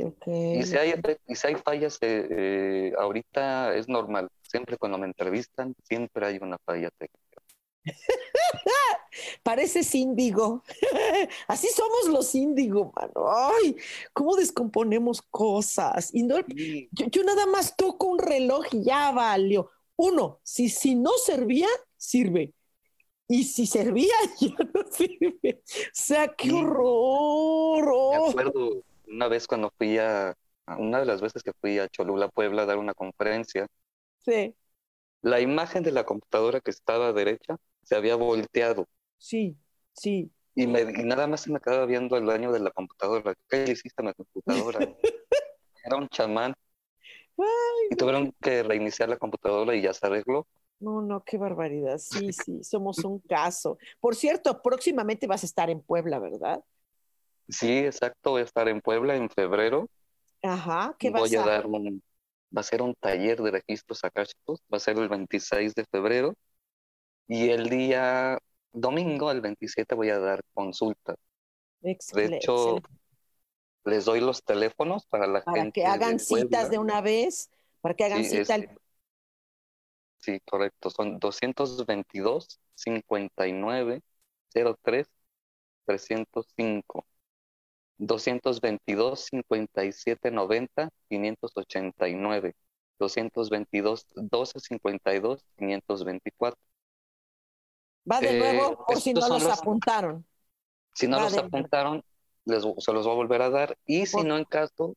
ok. 0.03 0.27
Y 0.27 0.63
si 0.63 0.77
hay, 0.77 0.95
y 1.27 1.35
si 1.35 1.47
hay 1.47 1.55
fallas, 1.55 1.99
eh, 2.01 2.27
eh, 2.31 2.93
ahorita 2.97 3.75
es 3.75 3.87
normal. 3.87 4.29
Siempre 4.41 4.77
cuando 4.77 4.97
me 4.97 5.05
entrevistan, 5.05 5.75
siempre 5.83 6.25
hay 6.25 6.39
una 6.41 6.57
falla 6.65 6.89
técnica. 6.97 7.43
Pareces 9.43 9.93
índigo. 9.93 10.63
Así 11.47 11.67
somos 11.67 12.07
los 12.09 12.33
índigo, 12.33 12.91
mano. 12.95 13.31
Ay, 13.31 13.75
cómo 14.11 14.35
descomponemos 14.35 15.21
cosas. 15.21 16.09
Y 16.15 16.23
no, 16.23 16.37
yo, 16.47 17.23
nada 17.23 17.45
más 17.45 17.75
toco 17.77 18.07
un 18.07 18.17
reloj 18.17 18.65
y 18.71 18.85
ya 18.85 19.11
valió. 19.11 19.69
Uno, 19.97 20.39
si, 20.41 20.67
si 20.69 20.95
no 20.95 21.11
servía, 21.23 21.67
sirve. 21.95 22.54
Y 23.27 23.43
si 23.43 23.65
servía, 23.65 24.13
ya 24.39 24.55
no 24.73 24.83
sirve. 24.89 25.61
O 25.63 25.89
sea, 25.93 26.27
qué 26.27 26.51
horror. 26.51 27.83
Me 27.85 28.17
oh. 28.17 28.29
acuerdo 28.29 28.83
una 29.07 29.27
vez 29.27 29.47
cuando 29.47 29.71
fui 29.77 29.97
a, 29.97 30.35
una 30.77 30.99
de 30.99 31.05
las 31.05 31.21
veces 31.21 31.43
que 31.43 31.53
fui 31.53 31.79
a 31.79 31.87
Cholula, 31.89 32.27
Puebla, 32.27 32.63
a 32.63 32.65
dar 32.65 32.77
una 32.77 32.93
conferencia. 32.93 33.67
Sí. 34.19 34.55
La 35.21 35.39
imagen 35.39 35.83
de 35.83 35.91
la 35.91 36.03
computadora 36.05 36.59
que 36.61 36.71
estaba 36.71 37.07
a 37.07 37.13
derecha 37.13 37.57
se 37.83 37.95
había 37.95 38.15
volteado. 38.15 38.87
Sí, 39.17 39.57
sí. 39.93 40.31
Y, 40.53 40.67
me, 40.67 40.81
y 40.81 41.03
nada 41.03 41.27
más 41.27 41.41
se 41.41 41.51
me 41.51 41.59
quedaba 41.59 41.85
viendo 41.85 42.15
el 42.17 42.25
daño 42.25 42.51
de 42.51 42.59
la 42.59 42.71
computadora. 42.71 43.35
¿Qué 43.49 43.65
le 43.65 43.71
hiciste 43.73 44.01
a 44.01 44.05
la 44.05 44.13
computadora? 44.13 44.79
Era 45.83 45.97
un 45.97 46.07
chamán. 46.09 46.55
y 47.89 47.95
tuvieron 47.95 48.33
que 48.41 48.63
reiniciar 48.63 49.09
la 49.09 49.17
computadora 49.17 49.75
y 49.75 49.81
ya 49.81 49.93
se 49.93 50.05
arregló. 50.05 50.47
No, 50.79 51.01
no, 51.01 51.23
qué 51.23 51.37
barbaridad. 51.37 51.97
Sí, 51.99 52.31
sí, 52.33 52.63
somos 52.63 53.03
un 53.03 53.19
caso. 53.19 53.77
Por 53.99 54.15
cierto, 54.15 54.61
próximamente 54.61 55.25
vas 55.27 55.43
a 55.43 55.45
estar 55.47 55.69
en 55.69 55.81
Puebla, 55.81 56.19
¿verdad? 56.19 56.63
Sí, 57.49 57.79
exacto, 57.79 58.31
voy 58.31 58.41
a 58.41 58.45
estar 58.45 58.67
en 58.67 58.81
Puebla 58.81 59.15
en 59.15 59.29
febrero. 59.31 59.87
Ajá, 60.43 60.95
¿qué 60.99 61.09
vas 61.11 61.23
Voy 61.23 61.35
a 61.35 61.43
a 61.43 61.43
dar 61.43 61.65
un, 61.67 62.01
va 62.55 62.61
a 62.61 62.63
ser 62.63 62.81
un 62.81 62.93
taller 62.95 63.41
de 63.41 63.51
registros 63.51 64.03
akáshicos, 64.03 64.61
va 64.73 64.77
a 64.77 64.79
ser 64.79 64.97
el 64.97 65.09
26 65.09 65.73
de 65.75 65.85
febrero. 65.91 66.33
Y 67.27 67.49
el 67.51 67.69
día 67.69 68.39
domingo, 68.73 69.31
el 69.31 69.41
27, 69.41 69.95
voy 69.95 70.09
a 70.09 70.19
dar 70.19 70.41
consultas. 70.53 71.17
De 72.11 72.25
Excelente, 72.25 72.27
hecho, 72.27 72.51
excelente. 72.51 72.89
les 73.85 74.03
doy 74.05 74.19
los 74.19 74.43
teléfonos 74.43 75.05
para 75.05 75.27
la 75.27 75.41
Para 75.43 75.67
gente 75.67 75.71
que 75.71 75.85
hagan 75.85 76.19
de 76.19 76.19
citas 76.19 76.69
de 76.69 76.77
una 76.79 77.01
vez, 77.01 77.51
para 77.81 77.95
que 77.95 78.03
hagan 78.05 78.23
Sí, 78.23 78.25
cita. 78.25 78.57
Sí, 80.25 80.39
correcto. 80.41 80.89
Son 80.89 81.19
222 81.19 82.59
59 82.75 84.01
03 84.83 85.07
305. 85.85 87.05
222 87.97 89.21
57 89.31 90.31
90 90.31 90.89
589. 91.09 92.55
222 92.99 94.07
12 94.15 94.59
52 94.59 95.45
524. 95.57 96.59
Va 98.11 98.21
de 98.21 98.27
Eh, 98.27 98.39
nuevo 98.39 98.85
por 98.85 99.01
si 99.01 99.13
no 99.13 99.27
los 99.27 99.43
los- 99.43 99.59
apuntaron. 99.59 100.25
Si 100.93 101.07
no 101.07 101.17
Va 101.17 101.23
los 101.23 101.37
apuntaron, 101.37 102.03
les, 102.45 102.63
se 102.63 102.93
los 102.93 103.05
voy 103.05 103.13
a 103.13 103.15
volver 103.15 103.41
a 103.41 103.49
dar. 103.49 103.77
Y 103.85 104.05
si 104.05 104.23
no, 104.23 104.37
en 104.37 104.45
caso, 104.45 104.95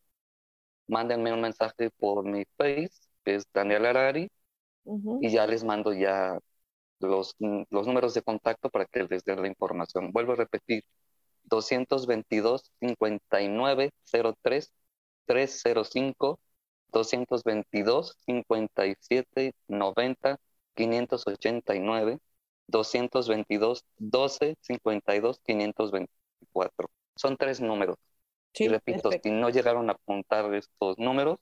mándenme 0.89 1.33
un 1.33 1.41
mensaje 1.41 1.91
por 1.99 2.25
mi 2.25 2.45
face, 2.57 2.91
que 3.25 3.37
es 3.37 3.45
Daniel 3.53 3.87
Arari, 3.87 4.31
Ujú. 4.89 5.19
y 5.21 5.31
ya 5.31 5.47
les 5.47 5.65
mando 5.65 5.93
ya 5.93 6.39
los, 7.01 7.37
los 7.39 7.87
números 7.87 8.15
de 8.15 8.23
contacto 8.23 8.71
para 8.71 8.87
que 8.87 9.05
les 9.05 9.23
den 9.25 9.43
la 9.43 9.49
información. 9.49 10.13
Vuelvo 10.13 10.33
a 10.33 10.37
repetir, 10.37 10.83
222 11.45 12.73
59 12.81 13.91
03 14.43 14.73
305 15.27 16.41
222 16.91 18.17
57 18.27 19.53
90 19.69 20.39
589 20.75 22.19
222 22.67 23.85
12 23.99 24.57
52 24.61 25.41
524. 25.45 26.91
Son 27.15 27.37
tres 27.37 27.61
números. 27.61 27.97
Sí, 28.55 28.65
y 28.65 28.69
repito, 28.69 29.11
perfecto. 29.11 29.29
si 29.29 29.35
no 29.35 29.51
llegaron 29.51 29.91
a 29.91 29.93
apuntar 29.93 30.53
estos 30.55 30.99
números, 30.99 31.39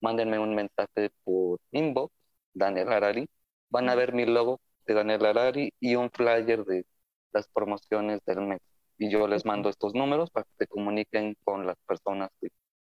mándenme 0.00 0.38
un 0.38 0.54
mensaje 0.54 1.10
por 1.24 1.58
inbox, 1.72 2.12
Daniel 2.54 2.92
Harari. 2.92 3.28
Van 3.68 3.88
a 3.88 3.94
ver 3.94 4.12
mi 4.14 4.24
logo 4.24 4.60
de 4.86 4.94
Daniel 4.94 5.26
Harari 5.26 5.72
y 5.80 5.96
un 5.96 6.10
flyer 6.10 6.64
de 6.64 6.86
las 7.32 7.48
promociones 7.48 8.20
del 8.24 8.40
mes. 8.40 8.60
Y 8.96 9.10
yo 9.10 9.26
les 9.26 9.44
mando 9.44 9.68
estos 9.68 9.94
números 9.94 10.30
para 10.30 10.44
que 10.44 10.64
se 10.64 10.66
comuniquen 10.66 11.36
con 11.44 11.66
las 11.66 11.76
personas 11.86 12.30
que 12.40 12.48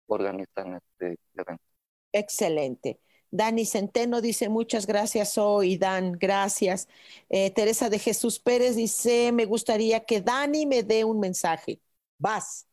organizan 0.08 0.76
este 0.76 1.18
evento. 1.34 1.64
Excelente. 2.12 3.00
Dani 3.32 3.66
Centeno 3.66 4.22
dice 4.22 4.48
muchas 4.48 4.86
gracias 4.86 5.40
hoy, 5.40 5.78
Dan, 5.78 6.12
gracias. 6.12 6.88
Eh, 7.30 7.50
Teresa 7.50 7.90
de 7.90 7.98
Jesús 7.98 8.40
Pérez 8.40 8.76
dice, 8.76 9.32
me 9.32 9.46
gustaría 9.46 10.02
que 10.06 10.22
Dani 10.22 10.68
me 10.68 10.84
dé 10.84 11.04
un 11.04 11.20
mensaje. 11.20 11.80
Vas. 12.20 12.68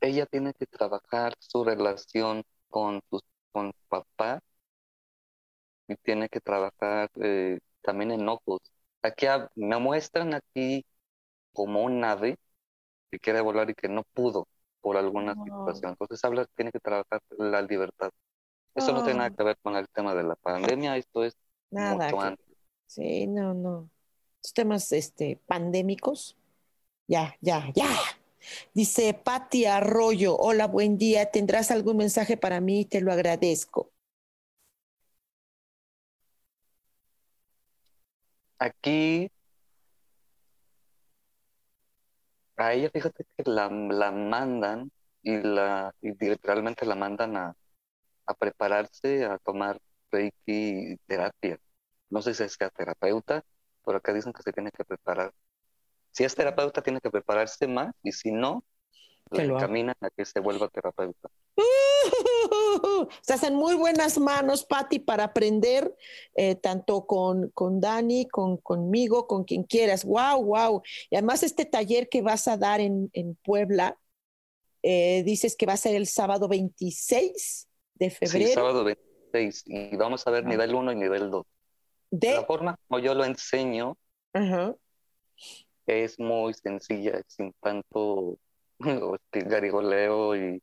Ella 0.00 0.24
tiene 0.24 0.54
que 0.54 0.66
trabajar 0.66 1.34
su 1.38 1.62
relación 1.62 2.42
con 2.72 3.00
su 3.10 3.20
con 3.52 3.70
papá 3.88 4.40
y 5.86 5.94
tiene 5.96 6.28
que 6.30 6.40
trabajar 6.40 7.10
eh, 7.20 7.58
también 7.82 8.12
enojos. 8.12 8.60
Aquí 9.02 9.26
hab- 9.26 9.50
me 9.54 9.78
muestran 9.78 10.32
aquí 10.32 10.84
como 11.52 11.82
un 11.82 12.02
ave 12.02 12.38
que 13.10 13.18
quiere 13.18 13.42
volar 13.42 13.68
y 13.68 13.74
que 13.74 13.88
no 13.88 14.04
pudo 14.14 14.46
por 14.80 14.96
alguna 14.96 15.34
Oh. 15.36 15.44
situación. 15.44 15.90
Entonces 15.92 16.24
habla, 16.24 16.46
tiene 16.56 16.72
que 16.72 16.80
trabajar 16.80 17.20
la 17.36 17.60
libertad. 17.60 18.10
Eso 18.74 18.92
no 18.92 19.02
tiene 19.04 19.18
nada 19.18 19.30
Oh. 19.32 19.36
que 19.36 19.44
ver 19.44 19.58
con 19.62 19.76
el 19.76 19.86
tema 19.90 20.14
de 20.14 20.22
la 20.22 20.34
pandemia, 20.36 20.96
esto 20.96 21.24
es 21.24 21.36
Nada. 21.70 22.06
mucho 22.06 22.16
que- 22.18 22.26
antes. 22.26 22.46
Sí, 22.86 23.26
no, 23.26 23.52
no. 23.52 23.90
Estos 24.36 24.54
temas 24.54 24.90
este, 24.92 25.38
pandémicos. 25.46 26.36
Ya, 27.06 27.36
ya, 27.42 27.70
ya. 27.74 27.84
Dice 28.74 29.14
Patti 29.14 29.66
Arroyo, 29.66 30.36
hola, 30.36 30.66
buen 30.66 30.98
día. 30.98 31.30
¿Tendrás 31.30 31.70
algún 31.70 31.98
mensaje 31.98 32.36
para 32.36 32.60
mí? 32.60 32.84
Te 32.84 33.00
lo 33.00 33.12
agradezco. 33.12 33.92
Aquí, 38.58 39.28
a 42.56 42.72
ella, 42.74 42.90
fíjate 42.92 43.24
que 43.36 43.42
la, 43.50 43.68
la 43.68 44.12
mandan 44.12 44.90
y, 45.22 45.36
la, 45.38 45.94
y 46.00 46.12
literalmente 46.24 46.86
la 46.86 46.94
mandan 46.94 47.36
a, 47.36 47.54
a 48.26 48.34
prepararse 48.34 49.24
a 49.24 49.38
tomar 49.38 49.80
Reiki 50.10 50.96
terapia. 51.06 51.58
No 52.10 52.22
sé 52.22 52.34
si 52.34 52.44
es 52.44 52.56
que 52.56 52.68
terapeuta, 52.70 53.44
pero 53.84 53.98
acá 53.98 54.12
dicen 54.14 54.32
que 54.32 54.42
se 54.42 54.52
tiene 54.52 54.70
que 54.72 54.84
preparar. 54.84 55.32
Si 56.12 56.24
es 56.24 56.34
terapeuta, 56.34 56.82
tiene 56.82 57.00
que 57.00 57.10
prepararse 57.10 57.66
más 57.66 57.92
y 58.02 58.12
si 58.12 58.30
no, 58.30 58.64
Que 59.30 59.44
lo 59.44 59.56
encaminan 59.56 59.96
a 60.00 60.10
que 60.10 60.24
se 60.24 60.40
vuelva 60.40 60.68
terapeuta. 60.68 61.28
Estás 63.20 63.42
en 63.44 63.54
muy 63.54 63.74
buenas 63.74 64.18
manos, 64.18 64.64
Patti, 64.64 64.98
para 64.98 65.24
aprender 65.24 65.94
eh, 66.34 66.54
tanto 66.54 67.06
con, 67.06 67.48
con 67.50 67.80
Dani, 67.80 68.28
con, 68.28 68.58
conmigo, 68.58 69.26
con 69.26 69.44
quien 69.44 69.62
quieras. 69.64 70.04
Wow, 70.04 70.44
wow. 70.44 70.82
Y 71.10 71.16
además 71.16 71.42
este 71.42 71.64
taller 71.64 72.08
que 72.08 72.22
vas 72.22 72.46
a 72.48 72.56
dar 72.56 72.80
en, 72.80 73.10
en 73.14 73.34
Puebla, 73.36 73.98
eh, 74.82 75.22
dices 75.24 75.56
que 75.56 75.66
va 75.66 75.74
a 75.74 75.76
ser 75.78 75.94
el 75.94 76.06
sábado 76.06 76.48
26 76.48 77.68
de 77.94 78.10
Sí, 78.10 78.16
febrero 78.16 78.52
sábado 78.54 78.84
26 78.84 79.62
y 79.66 79.96
vamos 79.96 80.26
a 80.26 80.30
ver 80.30 80.44
Ah. 80.44 80.48
nivel 80.48 80.74
1 80.74 80.92
y 80.92 80.96
nivel 80.96 81.30
2. 81.30 81.46
de... 82.10 82.34
La 82.34 82.44
forma 82.44 82.76
como 82.88 82.98
yo 83.00 83.14
lo 83.14 83.24
enseño 83.24 83.96
Ajá. 84.34 84.74
Es 85.86 86.18
muy 86.18 86.54
sencilla, 86.54 87.22
sin 87.26 87.52
tanto 87.60 88.38
este, 88.78 89.40
garigoleo 89.48 90.36
y 90.36 90.62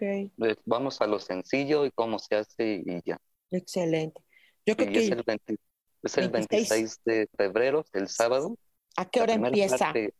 eh, 0.00 0.30
vamos 0.64 1.00
a 1.00 1.06
lo 1.06 1.18
sencillo 1.18 1.86
y 1.86 1.90
cómo 1.90 2.18
se 2.18 2.36
hace 2.36 2.82
y 2.84 3.00
ya. 3.04 3.18
excelente. 3.50 4.22
Yo 4.64 4.76
creo 4.76 4.90
Y 4.90 4.98
es 4.98 5.08
que 5.08 5.14
el, 5.14 5.22
20 5.24 5.56
es 6.02 6.18
el 6.18 6.30
26. 6.30 6.70
26 6.70 7.00
de 7.04 7.28
febrero, 7.36 7.84
el 7.92 8.08
sábado. 8.08 8.56
¿a 8.96 9.08
qué 9.08 9.20
hora 9.20 9.34
empieza? 9.34 9.78
parte 9.78 10.14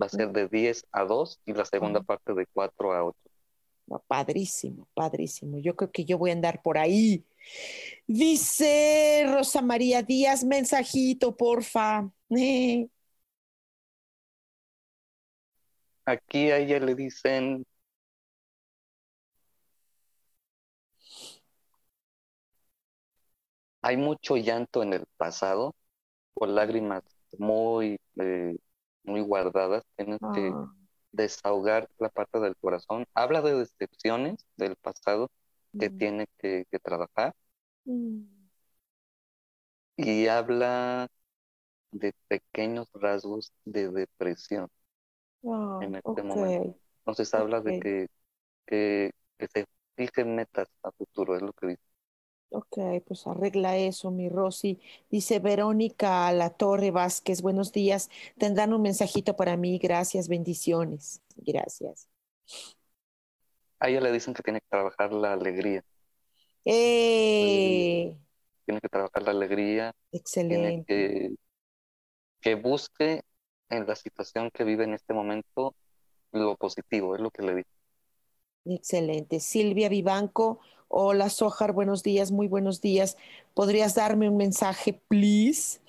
va 0.00 0.06
a 0.06 0.08
ser 0.08 0.32
de 0.32 0.48
10 0.48 0.86
a 0.92 1.04
2 1.04 1.40
y 1.46 1.52
la 1.52 1.64
segunda 1.64 2.02
parte 2.02 2.34
de 2.34 2.46
4 2.52 2.92
a 2.92 3.04
8. 3.04 3.18
padrísimo, 4.06 4.88
padrísimo. 4.94 5.58
Yo 5.58 5.76
creo 5.76 5.92
que 5.92 6.04
yo 6.04 6.18
voy 6.18 6.30
a 6.30 6.34
andar 6.34 6.62
por 6.62 6.78
ahí. 6.78 7.24
Dice 8.06 9.24
Rosa 9.26 9.62
María 9.62 10.02
Díaz, 10.02 10.44
mensajito, 10.44 11.36
porfa. 11.36 12.10
Aquí 16.06 16.50
a 16.50 16.58
ella 16.58 16.78
le 16.80 16.94
dicen 16.94 17.66
hay 23.82 23.96
mucho 23.96 24.36
llanto 24.36 24.82
en 24.82 24.94
el 24.94 25.04
pasado 25.16 25.74
por 26.34 26.48
lágrimas 26.48 27.02
muy, 27.38 27.98
eh, 28.16 28.56
muy 29.04 29.20
guardadas. 29.22 29.84
Tienes 29.96 30.20
que 30.34 30.50
Ah. 30.50 30.74
desahogar 31.12 31.88
la 31.98 32.08
parte 32.10 32.40
del 32.40 32.56
corazón. 32.56 33.06
Habla 33.14 33.42
de 33.42 33.54
decepciones 33.56 34.46
del 34.56 34.76
pasado 34.76 35.30
que 35.78 35.90
Mm. 35.90 35.98
tiene 35.98 36.26
que, 36.38 36.66
que 36.70 36.78
trabajar 36.80 37.34
Mm. 37.86 38.24
y 39.96 40.26
habla 40.28 41.08
de 41.92 42.12
pequeños 42.28 42.88
rasgos 42.94 43.52
de 43.64 43.90
depresión 43.90 44.68
En 45.82 45.94
este 45.94 46.22
momento. 46.22 46.78
Entonces 46.98 47.34
habla 47.34 47.60
de 47.60 47.80
que, 47.80 48.06
que, 48.66 49.10
que 49.38 49.48
se 49.48 49.66
fijen 49.96 50.34
metas 50.34 50.68
a 50.82 50.90
futuro, 50.92 51.36
es 51.36 51.42
lo 51.42 51.52
que 51.52 51.66
dice. 51.68 51.82
Ok, 52.50 52.78
pues 53.06 53.26
arregla 53.26 53.76
eso, 53.76 54.10
mi 54.10 54.28
Rosy. 54.28 54.80
Dice 55.10 55.40
Verónica 55.40 56.30
La 56.32 56.50
Torre 56.50 56.92
Vázquez, 56.92 57.42
buenos 57.42 57.72
días. 57.72 58.10
Tendrán 58.38 58.72
un 58.72 58.82
mensajito 58.82 59.34
para 59.34 59.56
mí. 59.56 59.78
Gracias, 59.78 60.28
bendiciones. 60.28 61.20
Gracias. 61.36 62.08
A 63.80 63.88
ella 63.88 64.00
le 64.00 64.12
dicen 64.12 64.34
que 64.34 64.42
tiene 64.42 64.60
que 64.60 64.68
trabajar 64.68 65.12
la 65.12 65.32
alegría, 65.32 65.82
¡Eh! 66.64 68.16
tiene 68.64 68.80
que 68.80 68.88
trabajar 68.88 69.22
la 69.24 69.32
alegría, 69.32 69.92
tiene 70.10 70.20
Excelente. 70.20 70.84
que, 70.86 71.36
que 72.40 72.54
busque 72.54 73.22
en 73.70 73.86
la 73.86 73.96
situación 73.96 74.50
que 74.52 74.64
vive 74.64 74.84
en 74.84 74.94
este 74.94 75.14
momento 75.14 75.74
lo 76.32 76.56
positivo, 76.56 77.14
es 77.16 77.22
lo 77.22 77.30
que 77.30 77.42
le 77.42 77.56
dice. 77.56 77.70
Excelente. 78.66 79.40
Silvia 79.40 79.88
Vivanco, 79.90 80.58
hola 80.88 81.28
Sojar, 81.28 81.72
buenos 81.72 82.02
días, 82.02 82.32
muy 82.32 82.48
buenos 82.48 82.80
días. 82.80 83.16
¿Podrías 83.52 83.94
darme 83.94 84.28
un 84.28 84.38
mensaje, 84.38 84.94
please? 85.08 85.80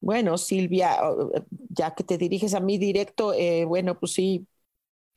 Bueno, 0.00 0.36
Silvia, 0.38 0.98
oh, 1.02 1.32
ya 1.70 1.94
que 1.94 2.04
te 2.04 2.18
diriges 2.18 2.52
a 2.54 2.60
mí 2.60 2.76
directo, 2.78 3.32
eh, 3.34 3.64
bueno, 3.64 3.98
pues 3.98 4.12
sí, 4.12 4.46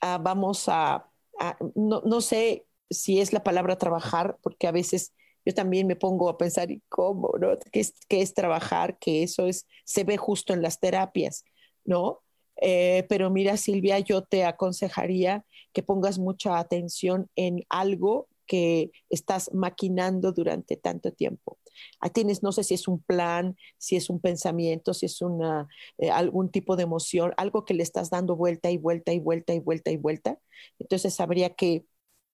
ah, 0.01 0.19
vamos 0.21 0.69
a, 0.69 1.09
a- 1.39 1.57
no, 1.75 2.01
no 2.05 2.21
sé 2.21 2.67
si 2.89 3.21
es 3.21 3.33
la 3.33 3.43
palabra 3.43 3.77
trabajar, 3.77 4.37
porque 4.43 4.67
a 4.67 4.71
veces 4.73 5.13
yo 5.45 5.53
también 5.53 5.87
me 5.87 5.95
pongo 5.97 6.29
a 6.29 6.37
pensar, 6.37 6.71
¿y 6.71 6.81
cómo? 6.89 7.31
¿no? 7.39 7.57
¿Qué 7.71 7.81
es, 7.81 7.93
qué 8.09 8.21
es 8.21 8.33
trabajar? 8.33 8.97
Que 8.99 9.23
eso 9.23 9.47
es, 9.47 9.67
se 9.85 10.03
ve 10.05 10.17
justo 10.17 10.53
en 10.53 10.61
las 10.63 10.79
terapias, 10.79 11.45
¿no? 11.85 12.21
Eh, 12.61 13.05
pero 13.09 13.29
mira, 13.29 13.57
Silvia, 13.57 13.99
yo 13.99 14.23
te 14.23 14.45
aconsejaría 14.45 15.45
que 15.73 15.83
pongas 15.83 16.19
mucha 16.19 16.59
atención 16.59 17.29
en 17.35 17.63
algo 17.69 18.27
que 18.45 18.91
estás 19.09 19.49
maquinando 19.53 20.33
durante 20.33 20.75
tanto 20.75 21.13
tiempo. 21.13 21.57
Ahí 22.01 22.09
tienes, 22.09 22.43
no 22.43 22.51
sé 22.51 22.63
si 22.63 22.73
es 22.73 22.87
un 22.87 23.01
plan, 23.01 23.55
si 23.77 23.95
es 23.95 24.09
un 24.09 24.19
pensamiento, 24.19 24.93
si 24.93 25.05
es 25.05 25.21
una, 25.21 25.67
eh, 25.97 26.11
algún 26.11 26.51
tipo 26.51 26.75
de 26.75 26.83
emoción, 26.83 27.33
algo 27.37 27.63
que 27.63 27.73
le 27.73 27.83
estás 27.83 28.09
dando 28.09 28.35
vuelta 28.35 28.69
y 28.69 28.77
vuelta 28.77 29.13
y 29.13 29.19
vuelta 29.19 29.53
y 29.53 29.59
vuelta 29.59 29.91
y 29.91 29.97
vuelta. 29.97 30.37
Entonces 30.79 31.19
habría 31.21 31.51
que, 31.55 31.85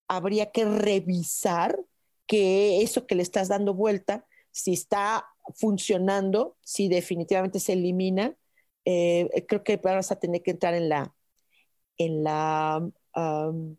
habría 0.07 0.51
que 0.51 0.65
revisar 0.65 1.79
que 2.25 2.81
eso 2.81 3.05
que 3.05 3.15
le 3.15 3.23
estás 3.23 3.47
dando 3.47 3.73
vuelta, 3.75 4.25
si 4.51 4.73
está 4.73 5.27
funcionando, 5.55 6.57
si 6.61 6.89
definitivamente 6.89 7.59
se 7.59 7.73
elimina, 7.73 8.35
eh, 8.89 9.45
creo 9.45 9.63
que 9.63 9.75
vas 9.75 10.11
a 10.11 10.19
tener 10.19 10.41
que 10.41 10.51
entrar 10.51 10.73
en 10.73 10.87
la, 10.87 11.13
en 11.97 12.23
la, 12.23 12.89
um, 13.15 13.75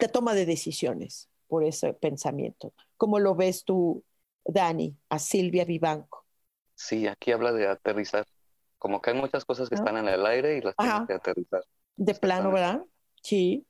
la 0.00 0.08
toma 0.12 0.34
de 0.34 0.46
decisiones 0.46 1.28
por 1.48 1.64
ese 1.64 1.92
pensamiento. 1.92 2.72
¿Cómo 2.96 3.18
lo 3.18 3.34
ves 3.34 3.64
tú, 3.64 4.04
Dani, 4.44 4.96
a 5.08 5.18
Silvia 5.18 5.64
Vivanco? 5.64 6.24
Sí, 6.76 7.06
aquí 7.08 7.32
habla 7.32 7.52
de 7.52 7.66
aterrizar. 7.66 8.24
Como 8.78 9.00
que 9.00 9.10
hay 9.10 9.16
muchas 9.16 9.44
cosas 9.44 9.68
que 9.68 9.74
Ah. 9.74 9.78
están 9.78 9.96
en 9.96 10.06
el 10.06 10.24
aire 10.24 10.58
y 10.58 10.60
las 10.60 10.76
tienes 10.76 11.06
que 11.08 11.14
aterrizar. 11.14 11.62
De 11.96 12.14
plano, 12.14 12.52
¿verdad? 12.52 12.84
Sí. 13.22 13.66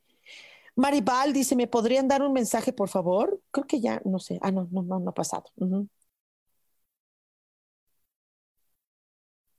Maribal 0.74 1.32
dice, 1.32 1.56
¿me 1.56 1.66
podrían 1.66 2.08
dar 2.08 2.20
un 2.20 2.34
mensaje, 2.34 2.72
por 2.74 2.90
favor? 2.90 3.40
Creo 3.50 3.66
que 3.66 3.80
ya, 3.80 4.02
no 4.04 4.18
sé. 4.18 4.38
Ah, 4.42 4.50
no, 4.50 4.68
no, 4.70 4.82
no, 4.82 4.98
no 5.00 5.10
ha 5.10 5.14
pasado. 5.14 5.44
Ujú. 5.56 5.88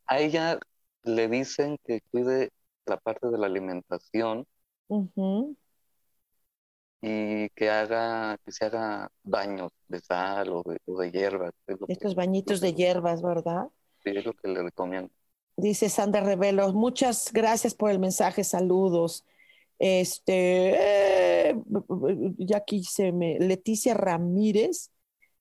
A 0.07 0.19
ella 0.19 0.59
le 1.03 1.27
dicen 1.27 1.77
que 1.85 2.01
cuide 2.11 2.51
la 2.85 2.97
parte 2.97 3.27
de 3.27 3.37
la 3.37 3.47
alimentación 3.47 4.45
y 7.01 7.49
que 7.49 7.69
haga, 7.69 8.37
que 8.43 8.51
se 8.51 8.65
haga 8.65 9.11
baños 9.23 9.71
de 9.87 9.99
sal 9.99 10.49
o 10.49 10.63
de, 10.63 10.77
o 10.85 10.99
de 10.99 11.11
hierbas. 11.11 11.53
Es 11.67 11.79
lo 11.79 11.87
que, 11.87 11.93
Estos 11.93 12.15
bañitos 12.15 12.61
de 12.61 12.73
hierbas, 12.73 13.21
¿verdad? 13.21 13.67
sí, 14.03 14.11
es 14.15 14.25
lo 14.25 14.33
que 14.33 14.47
le 14.47 14.63
recomiendo. 14.63 15.09
Dice 15.57 15.89
Sandra 15.89 16.21
Revelo, 16.21 16.71
muchas 16.73 17.31
gracias 17.33 17.73
por 17.73 17.89
el 17.89 17.99
mensaje, 17.99 18.43
saludos. 18.43 19.25
Este, 19.79 21.49
eh, 21.49 21.55
ya 22.37 22.57
aquí 22.57 22.83
se 22.83 23.11
me, 23.11 23.39
Leticia 23.39 23.93
Ramírez, 23.93 24.91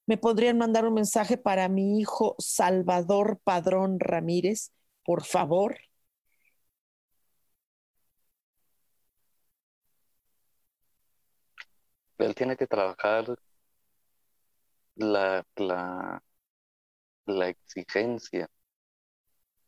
¿me 0.06 0.16
podrían 0.18 0.58
mandar 0.58 0.86
un 0.86 0.94
mensaje 0.94 1.36
para 1.36 1.68
mi 1.68 2.00
hijo 2.00 2.34
Salvador 2.38 3.40
Padrón 3.44 3.98
Ramírez, 4.00 4.72
por 5.04 5.24
favor? 5.24 5.78
Él 12.18 12.34
tiene 12.34 12.56
que 12.56 12.66
trabajar 12.66 13.38
la, 14.96 15.44
la, 15.56 16.22
la 17.26 17.48
exigencia. 17.48 18.48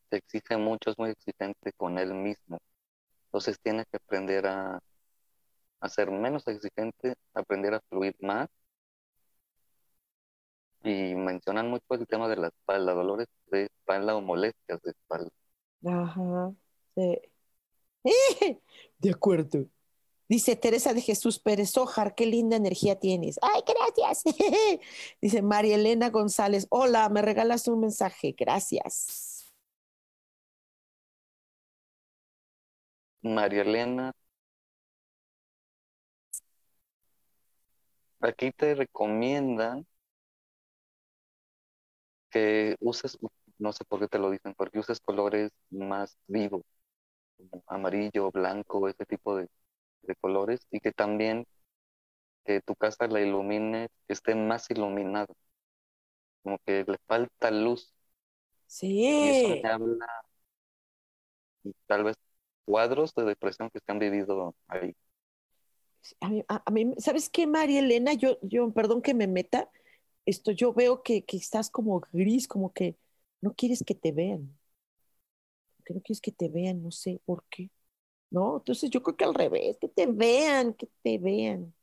Se 0.09 0.17
exige 0.17 0.57
mucho, 0.57 0.91
es 0.91 0.97
muy 0.97 1.11
exigente 1.11 1.71
con 1.73 1.97
él 1.99 2.13
mismo. 2.13 2.59
Entonces 3.25 3.59
tiene 3.61 3.85
que 3.91 3.97
aprender 3.97 4.47
a, 4.47 4.79
a 5.81 5.89
ser 5.89 6.11
menos 6.11 6.47
exigente, 6.47 7.15
aprender 7.33 7.75
a 7.75 7.81
fluir 7.89 8.15
más. 8.21 8.49
Y 10.83 11.15
mencionan 11.15 11.69
mucho 11.69 11.85
el 11.89 12.07
tema 12.07 12.27
de 12.29 12.37
la 12.37 12.47
espalda, 12.47 12.93
dolores 12.93 13.27
de 13.47 13.63
espalda 13.65 14.15
o 14.15 14.21
molestias 14.21 14.81
de 14.81 14.91
espalda. 14.91 15.29
Ajá, 15.85 16.53
sí. 16.95 17.19
De 18.97 19.09
acuerdo. 19.11 19.65
Dice 20.29 20.55
Teresa 20.55 20.93
de 20.93 21.01
Jesús 21.01 21.39
Pérez 21.39 21.75
Ojar, 21.77 22.13
qué 22.13 22.27
linda 22.27 22.55
energía 22.55 22.99
tienes. 22.99 23.39
Ay, 23.41 23.63
gracias. 23.65 24.23
Dice 25.21 25.41
María 25.41 25.75
Elena 25.75 26.11
González, 26.11 26.67
hola, 26.69 27.09
me 27.09 27.23
regalas 27.23 27.67
un 27.67 27.79
mensaje, 27.79 28.35
gracias. 28.37 29.51
María 33.21 33.63
Elena, 33.63 34.13
aquí 38.21 38.51
te 38.51 38.75
recomiendan 38.75 39.85
que 42.31 42.75
uses, 42.79 43.17
no 43.57 43.73
sé 43.73 43.85
por 43.85 43.99
qué 43.99 44.07
te 44.07 44.19
lo 44.19 44.31
dicen, 44.31 44.53
porque 44.57 44.79
uses 44.79 44.99
colores 45.01 45.51
más 45.71 46.17
vivos, 46.27 46.63
como 47.37 47.63
amarillo, 47.67 48.31
blanco, 48.31 48.87
ese 48.89 49.05
tipo 49.05 49.37
de, 49.37 49.47
de 50.03 50.15
colores, 50.17 50.61
y 50.71 50.79
que 50.81 50.91
también 50.93 51.45
que 52.45 52.61
tu 52.61 52.75
casa 52.75 53.07
la 53.07 53.21
ilumine, 53.21 53.87
que 54.07 54.13
esté 54.13 54.35
más 54.35 54.69
iluminada, 54.71 55.27
como 56.43 56.59
que 56.65 56.83
le 56.87 56.97
falta 57.07 57.51
luz, 57.51 57.93
y 59.17 59.29
eso 59.29 59.47
Sí, 59.47 59.61
me 59.61 59.69
habla 59.69 60.07
tal 61.87 62.03
vez 62.03 62.15
cuadros 62.65 63.13
de 63.15 63.23
depresión 63.25 63.69
que 63.71 63.79
se 63.79 63.91
han 63.91 63.99
vivido 63.99 64.55
ahí. 64.67 64.93
a 66.21 66.29
mí, 66.29 66.43
a- 66.47 66.63
a 66.65 66.71
mí- 66.71 66.93
¿sabes 66.97 67.29
qué, 67.29 67.47
María 67.47 67.79
Elena? 67.79 68.13
Yo, 68.13 68.37
yo, 68.41 68.71
perdón 68.73 69.01
que 69.01 69.13
me 69.13 69.27
meta, 69.27 69.69
esto, 70.29 70.51
yo 70.51 70.73
veo 70.73 71.03
que, 71.03 71.23
que 71.25 71.37
estás 71.37 71.69
como 71.69 72.01
gris, 72.13 72.47
como 72.47 72.73
que 72.73 72.97
no 73.41 73.53
quieres 73.55 73.83
que 73.85 73.95
te 73.95 74.11
vean, 74.11 74.57
que 75.85 75.93
no 75.93 76.01
quieres 76.01 76.21
que 76.21 76.31
te 76.31 76.49
vean, 76.49 76.81
no 76.83 76.91
sé 76.91 77.21
por 77.25 77.43
qué, 77.49 77.69
¿no? 78.31 78.57
Entonces 78.59 78.89
yo 78.91 79.03
creo 79.03 79.17
que 79.17 79.25
al 79.25 79.35
revés, 79.35 79.77
que 79.79 79.89
te 79.89 80.07
vean, 80.07 80.73
que 80.73 80.87
te 81.03 81.17
vean. 81.19 81.73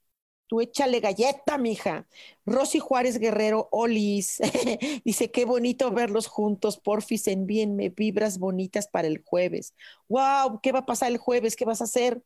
Tú 0.49 0.61
échale 0.61 1.01
galleta, 1.01 1.59
mija. 1.59 2.09
Rosy 2.47 2.79
Juárez 2.81 3.19
Guerrero, 3.19 3.69
Olis, 3.73 4.41
dice, 5.05 5.31
qué 5.33 5.45
bonito 5.47 5.91
verlos 5.93 6.29
juntos, 6.29 6.79
porfis, 6.79 7.29
envíenme 7.29 7.91
vibras 7.91 8.39
bonitas 8.39 8.89
para 8.89 9.09
el 9.09 9.23
jueves. 9.25 9.75
¡Wow! 10.09 10.61
¿Qué 10.63 10.73
va 10.73 10.81
a 10.81 10.87
pasar 10.87 11.13
el 11.13 11.19
jueves? 11.19 11.57
¿Qué 11.57 11.65
vas 11.67 11.81
a 11.83 11.85
hacer? 11.85 12.23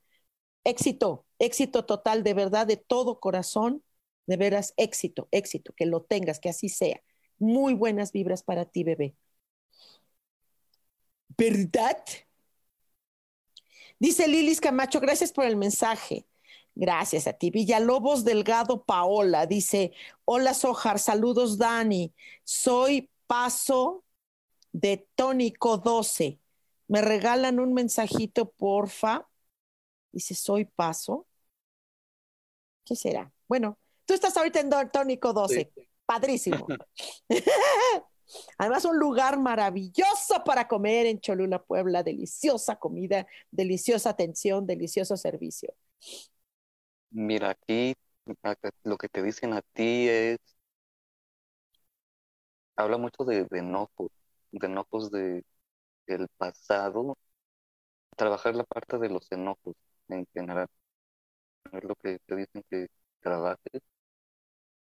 Éxito, 0.65 1.27
Éxito 1.39 1.85
total, 1.87 2.23
de 2.25 2.35
verdad, 2.35 2.67
de 2.67 2.77
todo 2.77 3.21
corazón, 3.21 3.83
de 4.27 4.37
veras, 4.37 4.75
éxito, 4.77 5.29
éxito, 5.31 5.73
que 5.77 5.87
lo 5.87 6.03
tengas, 6.03 6.41
que 6.41 6.49
así 6.51 6.69
sea. 6.69 7.03
Muy 7.39 7.75
buenas 7.75 8.13
vibras 8.13 8.43
para 8.43 8.65
ti, 8.67 8.85
bebé. 8.85 9.15
¿Verdad? 11.37 12.05
Dice 13.99 14.29
Lilis 14.29 14.61
Camacho, 14.61 15.01
gracias 15.01 15.33
por 15.33 15.45
el 15.45 15.57
mensaje. 15.57 16.27
Gracias 16.75 17.27
a 17.27 17.35
ti. 17.35 17.51
Villalobos 17.51 18.25
Delgado 18.25 18.85
Paola 18.85 19.47
dice, 19.47 19.93
hola 20.25 20.55
Sojar, 20.55 20.99
saludos 20.99 21.59
Dani. 21.59 22.15
Soy 22.45 23.11
Paso 23.27 24.05
de 24.73 25.09
Tónico 25.15 25.79
12. 25.79 26.41
¿Me 26.89 27.03
regalan 27.03 27.61
un 27.61 27.75
mensajito, 27.75 28.51
porfa? 28.53 29.29
Dice, 30.13 30.35
soy 30.35 30.65
Paso. 30.65 31.27
¿Qué 32.85 32.97
será? 32.97 33.33
Bueno, 33.49 33.79
tú 34.11 34.15
estás 34.15 34.37
ahorita 34.37 34.59
en 34.59 34.91
Tónico 34.91 35.33
12. 35.33 35.71
Padrísimo. 36.05 36.67
Además, 38.59 38.85
un 38.85 38.99
lugar 38.99 39.39
maravilloso 39.39 40.43
para 40.45 40.67
comer 40.67 41.07
en 41.07 41.21
Cholula, 41.21 41.63
Puebla. 41.63 42.03
Deliciosa 42.03 42.75
comida, 42.75 43.29
deliciosa 43.53 44.11
atención, 44.11 44.67
delicioso 44.67 45.17
servicio. 45.17 45.73
Mira, 47.11 47.51
aquí 47.51 47.95
lo 48.83 48.97
que 48.97 49.09
te 49.09 49.23
dicen 49.23 49.53
a 49.53 49.63
ti 49.63 50.09
es, 50.09 50.39
habla 52.75 52.99
mucho 52.99 53.25
de, 53.25 53.47
enojos, 53.53 54.11
de 54.51 54.67
enojos 54.67 55.13
de, 55.13 55.45
del 56.09 56.27
pasado, 56.37 57.17
trabajar 58.17 58.57
la 58.57 58.65
parte 58.65 58.99
de 58.99 59.09
los 59.09 59.31
enojos 59.31 59.77
en 60.09 60.27
general. 60.35 60.67
Es 61.73 61.85
lo 61.85 61.95
que 61.95 62.19
te 62.27 62.35
dicen 62.35 62.65
que 62.69 62.89
trabajes, 63.21 63.83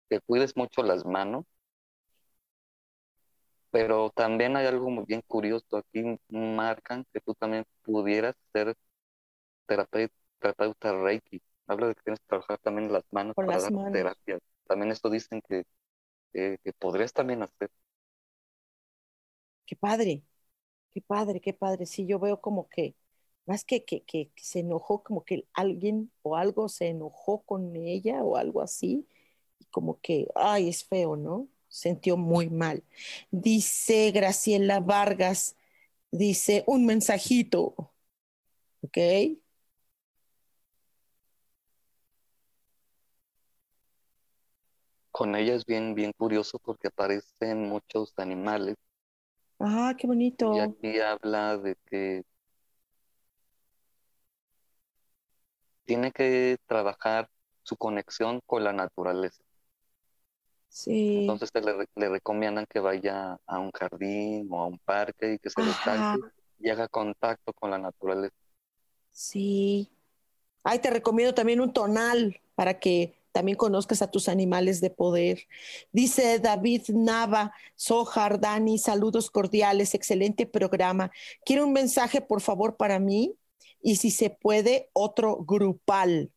que 0.10 0.22
cuides 0.22 0.56
mucho 0.58 0.84
las 0.84 1.06
manos, 1.06 1.46
pero 3.72 4.10
también 4.12 4.58
hay 4.58 4.66
algo 4.68 4.90
muy 4.90 5.06
bien 5.06 5.22
curioso. 5.28 5.78
Aquí 5.78 6.04
marcan 6.30 7.06
que 7.14 7.22
tú 7.22 7.36
también 7.36 7.66
pudieras 7.84 8.36
ser 8.54 8.76
terapeuta, 9.68 10.16
terapeuta 10.40 10.94
Reiki. 10.94 11.42
Habla 11.68 11.88
de 11.90 11.96
que 11.96 12.04
tienes 12.04 12.20
que 12.22 12.28
trabajar 12.28 12.60
también 12.60 12.92
las 12.94 13.06
manos 13.12 13.38
para 13.44 13.62
dar 13.62 13.74
terapia. 13.92 14.40
También 14.68 14.92
esto 14.92 15.10
dicen 15.10 15.42
que, 15.48 15.66
que 16.34 16.74
podrías 16.80 17.14
también 17.14 17.44
hacer. 17.44 17.70
Qué 19.66 19.76
padre, 19.76 20.24
qué 20.92 21.02
padre, 21.02 21.42
qué 21.42 21.54
padre. 21.54 21.86
Sí, 21.86 22.06
yo 22.08 22.20
veo 22.20 22.42
como 22.42 22.70
que, 22.70 22.96
más 23.46 23.66
que, 23.66 23.86
que, 23.86 24.04
que 24.04 24.32
se 24.38 24.60
enojó, 24.62 25.04
como 25.04 25.26
que 25.26 25.48
alguien 25.54 26.12
o 26.24 26.36
algo 26.38 26.70
se 26.70 26.88
enojó 26.90 27.42
con 27.44 27.76
ella 27.76 28.24
o 28.24 28.38
algo 28.38 28.62
así, 28.62 29.08
como 29.72 30.00
que, 30.02 30.28
ay, 30.36 30.70
es 30.70 30.84
feo, 30.84 31.16
¿no? 31.16 31.48
Sintió 31.68 32.18
muy 32.18 32.50
mal. 32.50 32.84
Dice 33.32 34.12
Graciela 34.12 34.80
Vargas, 34.80 35.56
dice 36.12 36.64
un 36.68 36.86
mensajito, 36.86 37.92
¿ok? 38.82 38.98
Con 45.12 45.36
ella 45.36 45.56
es 45.56 45.66
bien, 45.66 45.96
bien 45.96 46.14
curioso 46.18 46.60
porque 46.60 46.88
aparecen 46.88 47.68
muchos 47.68 48.14
animales. 48.18 48.76
Ah, 49.60 49.94
qué 49.98 50.08
bonito. 50.08 50.56
Y 50.56 50.60
aquí 50.60 51.00
habla 51.00 51.58
de 51.58 51.76
que 51.86 52.24
tiene 55.86 56.12
que 56.12 56.58
trabajar 56.68 57.30
su 57.64 57.76
conexión 57.76 58.42
con 58.46 58.64
la 58.64 58.72
naturaleza. 58.72 59.44
Sí. 60.70 61.22
Entonces 61.22 61.50
le, 61.54 61.88
le, 61.96 62.10
recomiendan 62.10 62.66
que 62.70 62.80
vaya 62.80 63.38
a 63.46 63.60
un 63.60 63.72
jardín 63.72 64.48
o 64.52 64.62
a 64.62 64.68
un 64.68 64.78
parque 64.78 65.34
y 65.34 65.40
que 65.40 65.50
se 65.50 65.62
destaque 65.62 66.22
y 66.60 66.70
haga 66.70 66.88
contacto 66.88 67.52
con 67.54 67.72
la 67.72 67.78
naturaleza. 67.78 68.36
Sí. 69.12 69.90
Ay, 70.64 70.80
te 70.80 70.90
recomiendo 70.90 71.34
también 71.34 71.60
un 71.60 71.74
tonal 71.74 72.40
para 72.56 72.80
que 72.80 73.20
también 73.32 73.58
conozcas 73.58 74.02
a 74.02 74.12
tus 74.12 74.28
animales 74.28 74.82
de 74.82 74.90
poder. 74.90 75.48
Dice 75.92 76.40
David 76.40 76.90
Nava, 76.90 77.54
Sojar, 77.76 78.40
Dani, 78.40 78.78
saludos 78.78 79.32
cordiales, 79.32 79.94
excelente 79.94 80.46
programa. 80.46 81.12
Quiero 81.46 81.66
un 81.66 81.74
mensaje, 81.74 82.22
por 82.22 82.42
favor, 82.42 82.76
para 82.76 83.00
mí 83.00 83.36
y 83.82 83.96
si 83.96 84.12
se 84.12 84.30
puede, 84.30 84.90
otro 84.94 85.38
grupal. 85.38 86.32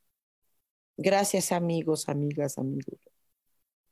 Gracias, 0.96 1.52
amigos, 1.52 2.08
amigas, 2.08 2.58
amigos. 2.58 3.11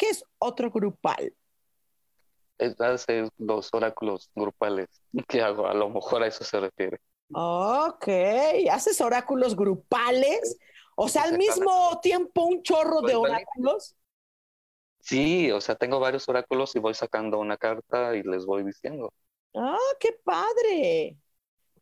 ¿Qué 0.01 0.09
es 0.09 0.25
otro 0.39 0.71
grupal? 0.71 1.35
Es 2.57 2.81
hacer 2.81 3.29
los 3.37 3.69
oráculos 3.71 4.31
grupales 4.35 4.89
que 5.29 5.43
hago, 5.43 5.67
a 5.67 5.75
lo 5.75 5.91
mejor 5.91 6.23
a 6.23 6.27
eso 6.27 6.43
se 6.43 6.59
refiere. 6.59 6.99
Ok, 7.35 8.09
haces 8.73 8.99
oráculos 9.03 9.55
grupales, 9.55 10.57
o 10.97 11.07
sea, 11.07 11.25
al 11.25 11.37
mismo 11.37 12.01
tiempo 12.01 12.45
un 12.45 12.63
chorro 12.63 13.03
de 13.03 13.15
oráculos. 13.15 13.95
Sí, 15.01 15.51
o 15.53 15.61
sea, 15.61 15.75
tengo 15.75 16.01
varios 16.01 16.27
oráculos 16.31 16.75
y 16.75 16.79
voy 16.79 16.95
sacando 16.95 17.39
una 17.39 17.59
carta 17.59 18.17
y 18.17 18.23
les 18.23 18.47
voy 18.47 18.65
diciendo. 18.65 19.13
Ah, 19.55 19.77
qué 19.99 20.19
padre. 20.25 21.19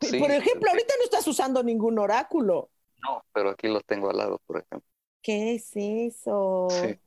por 0.01 0.31
ejemplo, 0.33 0.71
ahorita 0.71 0.95
no 0.99 1.05
estás 1.05 1.27
usando 1.29 1.63
ningún 1.63 2.01
oráculo. 2.01 2.69
No, 3.01 3.25
pero 3.33 3.51
aquí 3.51 3.69
los 3.69 3.85
tengo 3.85 4.11
al 4.11 4.17
lado, 4.17 4.41
por 4.45 4.57
ejemplo. 4.57 4.89
¿Qué 5.23 5.55
es 5.55 5.71
eso? 5.77 6.67
Sí. 6.69 6.99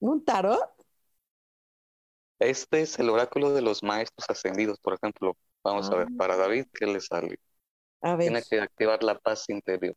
¿Un 0.00 0.24
tarot? 0.24 0.78
Este 2.38 2.82
es 2.82 2.98
el 2.98 3.10
oráculo 3.10 3.52
de 3.52 3.62
los 3.62 3.82
maestros 3.82 4.28
ascendidos, 4.28 4.78
por 4.78 4.94
ejemplo. 4.94 5.36
Vamos 5.64 5.90
a 5.90 5.96
ver, 5.96 6.06
ah. 6.10 6.14
para 6.16 6.36
David, 6.36 6.66
¿qué 6.72 6.86
le 6.86 7.00
sale? 7.00 7.38
A 8.00 8.14
ver. 8.14 8.28
Tiene 8.28 8.42
que 8.48 8.60
activar 8.60 9.02
la 9.02 9.18
paz 9.18 9.48
interior. 9.48 9.96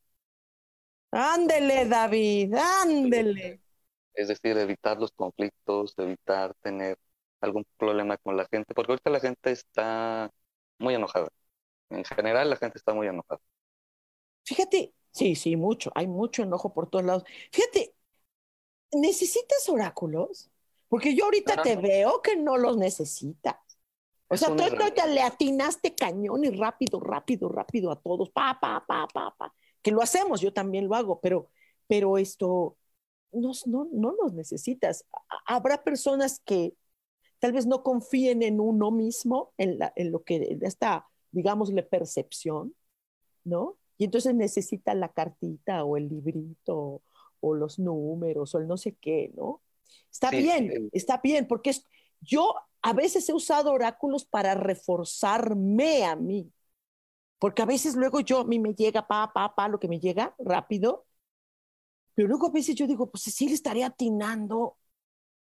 Ándele, 1.12 1.86
David, 1.88 2.56
ándele. 2.56 3.62
Es 4.14 4.28
decir, 4.28 4.58
evitar 4.58 4.98
los 4.98 5.12
conflictos, 5.12 5.94
evitar 5.98 6.54
tener 6.62 6.98
algún 7.42 7.66
problema 7.78 8.18
con 8.18 8.38
la 8.38 8.48
gente, 8.50 8.74
porque 8.74 8.94
ahorita 8.94 9.10
la 9.10 9.20
gente 9.20 9.52
está 9.52 10.32
muy 10.80 10.96
enojada. 10.96 11.30
En 11.90 12.06
general, 12.06 12.50
la 12.50 12.56
gente 12.56 12.78
está 12.78 12.94
muy 12.94 13.08
enojada. 13.08 13.42
Fíjate, 14.46 14.94
sí, 15.12 15.36
sí, 15.36 15.56
mucho, 15.56 15.92
hay 15.96 16.08
mucho 16.08 16.44
enojo 16.44 16.74
por 16.74 16.90
todos 16.90 17.06
lados. 17.06 17.24
Fíjate, 17.52 17.94
¿necesitas 18.92 19.68
oráculos? 19.70 20.50
Porque 20.88 21.16
yo 21.16 21.26
ahorita 21.26 21.62
te 21.62 21.76
veo 21.78 22.22
que 22.22 22.36
no 22.36 22.58
los 22.58 22.78
necesitas. 22.78 23.56
O 24.28 24.38
sea, 24.38 24.56
tú 24.56 24.64
ahorita 24.64 25.06
le 25.08 25.22
atinaste 25.22 25.94
cañón 25.94 26.44
y 26.46 26.50
rápido, 26.50 27.00
rápido, 27.00 27.50
rápido 27.50 27.92
a 27.92 28.00
todos, 28.00 28.30
pa, 28.30 28.58
pa, 28.62 28.84
pa, 28.88 29.08
pa, 29.08 29.36
pa. 29.38 29.54
Que 29.82 29.92
lo 29.92 30.02
hacemos, 30.02 30.40
yo 30.40 30.54
también 30.54 30.88
lo 30.88 30.96
hago, 30.96 31.20
pero, 31.20 31.50
pero 31.88 32.18
esto 32.18 32.78
no, 33.34 33.52
no, 33.66 33.90
no 33.92 34.16
los 34.22 34.34
necesitas. 34.34 35.06
Habrá 35.46 35.84
personas 35.84 36.40
que 36.46 36.76
tal 37.40 37.54
vez 37.54 37.66
no 37.66 37.84
confíen 37.84 38.44
en 38.44 38.60
uno 38.60 38.92
mismo, 38.92 39.54
en, 39.58 39.80
la, 39.80 39.92
en 39.96 40.12
lo 40.12 40.24
que, 40.24 40.36
en 40.36 40.66
esta, 40.66 41.08
digámosle, 41.32 41.84
percepción, 41.84 42.76
¿no? 43.44 43.78
Y 43.98 44.06
entonces 44.06 44.34
necesitan 44.34 45.00
la 45.00 45.10
cartita 45.10 45.84
o 45.84 45.98
el 45.98 46.08
librito 46.08 47.02
o 47.42 47.54
los 47.54 47.78
números 47.80 48.56
o 48.56 48.60
el 48.60 48.68
no 48.68 48.78
sé 48.78 48.96
qué, 48.96 49.32
¿no? 49.36 49.62
Está 50.10 50.32
bien, 50.32 50.90
está 50.94 51.18
bien, 51.18 51.48
porque 51.48 51.72
yo 52.22 52.56
a 52.82 52.94
veces 52.94 53.28
he 53.30 53.34
usado 53.34 53.72
oráculos 53.72 54.26
para 54.26 54.56
reforzarme 54.56 56.06
a 56.06 56.16
mí, 56.16 56.52
porque 57.40 57.62
a 57.62 57.66
veces 57.66 57.96
luego 57.96 58.22
yo, 58.22 58.40
a 58.40 58.46
mí 58.46 58.60
me 58.60 58.74
llega, 58.74 59.08
pa, 59.08 59.32
pa, 59.34 59.54
pa, 59.54 59.68
lo 59.68 59.80
que 59.80 59.88
me 59.88 60.00
llega 60.00 60.36
rápido, 60.40 61.06
pero 62.14 62.28
luego 62.28 62.48
a 62.48 62.52
veces 62.52 62.76
yo 62.76 62.88
digo, 62.88 63.10
pues 63.10 63.24
si 63.24 63.48
le 63.48 63.54
estaré 63.54 63.84
atinando, 63.84 64.78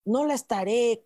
no 0.05 0.25
la 0.25 0.33
estaré 0.33 1.05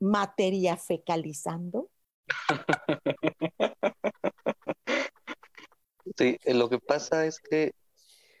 materia 0.00 0.76
fecalizando. 0.76 1.90
Sí, 6.16 6.38
lo 6.44 6.68
que 6.68 6.78
pasa 6.78 7.24
es 7.24 7.40
que 7.40 7.72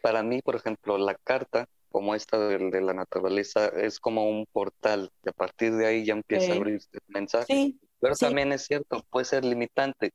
para 0.00 0.22
mí, 0.22 0.42
por 0.42 0.56
ejemplo, 0.56 0.98
la 0.98 1.14
carta, 1.14 1.66
como 1.90 2.14
esta 2.14 2.38
de, 2.38 2.80
la 2.80 2.94
naturaleza, 2.94 3.66
es 3.68 3.98
como 3.98 4.28
un 4.28 4.46
portal, 4.46 5.10
y 5.24 5.28
a 5.28 5.32
partir 5.32 5.74
de 5.74 5.86
ahí 5.86 6.04
ya 6.04 6.14
empieza 6.14 6.52
a 6.52 6.56
abrirse 6.56 6.88
el 6.92 7.00
mensaje. 7.08 7.74
Pero 8.00 8.14
también 8.14 8.52
es 8.52 8.64
cierto, 8.64 9.04
puede 9.10 9.26
ser 9.26 9.44
limitante, 9.44 10.12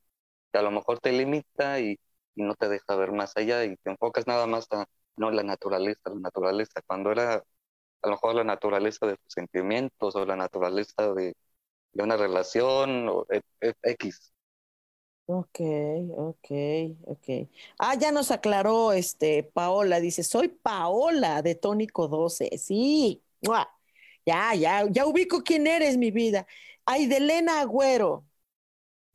que 0.52 0.58
a 0.58 0.62
lo 0.62 0.72
mejor 0.72 1.00
te 1.00 1.12
limita 1.12 1.80
y, 1.80 2.00
no 2.36 2.54
te 2.56 2.68
deja 2.68 2.96
ver 2.98 3.14
más 3.14 3.38
allá 3.38 3.64
y 3.64 3.78
te 3.78 3.92
enfocas 3.92 4.28
nada 4.28 4.46
más 4.46 4.68
a 4.72 4.86
no 5.16 5.32
la 5.32 5.44
naturaleza, 5.44 6.10
la 6.10 6.20
naturaleza, 6.20 6.82
cuando 6.86 7.12
era 7.12 7.36
a 7.36 8.08
lo 8.08 8.12
mejor 8.12 8.36
la 8.36 8.44
naturaleza 8.44 9.08
de 9.08 9.16
tus 9.16 9.34
sentimientos 9.34 10.16
o 10.16 10.26
la 10.26 10.36
naturaleza 10.36 11.14
de, 11.14 11.34
una 11.94 12.18
relación 12.18 13.08
o 13.08 13.26
X. 13.84 14.34
Ok, 15.28 15.60
ok, 16.18 16.48
ok. 17.06 17.50
Ah, 17.80 17.96
ya 17.96 18.12
nos 18.12 18.30
aclaró 18.30 18.92
este 18.94 19.42
Paola, 19.44 20.00
dice, 20.00 20.24
soy 20.24 20.50
Paola 20.50 21.42
de 21.42 21.56
Tónico 21.56 22.08
12. 22.08 22.56
Sí, 22.60 23.24
ya, 24.26 24.54
ya, 24.56 24.86
ya 24.92 25.06
ubico 25.08 25.44
quién 25.44 25.66
eres, 25.68 25.98
mi 25.98 26.12
vida. 26.12 26.46
Ay, 26.86 27.08
de 27.08 27.18
Elena 27.18 27.62
Agüero. 27.62 28.26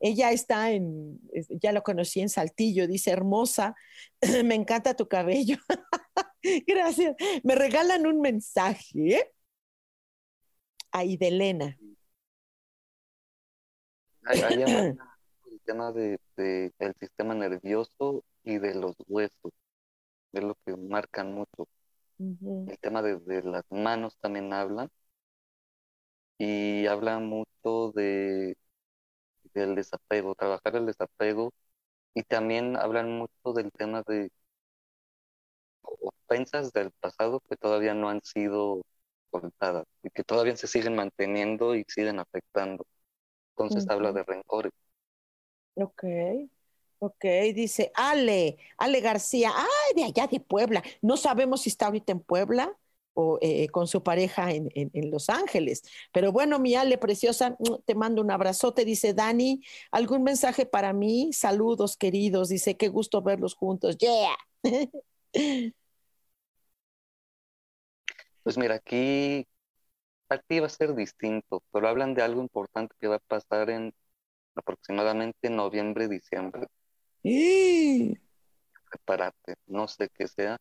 Ella 0.01 0.31
está 0.31 0.71
en, 0.71 1.19
ya 1.61 1.71
lo 1.71 1.83
conocí 1.83 2.21
en 2.21 2.29
Saltillo, 2.29 2.87
dice, 2.87 3.11
hermosa, 3.11 3.75
me 4.43 4.55
encanta 4.55 4.95
tu 4.95 5.07
cabello. 5.07 5.57
Gracias. 6.67 7.15
Me 7.43 7.55
regalan 7.55 8.07
un 8.07 8.19
mensaje. 8.19 9.15
¿eh? 9.15 9.31
Ay, 10.91 11.17
de 11.17 11.27
Elena. 11.27 11.77
tema 15.71 15.91
de, 15.93 16.19
del 16.37 16.95
sistema 16.99 17.33
nervioso 17.35 18.23
y 18.43 18.57
de 18.59 18.75
los 18.75 18.95
huesos, 19.07 19.53
es 20.33 20.43
lo 20.43 20.55
que 20.65 20.75
marcan 20.77 21.33
mucho. 21.33 21.67
El 22.65 22.77
tema 22.79 23.01
de, 23.01 23.19
las 23.43 23.63
manos 23.69 24.17
también 24.19 24.53
hablan 24.53 24.89
y 26.37 26.87
habla 26.87 27.19
mucho 27.19 27.91
de 27.93 28.55
del 29.53 29.75
desapego, 29.75 30.35
trabajar 30.35 30.75
el 30.77 30.85
desapego 30.85 31.53
y 32.13 32.23
también 32.23 32.77
hablan 32.77 33.11
mucho 33.17 33.53
del 33.53 33.71
tema 33.71 34.03
de 34.07 34.31
ofensas 36.27 36.71
del 36.73 36.91
pasado 36.99 37.41
que 37.49 37.57
todavía 37.57 37.93
no 37.93 38.09
han 38.09 38.21
sido 38.23 38.81
contadas 39.29 39.85
y 40.03 40.09
que 40.09 40.23
todavía 40.23 40.55
se 40.57 40.67
siguen 40.67 40.95
manteniendo 40.95 41.75
y 41.75 41.85
siguen 41.87 42.19
afectando. 42.19 42.85
Entonces 43.55 43.89
habla 43.89 44.13
de 44.13 44.23
rencores. 44.23 44.73
Ok, 45.75 46.03
ok, 46.99 47.25
dice 47.55 47.91
Ale, 47.95 48.57
Ale 48.77 48.99
García, 49.01 49.51
ay, 49.55 49.95
de 49.95 50.03
allá 50.03 50.27
de 50.27 50.39
Puebla. 50.39 50.83
No 51.01 51.17
sabemos 51.17 51.61
si 51.61 51.69
está 51.69 51.87
ahorita 51.87 52.11
en 52.11 52.19
Puebla 52.19 52.77
o 53.13 53.37
eh, 53.41 53.67
con 53.69 53.87
su 53.87 54.03
pareja 54.03 54.51
en, 54.51 55.11
Los 55.11 55.29
Ángeles. 55.29 55.83
Pero 56.13 56.31
bueno, 56.31 56.59
mi 56.59 56.75
Ale 56.75 56.97
preciosa, 56.97 57.51
mm, 57.59 57.83
te 57.85 57.95
mando 57.95 58.21
un 58.21 58.31
abrazote. 58.31 58.85
Dice 58.85 59.13
Dani, 59.13 59.61
¿algún 59.91 60.23
mensaje 60.23 60.65
para 60.65 60.93
mí? 60.93 61.33
Saludos, 61.33 61.97
queridos. 61.97 62.49
Dice, 62.49 62.77
qué 62.77 62.87
gusto 62.89 63.21
verlos 63.21 63.55
juntos. 63.55 63.97
Yeah. 63.97 64.37
Pues 68.43 68.57
mira, 68.57 68.75
aquí 68.75 69.47
aquí 70.29 70.59
va 70.59 70.67
a 70.67 70.69
ser 70.69 70.95
distinto, 70.95 71.63
pero 71.71 71.87
hablan 71.87 72.13
de 72.13 72.21
algo 72.21 72.41
importante 72.41 72.95
que 72.99 73.07
va 73.07 73.17
a 73.17 73.19
pasar 73.19 73.69
en 73.69 73.93
aproximadamente 74.55 75.49
noviembre, 75.49 76.07
diciembre. 76.07 76.67
¡Y! 77.23 78.17
Prepárate, 78.89 79.55
no 79.67 79.87
sé 79.87 80.09
qué 80.13 80.27
sea. 80.27 80.57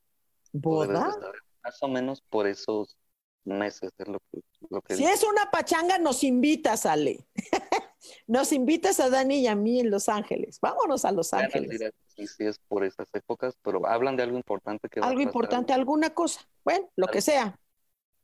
¿Boda? 0.53 1.16
Más 1.62 1.82
o 1.82 1.88
menos 1.88 2.22
por 2.22 2.47
esos 2.47 2.97
meses 3.45 3.91
es 3.99 4.09
lo 4.09 4.20
que, 4.30 4.41
lo 4.68 4.82
Si 4.88 5.05
es 5.05 5.22
una 5.24 5.51
pachanga, 5.51 5.99
nos 5.99 6.22
invitas, 6.24 6.86
Ale. 6.86 7.26
nos 8.26 8.53
invitas 8.53 9.01
a 9.01 9.11
Dani 9.11 9.41
y 9.41 9.47
a 9.47 9.55
mí 9.55 9.80
en 9.80 9.91
Los 9.91 10.09
Ángeles. 10.09 10.59
Vámonos 10.61 11.05
a 11.05 11.12
Los 11.12 11.32
Ángeles. 11.32 11.93
Sí, 12.07 12.26
sí, 12.26 12.45
es 12.45 12.59
por 12.59 12.84
esas 12.84 13.09
épocas, 13.14 13.57
pero 13.62 13.86
hablan 13.86 14.16
de 14.16 14.22
algo 14.22 14.36
importante 14.36 14.88
que 14.88 15.01
Algo 15.01 15.20
importante, 15.20 15.72
alguna 15.72 16.11
cosa. 16.11 16.41
Bueno, 16.64 16.88
lo 16.97 17.07
que 17.07 17.20
sea 17.20 17.59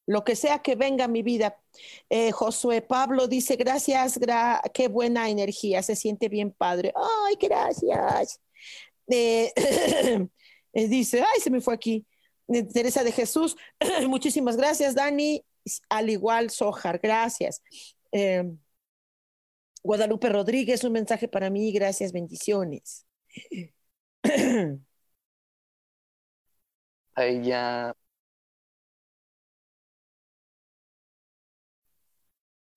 lo 0.06 0.24
que 0.24 0.36
sea 0.36 0.60
que 0.60 0.76
venga 0.76 1.04
a 1.04 1.08
mi 1.08 1.22
vida. 1.22 1.60
Eh, 2.08 2.30
Josué 2.32 2.80
Pablo 2.80 3.26
dice, 3.26 3.56
gracias, 3.56 4.18
qué 4.72 4.88
buena 4.88 5.28
energía, 5.28 5.82
se 5.82 5.96
siente 5.96 6.28
bien 6.28 6.52
padre. 6.52 6.92
Ay, 6.94 7.36
gracias. 7.40 8.40
Eh, 9.08 9.52
eh, 9.56 10.28
dice, 10.88 11.20
ay, 11.20 11.40
se 11.40 11.50
me 11.50 11.60
fue 11.60 11.74
aquí. 11.74 12.06
Teresa 12.72 13.02
de 13.02 13.10
Jesús, 13.10 13.56
muchísimas 14.08 14.56
gracias, 14.56 14.94
Dani. 14.94 15.44
Al 15.88 16.08
igual, 16.10 16.50
Sojar, 16.50 17.00
gracias. 17.00 17.60
Guadalupe 19.82 20.28
Rodríguez, 20.28 20.84
un 20.84 20.92
mensaje 20.92 21.26
para 21.28 21.50
mí, 21.50 21.72
gracias, 21.72 22.12
bendiciones. 22.12 23.04
A 27.14 27.24
ella 27.24 27.96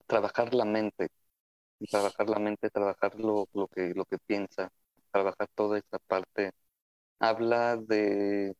trabajar 0.09 0.53
la 0.55 0.65
mente, 0.65 1.09
trabajar 1.91 2.27
la 2.29 2.39
mente, 2.39 2.69
trabajar 2.71 3.15
lo, 3.15 3.47
lo, 3.53 3.67
que, 3.67 3.93
lo 3.93 4.05
que 4.05 4.17
piensa, 4.17 4.71
trabajar 5.11 5.47
toda 5.55 5.77
esta 5.77 5.99
parte. 5.99 6.51
Habla 7.19 7.77
de, 7.77 8.55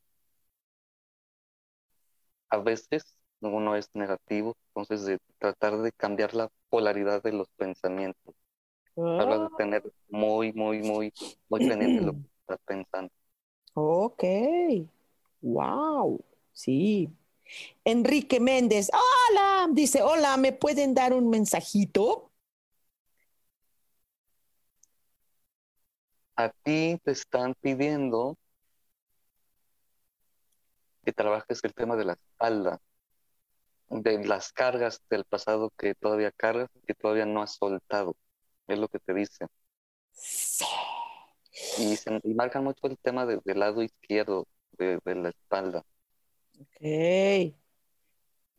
a 2.49 2.57
veces 2.59 3.15
uno 3.41 3.75
es 3.75 3.89
negativo, 3.95 4.55
entonces 4.67 5.05
de 5.05 5.19
tratar 5.39 5.79
de 5.79 5.91
cambiar 5.91 6.35
la 6.35 6.49
polaridad 6.69 7.23
de 7.23 7.33
los 7.33 7.49
pensamientos. 7.57 8.35
Habla 8.95 9.39
de 9.39 9.45
ah. 9.45 9.55
tener 9.57 9.83
muy, 10.09 10.53
muy, 10.53 10.83
muy, 10.83 11.11
muy 11.49 11.67
pendiente 11.67 12.05
lo 12.05 12.13
que 12.13 12.19
estás 12.41 12.59
pensando. 12.65 13.11
Ok, 13.73 14.23
wow, 15.41 16.23
sí, 16.51 17.09
Enrique 17.83 18.39
Méndez, 18.39 18.89
hola, 18.93 19.67
dice, 19.71 20.01
hola, 20.01 20.37
¿me 20.37 20.53
pueden 20.53 20.93
dar 20.93 21.13
un 21.13 21.29
mensajito? 21.29 22.31
A 26.35 26.49
ti 26.49 26.99
te 27.03 27.11
están 27.11 27.53
pidiendo 27.59 28.37
que 31.03 31.11
trabajes 31.11 31.63
el 31.63 31.73
tema 31.73 31.95
de 31.95 32.05
la 32.05 32.13
espalda, 32.13 32.79
de 33.89 34.23
las 34.25 34.53
cargas 34.53 35.01
del 35.09 35.25
pasado 35.25 35.71
que 35.77 35.95
todavía 35.95 36.31
cargas, 36.31 36.69
que 36.87 36.93
todavía 36.93 37.25
no 37.25 37.41
has 37.41 37.55
soltado. 37.55 38.15
Es 38.67 38.77
lo 38.77 38.87
que 38.87 38.99
te 38.99 39.13
dicen. 39.13 39.47
Sí. 40.11 40.65
Y, 41.79 41.95
se, 41.97 42.21
marcan 42.35 42.63
mucho 42.63 42.87
el 42.87 42.97
tema 42.99 43.25
del 43.25 43.41
lado 43.59 43.81
izquierdo 43.83 44.47
de 44.77 44.99
la 45.05 45.29
espalda. 45.29 45.83
Ok. 46.59 47.55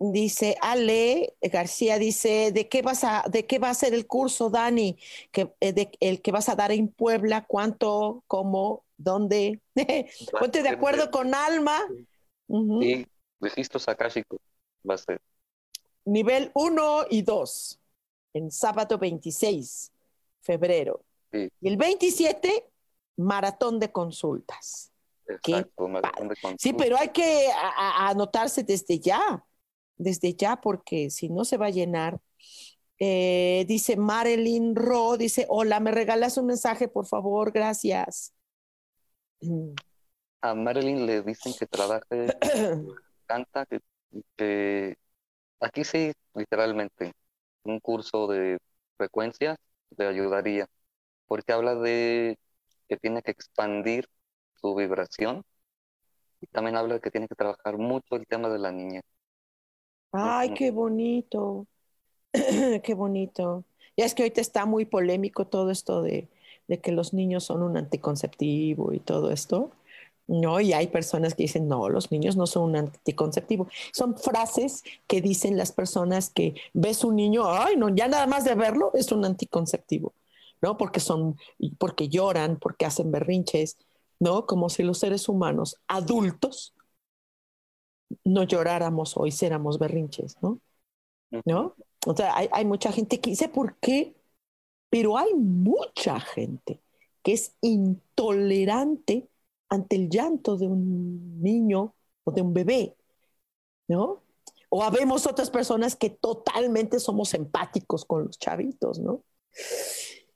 Dice 0.03 0.57
Ale 0.63 1.37
García, 1.43 1.99
dice, 1.99 2.53
¿de 2.53 2.71
qué 2.71 2.81
vas 2.81 3.05
a, 3.05 3.25
de 3.29 3.47
qué 3.47 3.59
va 3.59 3.69
a 3.69 3.75
ser 3.75 3.93
el 3.93 4.07
curso, 4.07 4.49
Dani? 4.49 4.99
Que, 5.31 5.53
eh, 5.61 5.75
de, 5.75 5.91
el 6.01 6.23
que 6.23 6.33
vas 6.33 6.49
a 6.49 6.55
dar 6.55 6.73
en 6.73 6.89
Puebla, 6.89 7.45
¿cuánto, 7.47 8.25
cómo, 8.27 8.87
dónde? 8.97 9.61
Ponte 10.41 10.63
de 10.63 10.71
acuerdo 10.71 11.11
con 11.11 11.35
Alma. 11.35 11.79
Sí, 12.81 13.07
registro 13.41 13.79
sacásico 13.79 14.41
va 14.89 14.95
a 14.95 14.99
ser. 14.99 15.21
Nivel 16.07 16.51
1 16.55 17.05
y 17.11 17.21
2, 17.21 17.79
en 18.33 18.51
sábado 18.51 18.97
26, 18.97 19.93
febrero. 20.41 21.05
Y 21.31 21.69
el 21.69 21.77
27, 21.77 22.71
maratón 23.17 23.79
de 23.79 23.93
consultas 23.93 24.90
sí, 26.59 26.73
pero 26.73 26.99
hay 26.99 27.09
que 27.09 27.49
anotarse 28.09 28.63
desde 28.63 28.99
ya, 28.99 29.45
desde 29.97 30.35
ya, 30.35 30.61
porque 30.61 31.11
si 31.11 31.29
no 31.29 31.45
se 31.45 31.57
va 31.57 31.67
a 31.67 31.71
llenar. 31.71 32.21
Eh, 32.99 33.65
dice 33.67 33.97
Marilyn 33.97 34.77
Ro, 34.77 35.17
dice, 35.17 35.47
hola, 35.49 35.81
¿me 35.81 35.91
regalas 35.91 36.37
un 36.37 36.47
mensaje, 36.47 36.87
por 36.87 37.07
favor? 37.07 37.51
Gracias. 37.51 38.35
A 40.43 40.55
Marilyn 40.55 41.07
le 41.07 41.23
dicen 41.23 41.55
que 41.59 41.67
trabaje, 41.67 42.29
canta, 43.27 43.67
que, 44.37 44.97
aquí 45.61 45.85
sí, 45.85 46.13
literalmente, 46.35 47.13
un 47.65 47.81
curso 47.81 48.27
de 48.27 48.59
frecuencias 48.99 49.57
le 49.97 50.07
ayudaría, 50.07 50.67
porque 51.27 51.53
habla 51.53 51.75
de 51.75 52.39
que 52.89 52.97
tiene 52.99 53.23
que 53.23 53.31
expandir 53.31 54.09
su 54.61 54.75
vibración. 54.75 55.45
Y 56.41 56.47
también 56.47 56.77
habla 56.77 56.95
de 56.95 57.01
que 57.01 57.11
tiene 57.11 57.29
que 57.29 57.35
trabajar 57.35 57.77
mucho 57.77 58.17
el 58.17 58.27
tema 58.27 58.49
de 58.49 58.59
la 58.59 58.73
niña. 58.73 59.03
Ay, 60.13 60.55
qué 60.55 60.71
bonito. 60.71 61.67
qué 62.83 62.95
bonito. 62.95 63.65
Ya 63.97 64.05
es 64.05 64.15
que 64.15 64.23
ahorita 64.23 64.41
está 64.41 64.65
muy 64.67 64.85
polémico 64.87 65.47
todo 65.47 65.71
esto 65.71 66.03
de, 66.03 66.29
de, 66.69 66.81
que 66.81 66.93
los 66.93 67.13
niños 67.13 67.45
son 67.45 67.63
un 67.63 67.77
anticonceptivo 67.77 68.93
y 68.93 69.01
todo 69.01 69.31
esto. 69.31 69.71
No, 70.31 70.61
y 70.61 70.73
hay 70.73 70.87
personas 70.87 71.35
que 71.35 71.43
dicen, 71.43 71.67
no, 71.67 71.89
los 71.89 72.13
niños 72.13 72.37
no 72.37 72.47
son 72.47 72.63
un 72.71 72.77
anticonceptivo. 72.77 73.69
Son 73.93 74.17
frases 74.17 74.85
que 75.09 75.21
dicen 75.21 75.57
las 75.57 75.73
personas 75.73 76.31
que 76.31 76.55
ves 76.73 77.03
un 77.03 77.17
niño, 77.17 77.51
ay, 77.51 77.77
no, 77.77 77.89
ya 77.89 78.07
nada 78.07 78.29
más 78.29 78.45
de 78.45 78.55
verlo 78.55 78.93
es 78.95 79.11
un 79.11 79.25
anticonceptivo, 79.25 80.15
¿no? 80.63 80.77
Porque 80.77 81.01
son, 81.01 81.37
porque 81.79 82.09
lloran, 82.09 82.59
porque 82.61 82.87
hacen 82.87 83.11
berrinches, 83.11 83.77
¿no? 84.21 84.47
Como 84.47 84.69
si 84.69 84.83
los 84.83 84.99
seres 84.99 85.29
humanos 85.29 85.77
adultos 85.89 86.75
no 88.25 88.45
lloráramos 88.45 89.17
o 89.17 89.27
hiciéramos 89.27 89.79
berrinches, 89.79 90.37
¿no? 90.43 90.61
¿No? 91.45 91.75
O 92.07 92.17
sea, 92.17 92.35
hay, 92.37 92.65
mucha 92.65 92.93
gente 92.93 93.21
que 93.21 93.31
dice 93.31 93.49
por 93.49 93.77
qué, 93.79 94.15
pero 94.89 95.19
hay 95.19 95.35
mucha 95.35 96.21
gente 96.21 96.81
que 97.23 97.33
es 97.33 97.55
intolerante 97.61 99.29
ante 99.69 99.97
el 99.97 100.09
llanto 100.09 100.57
de 100.57 100.67
un 100.67 101.41
niño 101.41 101.95
o 102.25 102.33
de 102.33 102.43
un 102.43 102.53
bebé, 102.53 102.97
¿no? 103.89 104.23
O 104.71 104.83
habemos 104.83 105.27
otras 105.27 105.51
personas 105.51 105.97
que 105.97 106.11
totalmente 106.11 107.01
somos 107.01 107.35
empáticos 107.35 108.05
con 108.05 108.25
los 108.25 108.39
chavitos, 108.39 108.99
¿no? 108.99 109.23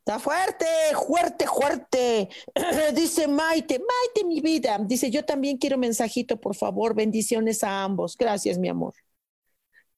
Está 0.07 0.18
fuerte, 0.18 0.66
fuerte, 1.07 1.46
fuerte. 1.46 2.28
Dice 2.94 3.26
Maite, 3.26 3.78
Maite, 3.78 4.26
mi 4.26 4.42
vida. 4.42 4.76
Dice, 4.78 5.11
yo 5.11 5.24
también 5.24 5.57
quiero 5.57 5.78
mensajito, 5.78 6.38
por 6.38 6.55
favor. 6.55 6.94
Bendiciones 6.94 7.64
a 7.64 7.84
ambos. 7.84 8.14
Gracias, 8.18 8.59
mi 8.59 8.68
amor. 8.68 8.92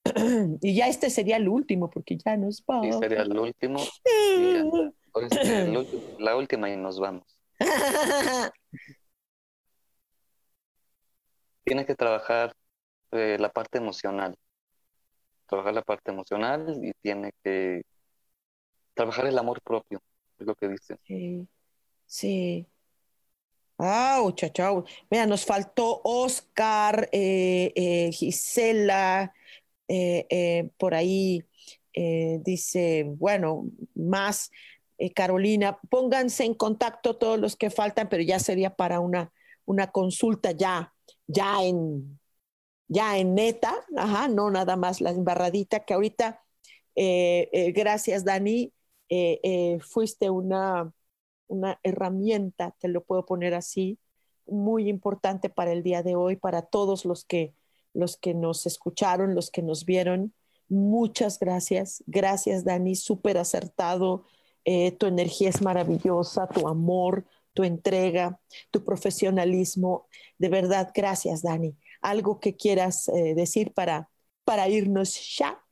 y 0.63 0.77
ya 0.77 0.87
este 0.87 1.11
sería 1.11 1.39
el 1.39 1.49
último, 1.49 1.91
porque 1.91 2.17
ya 2.25 2.37
nos 2.37 2.65
vamos. 2.65 2.87
Sí, 2.87 3.01
sería 3.01 3.23
el 3.23 3.37
último. 3.37 3.81
la 6.21 6.37
última 6.37 6.71
y 6.71 6.77
nos 6.77 7.01
vamos. 7.01 7.37
Tienes 11.65 11.85
que 11.85 11.97
trabajar 11.97 12.55
eh, 13.11 13.39
la 13.41 13.49
parte 13.49 13.79
emocional. 13.79 14.37
Trabajar 15.49 15.75
la 15.75 15.83
parte 15.83 16.13
emocional 16.13 16.79
y 16.81 16.93
tiene 17.03 17.33
que 17.43 17.83
trabajar 18.97 19.27
el 19.27 19.39
amor 19.39 19.61
propio, 19.63 20.03
es 20.39 20.47
lo 20.47 20.55
que 20.57 20.69
dicen. 20.69 20.99
Sí, 21.07 21.47
sí. 22.07 22.67
Ah, 23.79 24.23
chao, 24.35 24.87
Mira, 25.11 25.27
nos 25.27 25.45
faltó 25.45 26.01
Oscar, 26.03 27.11
eh, 27.13 27.73
eh, 27.77 28.11
Gisela, 28.11 29.35
eh, 29.87 30.71
por 30.79 30.95
ahí 30.95 31.45
dice, 31.93 33.05
bueno, 33.07 33.71
más 33.95 34.51
Carolina, 35.15 35.79
pónganse 35.89 36.45
en 36.45 36.55
contacto 36.55 37.17
todos 37.17 37.39
los 37.39 37.57
que 37.57 37.71
faltan, 37.71 38.09
pero 38.11 38.23
ya 38.23 38.39
sería 38.39 38.75
para 38.75 39.01
una, 39.01 39.33
una 39.65 39.91
consulta 39.91 40.53
ya, 40.53 40.95
ya 41.27 41.65
en, 41.65 42.19
ya 42.89 43.17
en 43.19 43.35
neta, 43.35 43.75
ajá, 43.97 44.29
no 44.29 44.51
nada 44.51 44.77
más 44.77 45.01
la 45.01 45.11
embarradita 45.11 45.85
que 45.87 45.95
ahorita, 45.95 46.43
gracias 46.95 48.25
Dani, 48.25 48.73
eh, 49.09 49.41
eh, 49.43 49.79
fuiste 49.81 50.31
una, 50.31 50.93
una 51.47 51.79
herramienta, 51.83 52.75
te 52.79 52.89
lo 52.89 53.05
puedo 53.05 53.27
poner 53.27 53.55
así, 53.55 53.99
muy 54.47 54.89
importante 54.89 55.49
para 55.49 55.73
el 55.73 55.83
día 55.83 56.03
de 56.03 56.17
hoy, 56.17 56.37
para 56.37 56.63
todos 56.63 57.05
los 57.05 57.25
que, 57.25 57.55
los 57.95 58.17
que 58.17 58.35
nos 58.35 58.67
escucharon, 58.67 59.35
los 59.35 59.51
que 59.51 59.63
nos 59.63 59.85
vieron. 59.85 60.35
Muchas 60.69 61.39
gracias. 61.39 62.03
Gracias, 62.07 62.65
Dani, 62.65 62.95
súper 62.97 63.39
acertado. 63.39 64.25
Eh, 64.65 64.93
tu 64.93 65.07
energía 65.07 65.49
es 65.49 65.63
maravillosa, 65.63 66.49
tu 66.49 66.69
amor, 66.69 67.25
tu 67.55 67.65
entrega, 67.65 68.41
tu 68.71 68.85
profesionalismo. 68.85 70.09
De 70.39 70.49
verdad, 70.49 70.91
gracias, 70.95 71.43
Dani. 71.43 71.77
Algo 72.01 72.41
que 72.41 72.57
quieras 72.57 73.11
decir 73.35 73.73
para, 73.73 74.11
para 74.45 74.69
irnos 74.69 75.37
ya. 75.39 75.66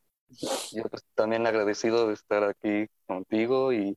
Yo 0.72 0.82
pues, 0.84 1.04
también 1.14 1.46
agradecido 1.46 2.08
de 2.08 2.14
estar 2.14 2.44
aquí 2.44 2.86
contigo 3.06 3.72
y, 3.72 3.96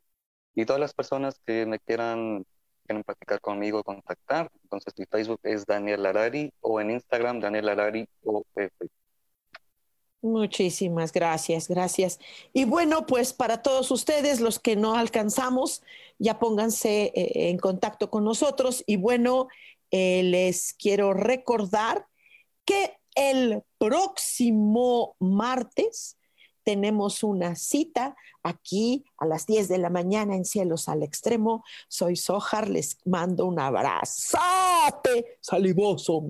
y 0.56 0.66
todas 0.66 0.80
las 0.80 0.94
personas 0.94 1.40
que 1.46 1.66
me 1.66 1.80
quieran, 1.80 2.46
quieran 2.86 3.04
platicar 3.04 3.42
conmigo, 3.42 3.84
contactar. 3.84 4.52
Entonces 4.64 4.94
mi 4.98 5.06
Facebook 5.06 5.40
es 5.44 5.66
Daniel 5.66 6.04
Larari 6.04 6.52
o 6.62 6.82
en 6.82 6.92
Instagram 6.92 7.40
Daniel 7.40 7.68
Larari 7.68 8.08
OF. 8.24 8.46
Muchísimas 10.22 11.12
gracias, 11.14 11.68
gracias. 11.68 12.20
Y 12.52 12.66
bueno, 12.66 13.06
pues 13.06 13.34
para 13.34 13.62
todos 13.62 13.92
ustedes, 13.92 14.42
los 14.42 14.60
que 14.60 14.76
no 14.76 14.96
alcanzamos, 14.96 15.84
ya 16.18 16.40
pónganse 16.40 17.12
eh, 17.16 17.50
en 17.50 17.58
contacto 17.58 18.10
con 18.10 18.24
nosotros. 18.24 18.84
Y 18.88 18.98
bueno, 18.98 19.48
eh, 19.92 20.24
les 20.24 20.74
quiero 20.74 21.14
recordar 21.14 22.08
que 22.66 22.98
el 23.16 23.64
próximo 23.78 25.16
martes 25.20 26.17
tenemos 26.68 27.24
una 27.24 27.56
cita 27.56 28.14
aquí 28.44 29.06
a 29.20 29.26
las 29.26 29.46
10 29.46 29.70
de 29.70 29.78
la 29.78 29.90
mañana 29.90 30.36
en 30.36 30.44
Cielos 30.44 30.90
al 30.90 31.02
Extremo. 31.02 31.64
Soy 31.88 32.18
Sojar, 32.18 32.68
les 32.70 32.98
mando 33.06 33.46
un 33.46 33.58
abrazote 33.58 35.38
salivoso. 35.40 36.24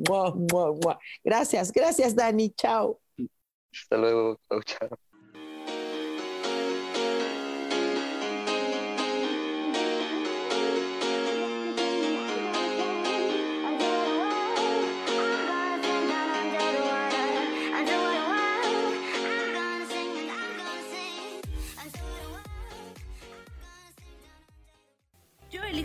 Gracias, 1.24 1.72
gracias 1.72 2.14
Dani, 2.16 2.52
chao. 2.52 3.00
Hasta 3.74 3.98
luego, 3.98 4.38
chao, 4.48 4.62
chao. 4.62 5.07